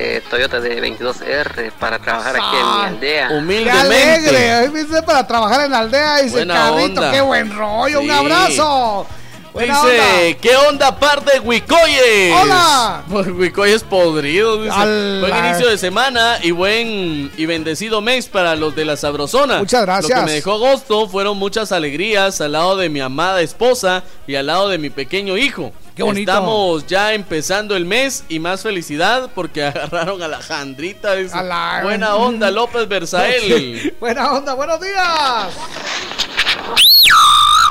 [0.00, 3.28] eh, Toyota de 22R para trabajar aquí en mi Ah, aldea.
[3.28, 3.80] Qué Humildemente.
[3.80, 4.56] alegre.
[4.58, 6.16] Hoy viste para trabajar en la aldea.
[6.18, 6.84] Dice Buena carrito.
[7.00, 7.10] onda.
[7.10, 8.00] Qué buen rollo.
[8.00, 9.06] Un abrazo.
[9.54, 10.38] Dice, onda.
[10.40, 12.32] ¿qué onda par de Huicoyes?
[12.34, 13.02] Hola.
[13.10, 14.74] Huicoyes podridos, dice.
[14.76, 19.58] Al- Buen inicio de semana y buen y bendecido mes para los de la Sabrosona.
[19.58, 20.10] Muchas gracias.
[20.10, 24.36] Lo que me dejó agosto fueron muchas alegrías al lado de mi amada esposa y
[24.36, 25.72] al lado de mi pequeño hijo.
[25.96, 26.30] Qué bonito.
[26.30, 31.14] Estamos ya empezando el mes y más felicidad porque agarraron a la Jandrita.
[31.16, 31.36] dice.
[31.36, 33.96] A la- Buena onda, López Berzael.
[34.00, 34.54] Buena onda.
[34.54, 35.48] Buenos días.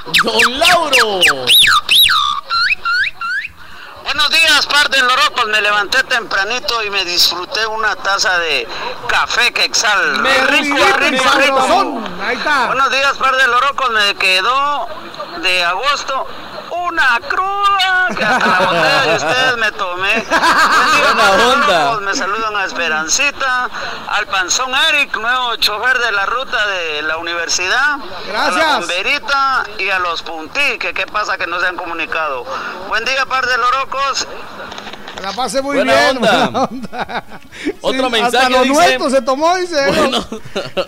[0.07, 1.19] Don Lauro.
[4.03, 5.47] Buenos días, par de lorocos.
[5.47, 8.65] Me levanté tempranito y me disfruté una taza de
[9.09, 10.21] café quexal.
[10.21, 12.01] Me rico, rico, rico.
[12.25, 12.67] Ahí está.
[12.67, 13.89] Buenos días, par de lorocos.
[13.89, 14.87] Me quedó
[15.41, 16.25] de agosto
[16.85, 20.25] una cruda que hasta la botella de ustedes me tomé.
[20.27, 21.99] Buena onda.
[22.01, 23.69] Me saludan a Esperancita,
[24.09, 27.93] al panzón Eric, nuevo chofer de la ruta de la universidad.
[27.93, 28.55] A Gracias.
[28.55, 32.45] la bomberita y a los puntí, que qué pasa que no se han comunicado.
[32.87, 34.27] Buen día, par de lorocos.
[35.17, 36.17] Que La pase muy Buena bien.
[36.17, 36.31] onda.
[36.49, 37.23] buena onda.
[37.81, 39.75] Otro Sí, mensaje Hasta lo dice- nuestro se tomó, dice.
[39.87, 40.25] Bueno,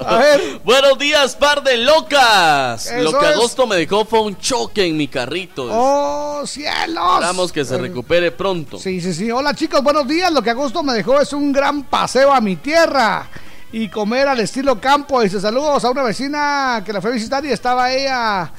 [0.05, 0.61] A ver.
[0.63, 2.85] buenos días, par de locas.
[2.87, 3.31] Eso Lo que es.
[3.35, 5.67] agosto me dejó fue un choque en mi carrito.
[5.71, 7.13] ¡Oh, cielos!
[7.15, 8.77] Esperamos que se recupere pronto.
[8.77, 9.31] Sí, sí, sí.
[9.31, 10.31] Hola chicos, buenos días.
[10.31, 13.27] Lo que agosto me dejó es un gran paseo a mi tierra
[13.71, 15.21] y comer al estilo campo.
[15.21, 18.51] Dice saludos a una vecina que la fue a visitar y estaba ella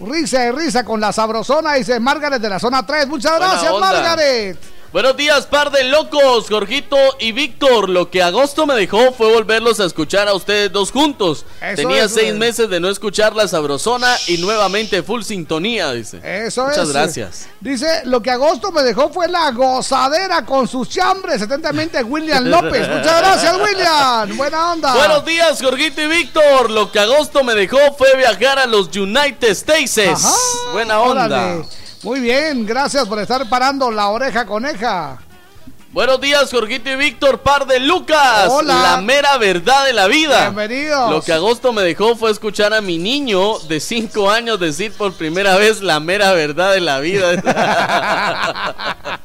[0.00, 1.74] risa y risa con la sabrosona.
[1.74, 3.06] Dice Margaret de la zona 3.
[3.06, 3.92] Muchas Buena gracias, onda.
[3.92, 4.58] Margaret.
[4.92, 7.88] Buenos días, par de locos, Jorgito y Víctor.
[7.88, 11.46] Lo que agosto me dejó fue volverlos a escuchar a ustedes dos juntos.
[11.76, 16.20] Tenía seis meses de no escuchar la sabrosona y nuevamente full sintonía, dice.
[16.22, 16.92] Eso Muchas es.
[16.92, 17.46] gracias.
[17.60, 21.40] Dice, lo que agosto me dejó fue la gozadera con sus chambres.
[21.40, 22.86] Atentamente, William López.
[22.86, 24.36] Muchas gracias, William.
[24.36, 24.94] Buena onda.
[24.94, 26.70] Buenos días, Jorgito y Víctor.
[26.70, 29.96] Lo que agosto me dejó fue viajar a los United States.
[30.74, 31.24] Buena onda.
[31.24, 31.81] Órale.
[32.02, 35.20] Muy bien, gracias por estar parando la oreja coneja.
[35.92, 38.48] Buenos días, Jorgito y Víctor, par de Lucas.
[38.48, 38.76] Hola.
[38.76, 40.48] La mera verdad de la vida.
[40.48, 41.10] Bienvenidos.
[41.10, 45.12] Lo que agosto me dejó fue escuchar a mi niño de 5 años decir por
[45.12, 47.32] primera vez la mera verdad de la vida.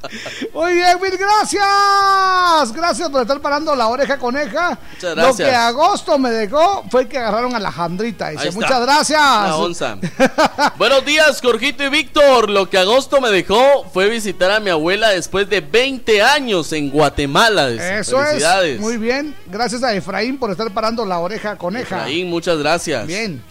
[0.54, 2.74] Muy bien, mil gracias.
[2.74, 4.78] Gracias por estar parando la oreja coneja.
[4.92, 5.50] Muchas Lo gracias.
[5.50, 8.28] que agosto me dejó fue que agarraron a la jandrita.
[8.32, 9.22] Dice, muchas gracias.
[9.54, 9.98] Onza.
[10.78, 12.50] Buenos días, Jorgito y Víctor.
[12.50, 16.90] Lo que agosto me dejó fue visitar a mi abuela después de 20 años en
[16.90, 17.70] Guatemala.
[17.70, 18.76] Eso Felicidades.
[18.76, 18.82] es.
[18.82, 19.36] Muy bien.
[19.48, 21.98] Gracias a Efraín por estar parando la oreja coneja.
[21.98, 23.06] Efraín, muchas gracias.
[23.08, 23.42] Bien.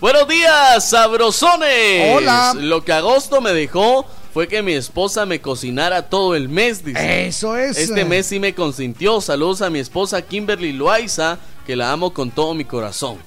[0.00, 2.16] Buenos días, sabrosones.
[2.16, 2.54] Hola.
[2.56, 7.26] Lo que agosto me dejó fue que mi esposa me cocinara todo el mes, dice.
[7.26, 7.76] Eso es.
[7.76, 9.20] Este mes sí me consintió.
[9.20, 13.18] Saludos a mi esposa Kimberly Loaiza, que la amo con todo mi corazón.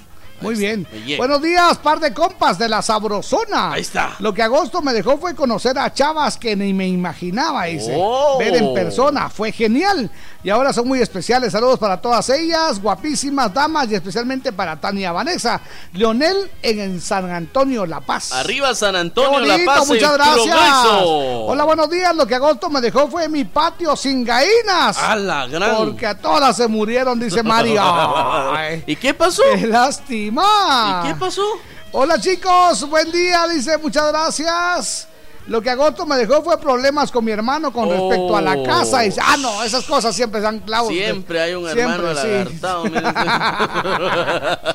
[0.44, 0.88] Muy bien.
[0.92, 1.18] me llega.
[1.18, 3.74] Buenos días, par de compas de la Sabrosona.
[3.74, 4.16] Ahí está.
[4.20, 7.94] Lo que agosto me dejó fue conocer a chavas que ni me imaginaba, dice.
[7.98, 8.38] Oh.
[8.38, 9.30] Ver en persona.
[9.30, 10.10] Fue genial.
[10.44, 11.54] Y ahora son muy especiales.
[11.54, 15.62] Saludos para todas ellas, guapísimas damas y especialmente para Tania Vanessa.
[15.94, 18.34] Leonel en, San Antonio, La Paz.
[18.34, 19.88] Arriba San Antonio, La Paz.
[19.88, 20.56] muchas gracias.
[20.56, 21.46] Progreso.
[21.46, 22.14] Hola, buenos días.
[22.16, 24.98] Lo que agosto me dejó fue mi patio sin gallinas.
[24.98, 25.78] A la gran.
[25.78, 27.82] Porque a todas se murieron, dice Mario.
[28.86, 29.44] ¿Y qué pasó?
[29.56, 30.33] ¡Qué lástima!
[30.42, 31.44] ¿Y qué pasó?
[31.92, 35.08] Hola chicos, buen día, dice muchas gracias.
[35.48, 38.64] Lo que agosto me dejó fue problemas con mi hermano con respecto a la Oh.
[38.64, 39.02] casa.
[39.02, 40.90] Dice, ah, no, esas cosas siempre dan clavos.
[40.94, 42.28] Siempre hay un Siempre, hermano sí.
[42.28, 42.84] alagartado.
[42.86, 43.02] mire.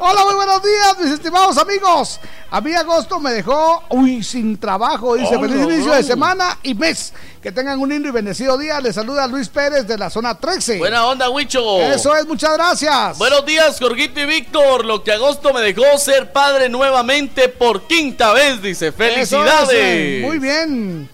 [0.00, 2.20] Hola, muy buenos días, mis estimados amigos.
[2.50, 5.16] A mí agosto me dejó, uy, sin trabajo.
[5.16, 5.94] Dice, Oh, feliz no, inicio no.
[5.96, 7.12] de semana y mes.
[7.42, 8.80] Que tengan un lindo y bendecido día.
[8.80, 10.78] Les saluda Luis Pérez de la zona 13.
[10.78, 11.78] Buena onda, Huicho.
[11.82, 13.18] Eso es, muchas gracias.
[13.18, 14.86] Buenos días, Jorgito y Víctor.
[14.86, 18.92] Lo que agosto me dejó ser padre nuevamente por quinta vez, dice.
[18.92, 20.03] ¡Felicidades!
[20.22, 21.08] Muy bien.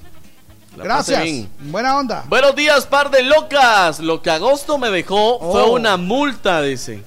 [0.77, 1.23] La Gracias.
[1.61, 2.25] Buena onda.
[2.29, 4.01] Buenos días, par de locas.
[4.01, 5.73] Lo que agosto me dejó fue Oh.
[5.73, 7.03] una multa, dice.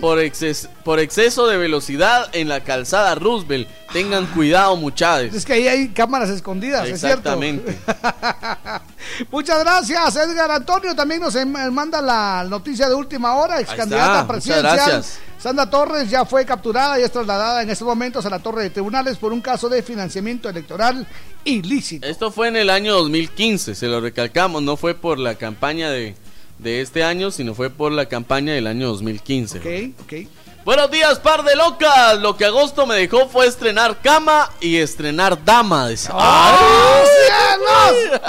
[0.00, 3.68] Por, exces- por exceso de velocidad en la calzada Roosevelt.
[3.92, 5.34] Tengan cuidado, muchachos.
[5.34, 7.30] Es que ahí hay cámaras escondidas, es cierto.
[7.30, 7.78] Exactamente.
[9.30, 10.94] Muchas gracias, Edgar Antonio.
[10.94, 14.76] También nos em- manda la noticia de última hora, ex candidata está, presidencial.
[14.76, 15.18] gracias.
[15.38, 18.70] Sandra Torres ya fue capturada y es trasladada en estos momentos a la torre de
[18.70, 21.06] tribunales por un caso de financiamiento electoral
[21.44, 22.06] ilícito.
[22.06, 24.62] Esto fue en el año 2015, se lo recalcamos.
[24.62, 26.14] No fue por la campaña de,
[26.58, 29.58] de este año, sino fue por la campaña del año 2015.
[29.58, 30.28] Ok, ok.
[30.64, 32.18] Buenos días, par de locas.
[32.20, 35.88] Lo que agosto me dejó fue estrenar cama y estrenar dama.
[35.88, 36.08] dice.
[36.10, 38.20] ¡Oh, cielos!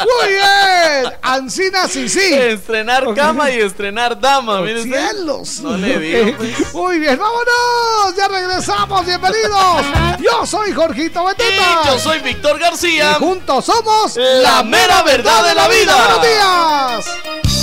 [0.00, 1.14] Muy bien.
[1.22, 2.34] Ancinas y sí.
[2.34, 4.60] Estrenar cama y estrenar dama.
[4.62, 5.10] mire usted.
[5.10, 5.60] ¡Cielos!
[5.60, 6.36] No le digo.
[6.36, 6.74] pues.
[6.74, 8.16] Muy bien, vámonos.
[8.16, 9.06] Ya regresamos.
[9.06, 9.86] Bienvenidos.
[10.18, 11.82] Yo soy Jorgito Beteta.
[11.84, 13.12] Y yo soy Víctor García.
[13.12, 15.94] Y juntos somos La mera verdad de la vida.
[15.96, 17.53] Buenos días.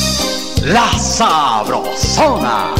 [0.64, 2.76] La Sabrosona.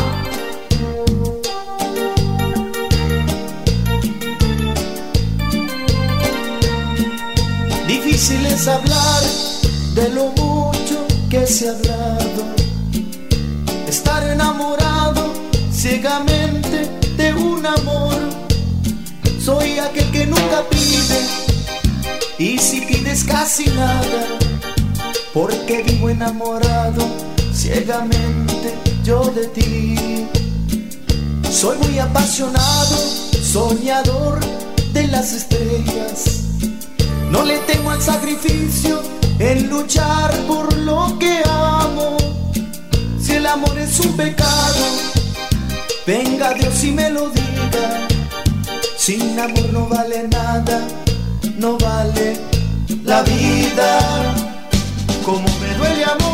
[7.88, 9.24] Difícil es hablar
[9.96, 12.46] de lo mucho que se ha hablado.
[13.88, 15.34] Estar enamorado
[15.72, 16.88] ciegamente
[17.18, 18.14] de un amor.
[19.44, 21.20] Soy aquel que nunca pide
[22.38, 24.28] y si pides casi nada.
[25.34, 30.28] Porque vivo enamorado ciegamente yo de ti.
[31.50, 32.98] Soy muy apasionado,
[33.44, 34.40] soñador
[34.94, 36.44] de las estrellas.
[37.30, 39.02] No le temo al sacrificio
[39.40, 42.18] en luchar por lo que amo.
[43.20, 44.86] Si el amor es un pecado,
[46.06, 48.08] venga Dios y me lo diga.
[48.98, 50.80] Sin amor no vale nada,
[51.58, 52.38] no vale
[53.04, 54.36] la vida.
[55.26, 56.31] Como me duele amor,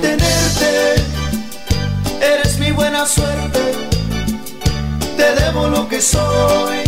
[0.00, 0.94] tenerte.
[2.20, 3.74] Eres mi buena suerte,
[5.16, 6.78] te debo lo que soy.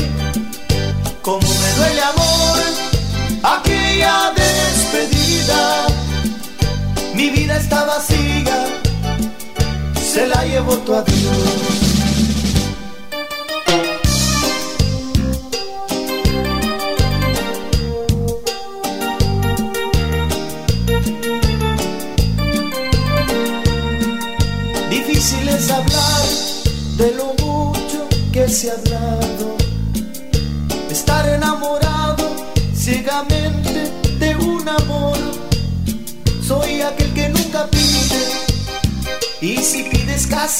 [1.22, 2.58] Como me duele amor,
[3.42, 5.86] aquella despedida.
[7.14, 8.66] Mi vida está vacía,
[10.02, 11.91] se la llevó tu adiós.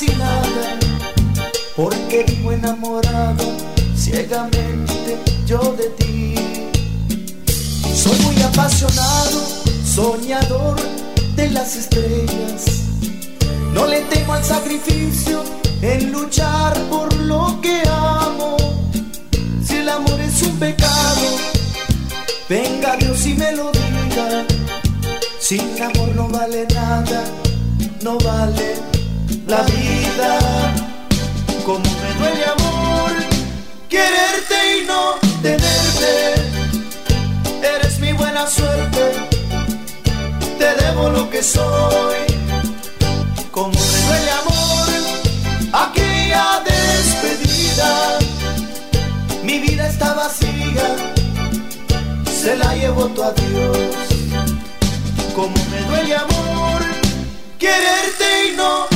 [0.00, 0.78] Nada,
[1.76, 3.44] porque vivo enamorado
[3.94, 6.34] ciegamente yo de ti.
[7.94, 9.38] Soy muy apasionado,
[9.84, 10.80] soñador
[11.36, 12.64] de las estrellas.
[13.74, 15.44] No le temo al sacrificio
[15.82, 18.56] en luchar por lo que amo.
[19.62, 21.26] Si el amor es un pecado,
[22.48, 24.46] venga Dios y me lo diga.
[25.38, 27.24] Sin amor no vale nada,
[28.02, 28.91] no vale
[29.46, 30.38] la vida.
[31.64, 33.12] Como me duele amor,
[33.88, 36.34] quererte y no tenerte.
[37.62, 39.12] Eres mi buena suerte,
[40.58, 42.20] te debo lo que soy.
[43.50, 44.88] Como me duele amor,
[45.72, 48.18] aquella despedida.
[49.44, 50.96] Mi vida está vacía,
[52.40, 53.78] se la llevó tu adiós.
[55.34, 56.82] Como me duele amor,
[57.58, 58.91] quererte y no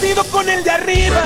[0.00, 1.22] Agradecido con el de arriba,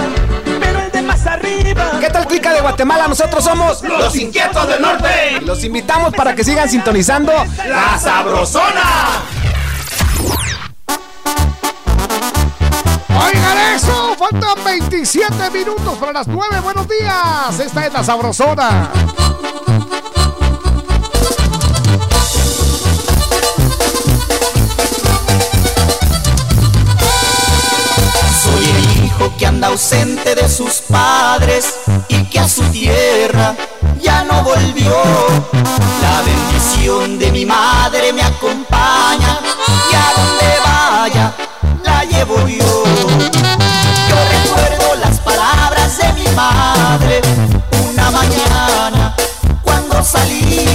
[0.59, 1.93] pero el de más arriba.
[2.01, 3.07] ¿Qué tal, clica de Guatemala?
[3.07, 5.41] Nosotros somos Los Inquietos del Norte.
[5.43, 7.33] Los invitamos para que sigan sintonizando
[7.69, 9.23] La Sabrosona.
[13.11, 16.59] Oigan eso, faltan 27 minutos para las 9.
[16.61, 18.91] Buenos días, esta es la Sabrosona.
[29.65, 31.75] Ausente de sus padres
[32.09, 33.55] y que a su tierra
[34.01, 34.95] ya no volvió.
[36.03, 39.39] La bendición de mi madre me acompaña
[39.91, 41.35] y a donde vaya
[41.83, 42.85] la llevo yo.
[44.09, 47.21] Yo recuerdo las palabras de mi madre
[47.89, 49.17] una mañana
[49.63, 50.69] cuando salí.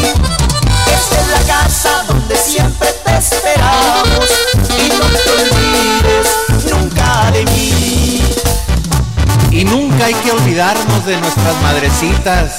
[0.87, 4.08] Esta es la casa donde siempre te esperamos
[10.03, 12.55] hay que olvidarnos de nuestras madrecitas.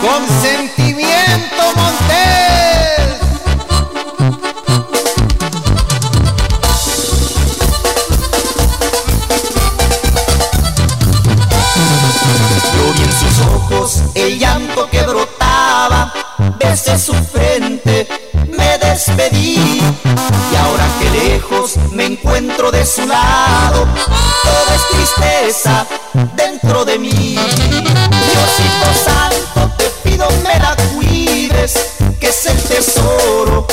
[0.00, 2.18] Con sentimiento, Montes.
[12.74, 16.12] Yo vi en sus ojos el llanto que brotaba,
[16.58, 18.06] besé su frente,
[18.98, 19.80] despedí
[20.52, 23.86] y ahora que lejos me encuentro de su lado,
[24.42, 25.86] todo es tristeza
[26.34, 27.36] dentro de mí.
[27.36, 31.74] Diosito Santo, te pido me la cuides,
[32.18, 33.68] que es el tesoro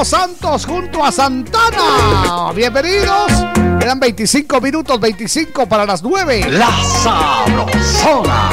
[0.00, 2.52] Romeo Santos junto a Santana.
[2.54, 3.30] Bienvenidos.
[3.78, 6.46] Quedan 25 minutos, 25 para las 9.
[6.52, 6.70] La
[7.02, 8.50] Sabrosona.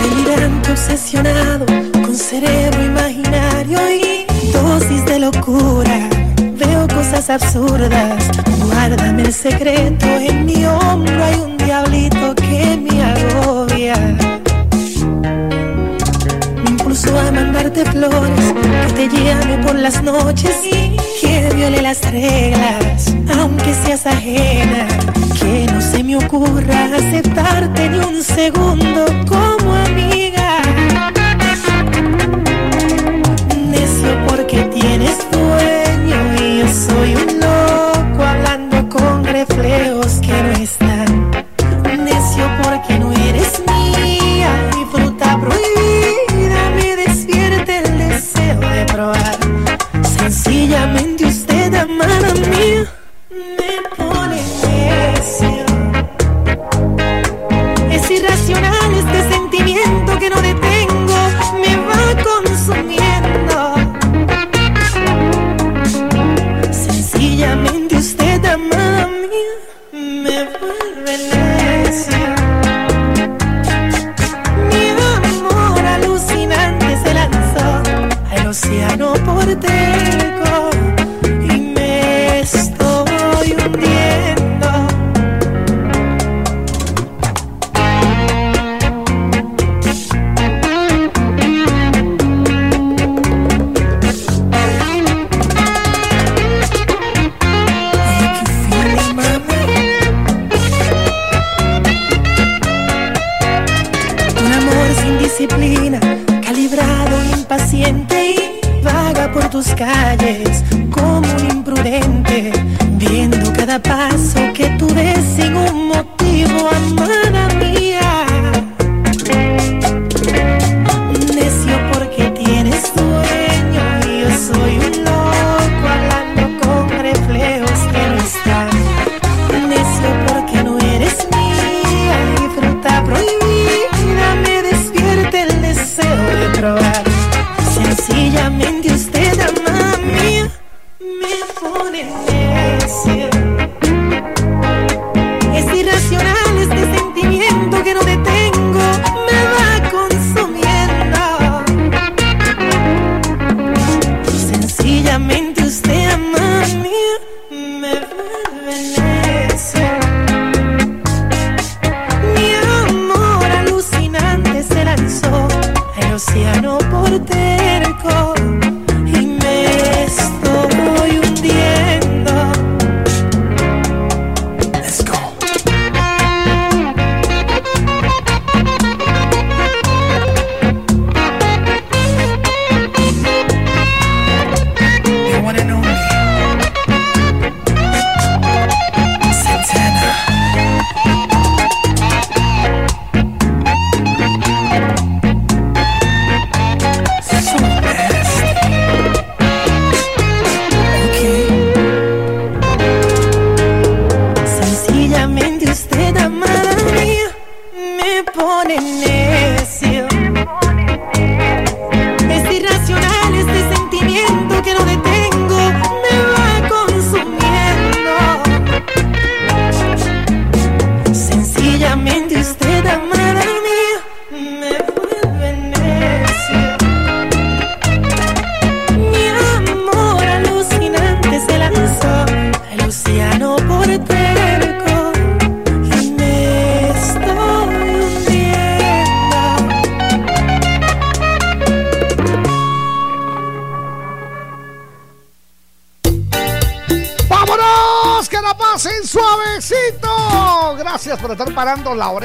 [0.00, 6.08] Delirante obsesionado con cerebro imaginario y dosis de locura.
[6.54, 8.30] Veo cosas absurdas.
[8.64, 10.06] Guárdame el secreto.
[10.06, 14.41] En mi hombro hay un diablito que me agobia.
[17.52, 18.54] Mandarte flores,
[18.96, 20.56] que te llame por las noches
[21.20, 24.88] que viole las reglas, aunque seas ajena.
[25.38, 30.61] Que no se me ocurra aceptarte ni un segundo como amiga.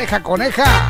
[0.08, 0.90] coneja, coneja.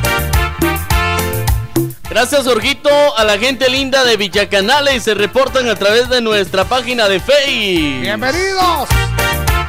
[2.08, 5.02] Gracias, Jorgito, a la gente linda de Villacanales.
[5.02, 8.00] Se reportan a través de nuestra página de Facebook.
[8.02, 9.07] ¡Bienvenidos!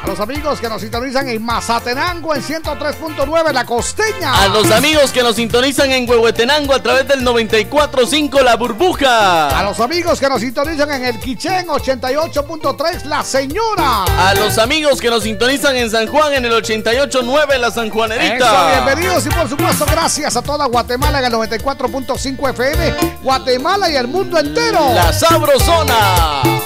[0.10, 4.42] a los amigos que nos sintonizan en Mazatenango en 103.9 La Costeña.
[4.42, 9.50] A los amigos que nos sintonizan en Huehuetenango a través del 94.5 La Burbuja.
[9.50, 14.06] A los amigos que nos sintonizan en El Quichén 88.3 La Señora.
[14.06, 18.36] A los amigos que nos sintonizan en San Juan en el 88.9 La Sanjuanerita.
[18.36, 23.96] Eso, bienvenidos y por supuesto gracias a toda Guatemala en el 94.5 FM, Guatemala y
[23.96, 24.92] el mundo entero.
[24.96, 26.59] La Sabrosona.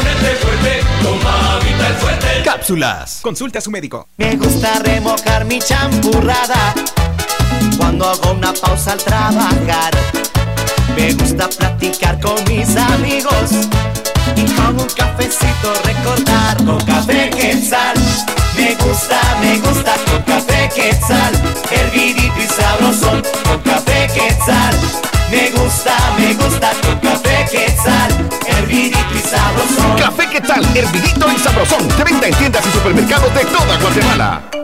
[1.03, 2.43] Toma Vital Fuerte.
[2.45, 3.21] Cápsulas.
[3.23, 4.09] Consulte a su médico.
[4.17, 6.75] Me gusta remojar mi champurrada
[7.77, 9.93] cuando hago una pausa al trabajar.
[10.97, 13.51] Me gusta platicar con mis amigos
[14.37, 17.95] y con un cafecito recordar con café quetzal.
[18.57, 21.33] Me gusta, me gusta con café quetzal,
[21.71, 24.75] hervidito y sabrosón con café quetzal.
[25.31, 29.99] Me gusta, me gusta con café quetzal, hervidito y sabrosón.
[29.99, 30.65] Café ¿qué tal?
[30.77, 31.89] Hervidito y sabrosón.
[31.97, 34.64] De venta en tiendas y supermercados de toda Guatemala.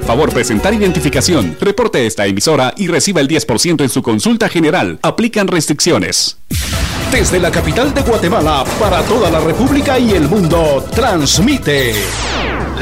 [0.00, 1.56] Favor presentar identificación.
[1.60, 4.98] Reporte esta emisora y reciba el 10% en su consulta general.
[5.02, 6.38] Aplican restricciones.
[7.10, 11.94] Desde la capital de Guatemala para toda la República y el mundo, transmite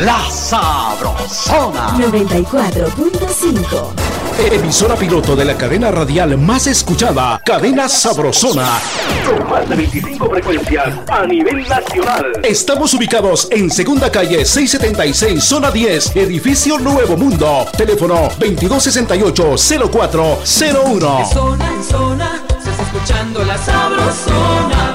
[0.01, 3.93] La Sabrosona 94.5
[4.39, 8.81] Emisora piloto de la cadena radial más escuchada, Cadena Sabrosona.
[9.27, 12.33] Con más de 25 frecuencias a nivel nacional.
[12.43, 17.67] Estamos ubicados en Segunda Calle 676, Zona 10, Edificio Nuevo Mundo.
[17.77, 21.27] Teléfono 2268-0401.
[21.27, 24.90] Zona en zona, se está escuchando la sabrosona.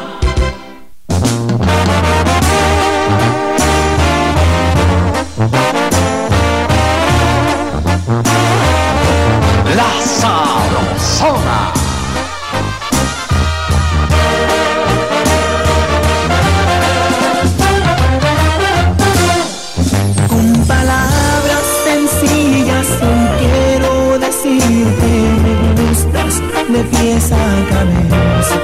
[27.85, 28.57] Cabeza.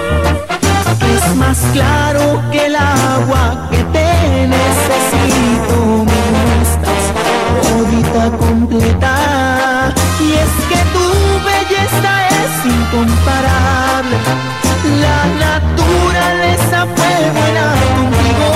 [1.36, 5.76] más claro que el agua que te necesito,
[6.10, 7.04] me gustas
[7.64, 9.14] todita completa.
[10.20, 11.08] Y es que tu
[11.50, 14.18] belleza es incomparable,
[15.06, 18.50] la naturaleza fue buena contigo.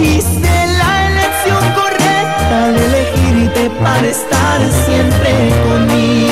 [0.00, 5.30] Hice la elección correcta al elegirte para estar siempre
[5.68, 6.25] conmigo.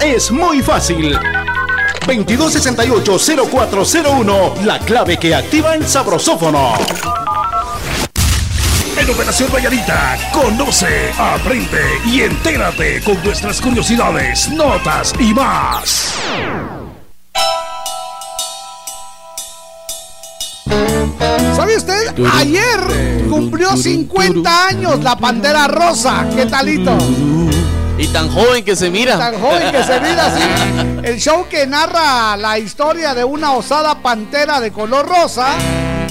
[0.00, 1.16] Es muy fácil.
[2.08, 6.72] 2268-0401, la clave que activa el sabrosófono.
[8.98, 16.16] En Operación Vallarita, conoce, aprende y entérate con nuestras curiosidades, notas y más.
[21.54, 22.12] ¿Sabe usted?
[22.34, 26.26] Ayer cumplió 50 años la Pantera Rosa.
[26.34, 26.98] ¿Qué talito?
[27.96, 29.18] Y tan joven que se mira.
[29.18, 30.42] Tan joven que se mira, sí.
[31.04, 35.54] El show que narra la historia de una osada pantera de color rosa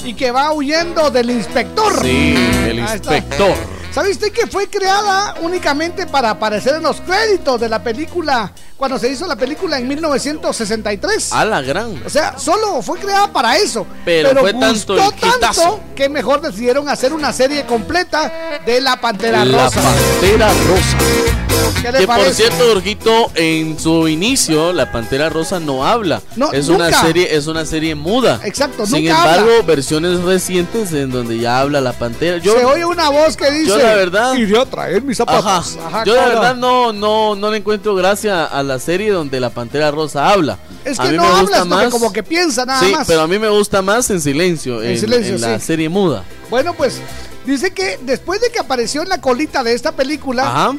[0.02, 2.00] y que va huyendo del inspector.
[2.00, 2.34] Sí,
[2.66, 3.54] el inspector.
[3.94, 8.98] ¿Sabe usted que fue creada únicamente para aparecer en los créditos de la película cuando
[8.98, 11.32] se hizo la película en 1963?
[11.32, 12.02] A la gran.
[12.04, 13.86] O sea, solo fue creada para eso.
[14.04, 19.44] Pero, fue tanto, el tanto que mejor decidieron hacer una serie completa de La Pantera
[19.44, 19.80] Rosa.
[19.80, 21.43] La Pantera Rosa.
[21.84, 26.22] ¿Qué le que por cierto, Jorgito, en su inicio, la Pantera Rosa no habla.
[26.34, 28.40] No, es una serie, es una serie muda.
[28.42, 32.38] Exacto, Sin embargo, versiones recientes en donde ya habla la Pantera.
[32.38, 33.68] Yo, Se oye una voz que dice.
[33.68, 34.34] Yo la verdad.
[34.34, 35.76] Iré a traer mis zapatos.
[36.06, 39.90] yo la verdad no, no, no le encuentro gracia a la serie donde la Pantera
[39.90, 40.58] Rosa habla.
[40.86, 43.48] Es que no me habla, más, como que piensa nada sí, pero a mí me
[43.48, 46.24] gusta más en silencio, en, silencio, en la serie muda.
[46.48, 47.00] Bueno, pues
[47.44, 50.74] dice que después de que apareció en la colita de esta película, Ajá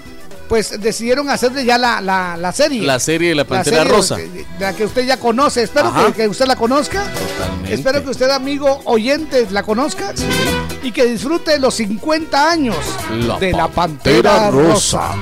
[0.47, 2.81] pues decidieron hacerle ya la, la, la, serie.
[2.81, 4.17] La serie de la Pantera Rosa.
[4.59, 5.63] La que usted ya conoce.
[5.63, 7.03] Espero que, usted la conozca.
[7.03, 7.73] Totalmente.
[7.73, 10.13] Espero que usted, amigo oyente, la conozca.
[10.83, 12.75] Y que disfrute los 50 años
[13.39, 15.15] de la Pantera Rosa.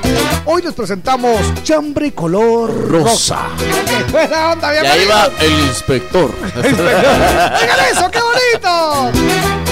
[0.44, 3.48] Hoy les presentamos Chambre Color Rosa.
[4.12, 6.30] buena onda, Y ahí va el inspector.
[6.56, 9.63] ¡Oigan eso, qué bonito!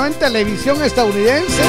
[0.00, 1.62] En televisión estadounidense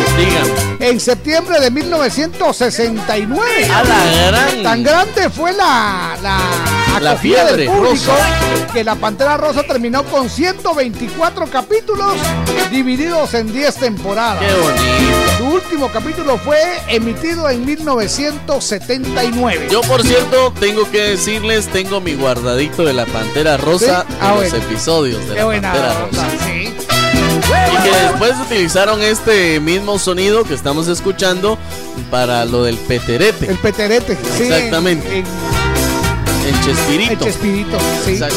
[0.80, 3.69] en septiembre de 1969.
[3.72, 4.64] A la gran.
[4.64, 6.40] Tan grande fue la, la,
[7.02, 8.16] La fiebre del público rosa.
[8.74, 12.14] que la Pantera Rosa terminó con 124 capítulos
[12.72, 14.40] divididos en 10 temporadas.
[14.43, 15.38] Qué bonito.
[15.38, 19.68] Su último capítulo fue emitido en 1979.
[19.69, 24.16] Yo, por cierto, tengo que decirles, tengo mi guardadito de la Pantera Rosa ¿Sí?
[24.22, 26.27] Ah, de los episodios de Qué la buena Pantera Rosa.
[27.72, 31.57] Y que después utilizaron este mismo sonido que estamos escuchando
[32.09, 33.49] para lo del peterete.
[33.49, 34.43] El peterete, sí.
[34.43, 35.19] Exactamente.
[35.19, 35.25] En,
[36.45, 37.11] El chespirito.
[37.14, 38.11] el chespirito, sí.
[38.11, 38.35] Exacto.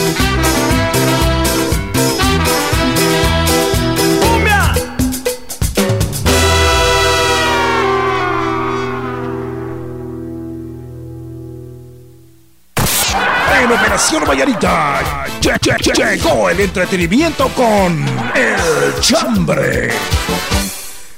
[13.97, 15.01] En Operación Vallarita
[15.41, 19.91] lle- lle- lle- llegó el entretenimiento con El Chambre.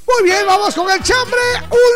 [0.07, 1.39] Muy bien, vamos con el chambre.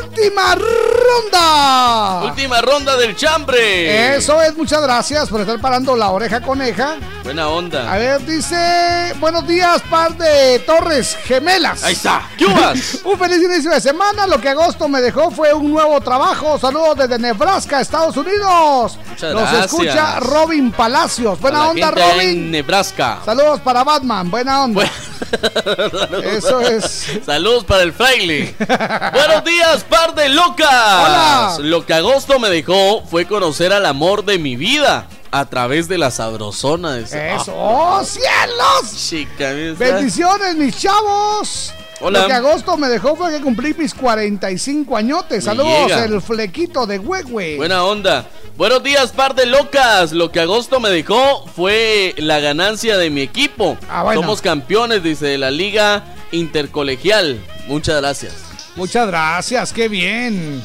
[0.03, 0.56] Última
[0.93, 2.22] ronda.
[2.23, 4.15] Última ronda del chambre.
[4.15, 6.95] Eso es, muchas gracias por estar parando la oreja coneja.
[7.23, 7.91] Buena onda.
[7.91, 11.83] A ver, dice, buenos días, par de Torres Gemelas.
[11.83, 12.27] Ahí está.
[12.38, 12.45] ¿Qué?
[13.03, 14.27] Un feliz inicio de semana.
[14.27, 16.57] Lo que agosto me dejó fue un nuevo trabajo.
[16.59, 18.97] Saludos desde Nebraska, Estados Unidos.
[19.09, 19.65] Muchas Nos gracias.
[19.65, 21.39] escucha Robin Palacios.
[21.39, 22.30] Buena onda, Robin.
[22.30, 23.19] En Nebraska.
[23.25, 24.30] Saludos para Batman.
[24.30, 24.89] Buena onda.
[26.24, 27.19] Eso es.
[27.26, 28.56] Saludos para el fraile.
[29.14, 30.68] Buenos días, par de locas.
[30.69, 31.58] Hola.
[31.60, 35.98] Lo que agosto me dejó fue conocer al amor de mi vida a través de
[35.98, 37.00] la sabrosona.
[37.00, 37.53] Eso.
[37.56, 39.08] ¡Oh, cielos!
[39.10, 41.74] chica, Bendiciones, mis chavos.
[42.06, 42.23] Hola.
[42.23, 45.45] Lo que agosto me dejó fue que cumplí mis 45 añotes.
[45.45, 47.56] Saludos, el flequito de Huehue.
[47.56, 48.25] Buena onda.
[48.57, 50.11] Buenos días, par de locas.
[50.11, 53.77] Lo que agosto me dejó fue la ganancia de mi equipo.
[53.90, 54.19] Ah, bueno.
[54.19, 57.40] Somos campeones, dice, de la Liga Intercolegial.
[57.67, 58.33] Muchas gracias.
[58.75, 60.61] Muchas gracias, qué bien.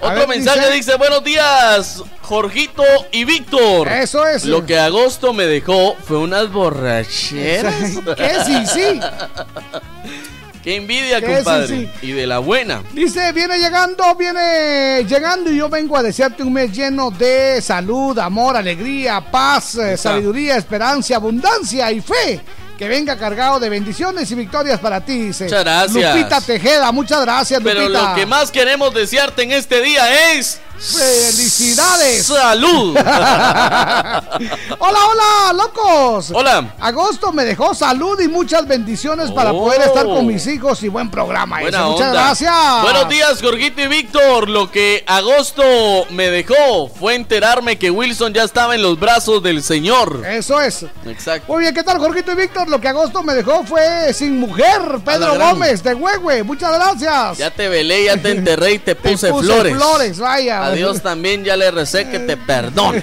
[0.00, 3.86] Otro ver, mensaje dice, buenos días, Jorgito y Víctor.
[3.86, 4.46] Eso es.
[4.46, 7.74] Lo que agosto me dejó fue unas borracheras.
[8.16, 8.30] ¿Qué?
[8.46, 9.00] Sí, sí.
[10.70, 11.66] Qué envidia, compadre.
[11.66, 11.88] sí.
[12.02, 12.82] Y de la buena.
[12.92, 18.16] Dice, viene llegando, viene llegando y yo vengo a desearte un mes lleno de salud,
[18.18, 19.96] amor, alegría, paz, está.
[19.96, 22.40] sabiduría, esperanza, abundancia y fe.
[22.78, 25.44] Que venga cargado de bendiciones y victorias para ti, dice.
[25.44, 26.16] Muchas gracias.
[26.16, 28.10] Lupita Tejeda, muchas gracias, Pero Lupita.
[28.10, 30.60] lo que más queremos desearte en este día es...
[30.80, 32.24] ¡Felicidades!
[32.26, 32.96] ¡Salud!
[32.96, 34.38] hola,
[34.78, 36.30] hola, locos.
[36.32, 36.74] Hola.
[36.80, 39.64] Agosto me dejó salud y muchas bendiciones para Oh.
[39.64, 41.60] poder estar con mis hijos y buen programa.
[41.60, 41.84] Buena.
[41.86, 42.54] Muchas gracias.
[42.82, 44.48] Buenos días, Jorgito y Víctor.
[44.48, 45.62] Lo que agosto
[46.10, 50.24] me dejó fue enterarme que Wilson ya estaba en los brazos del Señor.
[50.26, 50.86] Eso es.
[51.04, 51.52] Exacto.
[51.52, 52.68] Muy bien, ¿qué tal, Jorgito y Víctor?
[52.70, 55.38] Lo que agosto me dejó fue sin mujer, Pedro.
[55.38, 56.42] Gómez de Huehue.
[56.42, 57.36] Muchas gracias.
[57.38, 59.76] Ya te velé, ya te enterré y te puse, puse flores.
[59.76, 60.69] flores, vaya.
[60.70, 63.02] A Dios también ya le recé que te perdone.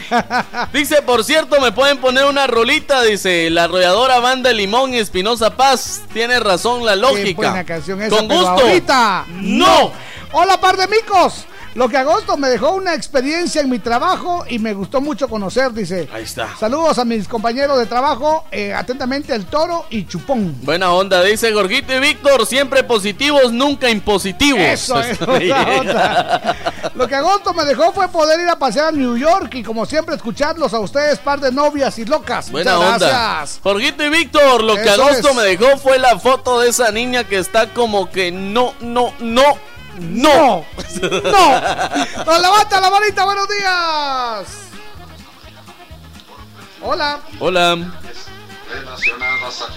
[0.73, 5.55] Dice, por cierto, me pueden poner una rolita, dice, la arrolladora banda Limón y Espinosa
[5.55, 6.01] Paz.
[6.13, 7.35] Tiene razón la lógica.
[7.35, 8.47] buena canción esa, Con gusto.
[8.47, 9.91] ahorita, no.
[10.31, 11.45] Hola, par de micos.
[11.77, 15.71] Lo que agosto me dejó una experiencia en mi trabajo y me gustó mucho conocer,
[15.73, 16.09] dice.
[16.11, 16.57] Ahí está.
[16.57, 20.55] Saludos a mis compañeros de trabajo, eh, atentamente el toro y chupón.
[20.63, 24.59] Buena onda, dice Gorgito y Víctor, siempre positivos, nunca impositivos.
[24.59, 26.55] Eso es otra onda.
[26.95, 29.85] Lo que agosto me dejó fue poder ir a pasear a New York y como
[29.85, 32.49] siempre escucharlos a ustedes, par de novias y locas.
[32.49, 33.07] Buena Muchas onda.
[33.07, 33.59] gracias.
[33.61, 35.35] Jorgito y Víctor, lo que Eso agosto es.
[35.35, 39.43] me dejó fue la foto de esa niña que está como que no, no, no,
[39.97, 40.29] No.
[40.29, 40.65] no.
[42.25, 44.47] Nos levanta la manita, buenos días.
[46.81, 47.19] Hola.
[47.39, 47.77] Hola.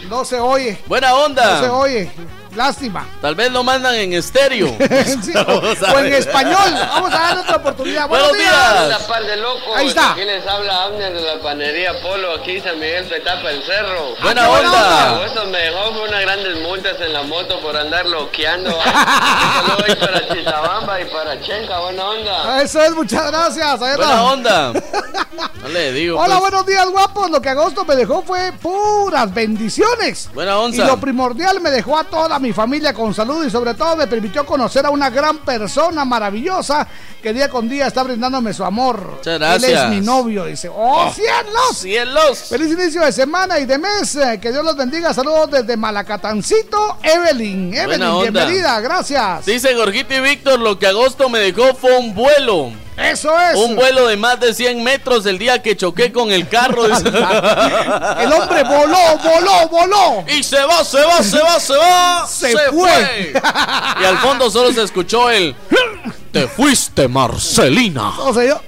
[0.08, 0.82] No se oye.
[0.86, 1.54] Buena onda.
[1.54, 2.12] No se oye.
[2.54, 3.06] Lástima.
[3.20, 4.76] Tal vez lo mandan en estéreo.
[5.22, 6.72] Sí, a o en español.
[6.74, 8.08] Vamos a darle otra oportunidad.
[8.08, 8.80] Buenos, Buenos días.
[8.84, 9.76] Hola, par de locos.
[9.76, 10.12] Ahí está.
[10.12, 14.14] Aquí les habla Abner de la panería Polo, aquí San Miguel Petapa, el cerro.
[14.22, 15.12] Buena Ah, qué onda.
[15.14, 15.26] onda.
[15.26, 18.70] Eso me dejó fue unas grandes multas en la moto por andar loqueando.
[18.76, 22.62] Un saludo ahí para Chitabamba y para Chenca, buena onda.
[22.62, 23.82] Eso es, muchas gracias.
[23.82, 24.72] Ahí Buena onda.
[25.62, 26.18] No le digo.
[26.18, 26.50] Hola, pues.
[26.50, 27.30] buenos días, guapos.
[27.30, 30.30] Lo que agosto me dejó fue puras bendiciones.
[30.34, 30.86] Buena Y onza.
[30.86, 34.44] lo primordial me dejó a toda mi familia con salud y sobre todo me permitió
[34.46, 36.86] conocer a una gran persona maravillosa
[37.22, 39.16] que día con día está brindándome su amor.
[39.18, 40.68] Muchas Él es mi novio, dice.
[40.68, 41.76] ¡Oh, Oh, cielos!
[41.78, 42.38] ¡Cielos!
[42.48, 44.14] Feliz inicio de semana y de mes.
[44.16, 45.12] eh, Que Dios los bendiga.
[45.14, 47.74] Saludos desde Malacatancito, Evelyn.
[47.74, 49.46] Evelyn, bienvenida, gracias.
[49.46, 52.70] Dice Gorgito y Víctor, lo que agosto me dejó fue un vuelo
[53.00, 53.56] Eso es.
[53.56, 56.84] Un vuelo de más de 100 metros el día que choqué con el carro.
[56.86, 60.24] el hombre voló, voló, voló.
[60.28, 62.26] Y se va, se va, se va, se va.
[62.26, 63.32] Se, fue.
[64.00, 65.54] y al fondo solo se escuchó el...
[66.32, 68.10] Te fuiste, Marcelina.
[68.20, 68.60] O sea, yo...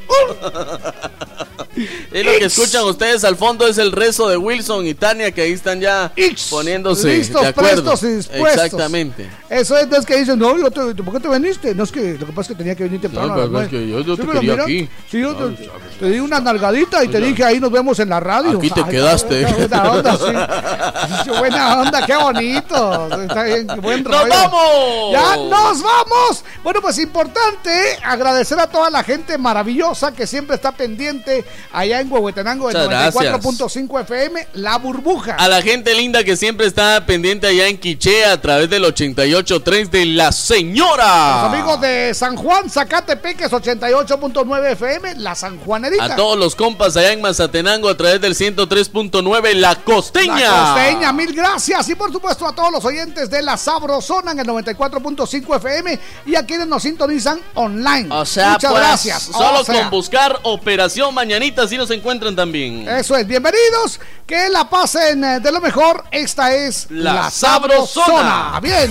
[1.77, 5.43] Y lo que escuchan ustedes al fondo es el rezo de Wilson y Tania que
[5.43, 6.13] ahí están ya
[6.51, 7.83] poniéndose listos, de acuerdo.
[7.83, 8.65] prestos y dispuestos.
[8.65, 9.31] Exactamente.
[9.49, 11.75] Eso es, es que dicen, no, yo te, ¿por qué te veniste?
[11.75, 13.29] No es que lo que pasa es que tenía que venir temprano.
[13.29, 14.89] No, pero es que yo, yo te quería mira, aquí.
[15.11, 15.69] Sí, yo te,
[15.99, 18.59] te di una nalgadita y te dije, ahí nos vemos en la radio.
[18.59, 19.45] Aquí te Ay, quedaste.
[19.47, 20.17] Buena onda,
[21.25, 21.31] sí.
[21.31, 23.23] Buena onda, qué bonito.
[23.23, 25.13] Está bien, qué buen ¡Nos vamos!
[25.13, 26.45] ¡Ya nos vamos!
[26.63, 27.71] Bueno, pues importante
[28.03, 33.15] agradecer a toda la gente maravillosa que siempre está pendiente allá en Huehuetenango del Muchas
[33.15, 33.43] gracias.
[33.43, 35.35] 94.5 FM, La Burbuja.
[35.35, 39.91] A la gente linda que siempre está pendiente allá en Quiché a través del 88.3
[39.91, 41.43] de La Señora.
[41.43, 46.05] Los amigos de San Juan, Zacatepeques 88.9 FM, La San Juanerita.
[46.05, 50.35] A todos los compas allá en Mazatenango a través del 103.9 La Costeña.
[50.39, 51.89] La costeña, mil gracias.
[51.89, 56.35] Y por supuesto a todos los oyentes de La Sabrosona en el 94.5 FM y
[56.35, 58.09] a quienes nos sintonizan online.
[58.11, 59.23] O sea, Muchas pues, gracias.
[59.23, 62.89] Solo O sea, con buscar Operación Mañanita si nos encuentran también.
[62.89, 66.05] Eso es, bienvenidos, que la pasen eh, de lo mejor.
[66.11, 68.07] Esta es La La, Sabrosona.
[68.07, 68.61] Sabrosona.
[68.61, 68.91] Bien,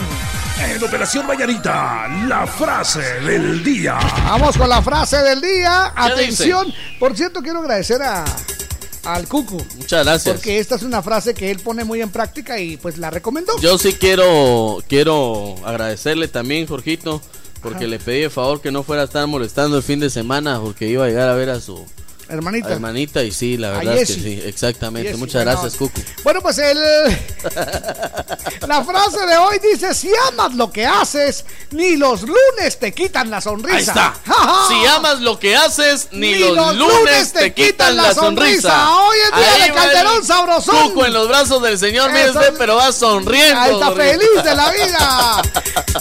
[0.59, 3.98] En Operación Mañanita, la frase del día.
[4.25, 5.91] vamos con la frase del día.
[5.95, 6.74] ¿Qué Atención.
[7.00, 8.24] Por cierto, quiero agradecer a
[9.03, 9.58] al Cucu.
[9.77, 10.35] Muchas gracias.
[10.35, 13.53] Porque esta es una frase que él pone muy en práctica y pues la recomendó.
[13.59, 17.22] Yo sí quiero, quiero agradecerle también, Jorgito,
[17.61, 20.59] porque le pedí el favor que no fuera a estar molestando el fin de semana,
[20.61, 21.85] porque iba a llegar a ver a su
[22.31, 22.71] Hermanita.
[22.71, 25.15] hermanita y sí, la verdad es que sí, exactamente.
[25.15, 25.75] Muchas gracias.
[25.75, 26.01] Cucu.
[26.23, 26.77] Bueno, pues el
[28.67, 33.29] la frase de hoy dice, si amas lo que haces, ni los lunes te quitan
[33.29, 33.75] la sonrisa.
[33.75, 34.13] Ahí está.
[34.69, 38.95] Si amas lo que haces, ni, los, lunes te quitan la sonrisa.
[38.95, 40.89] Hoy es día Ahí de Calderón Sabrosón.
[40.89, 43.59] Cuco en los brazos del señor, mire usted, pero va sonriendo.
[43.59, 45.41] Ahí está feliz de la vida.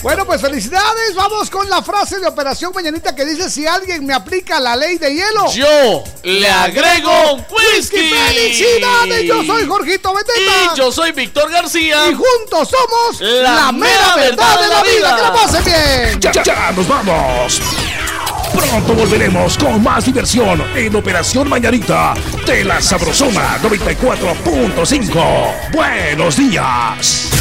[0.03, 1.15] Bueno, pues felicidades.
[1.15, 4.97] Vamos con la frase de Operación Mañanita que dice, si alguien me aplica la ley
[4.97, 5.53] de hielo.
[5.53, 8.11] Yo le agrego whisky.
[8.11, 9.25] ¡Felicidades!
[9.25, 10.75] Yo soy Jorgito Beteta.
[10.75, 12.09] Y yo soy Víctor García.
[12.09, 15.17] Y juntos somos La la, mera verdad de la vida.
[15.17, 16.21] Que la pasen bien.
[16.21, 17.63] Ya, ya, ya, nos vamos.
[18.53, 22.15] Pronto volveremos con más diversión en Operación Mañanita
[22.47, 25.73] de la Sabrosona 94.5.
[25.73, 27.40] Buenos días.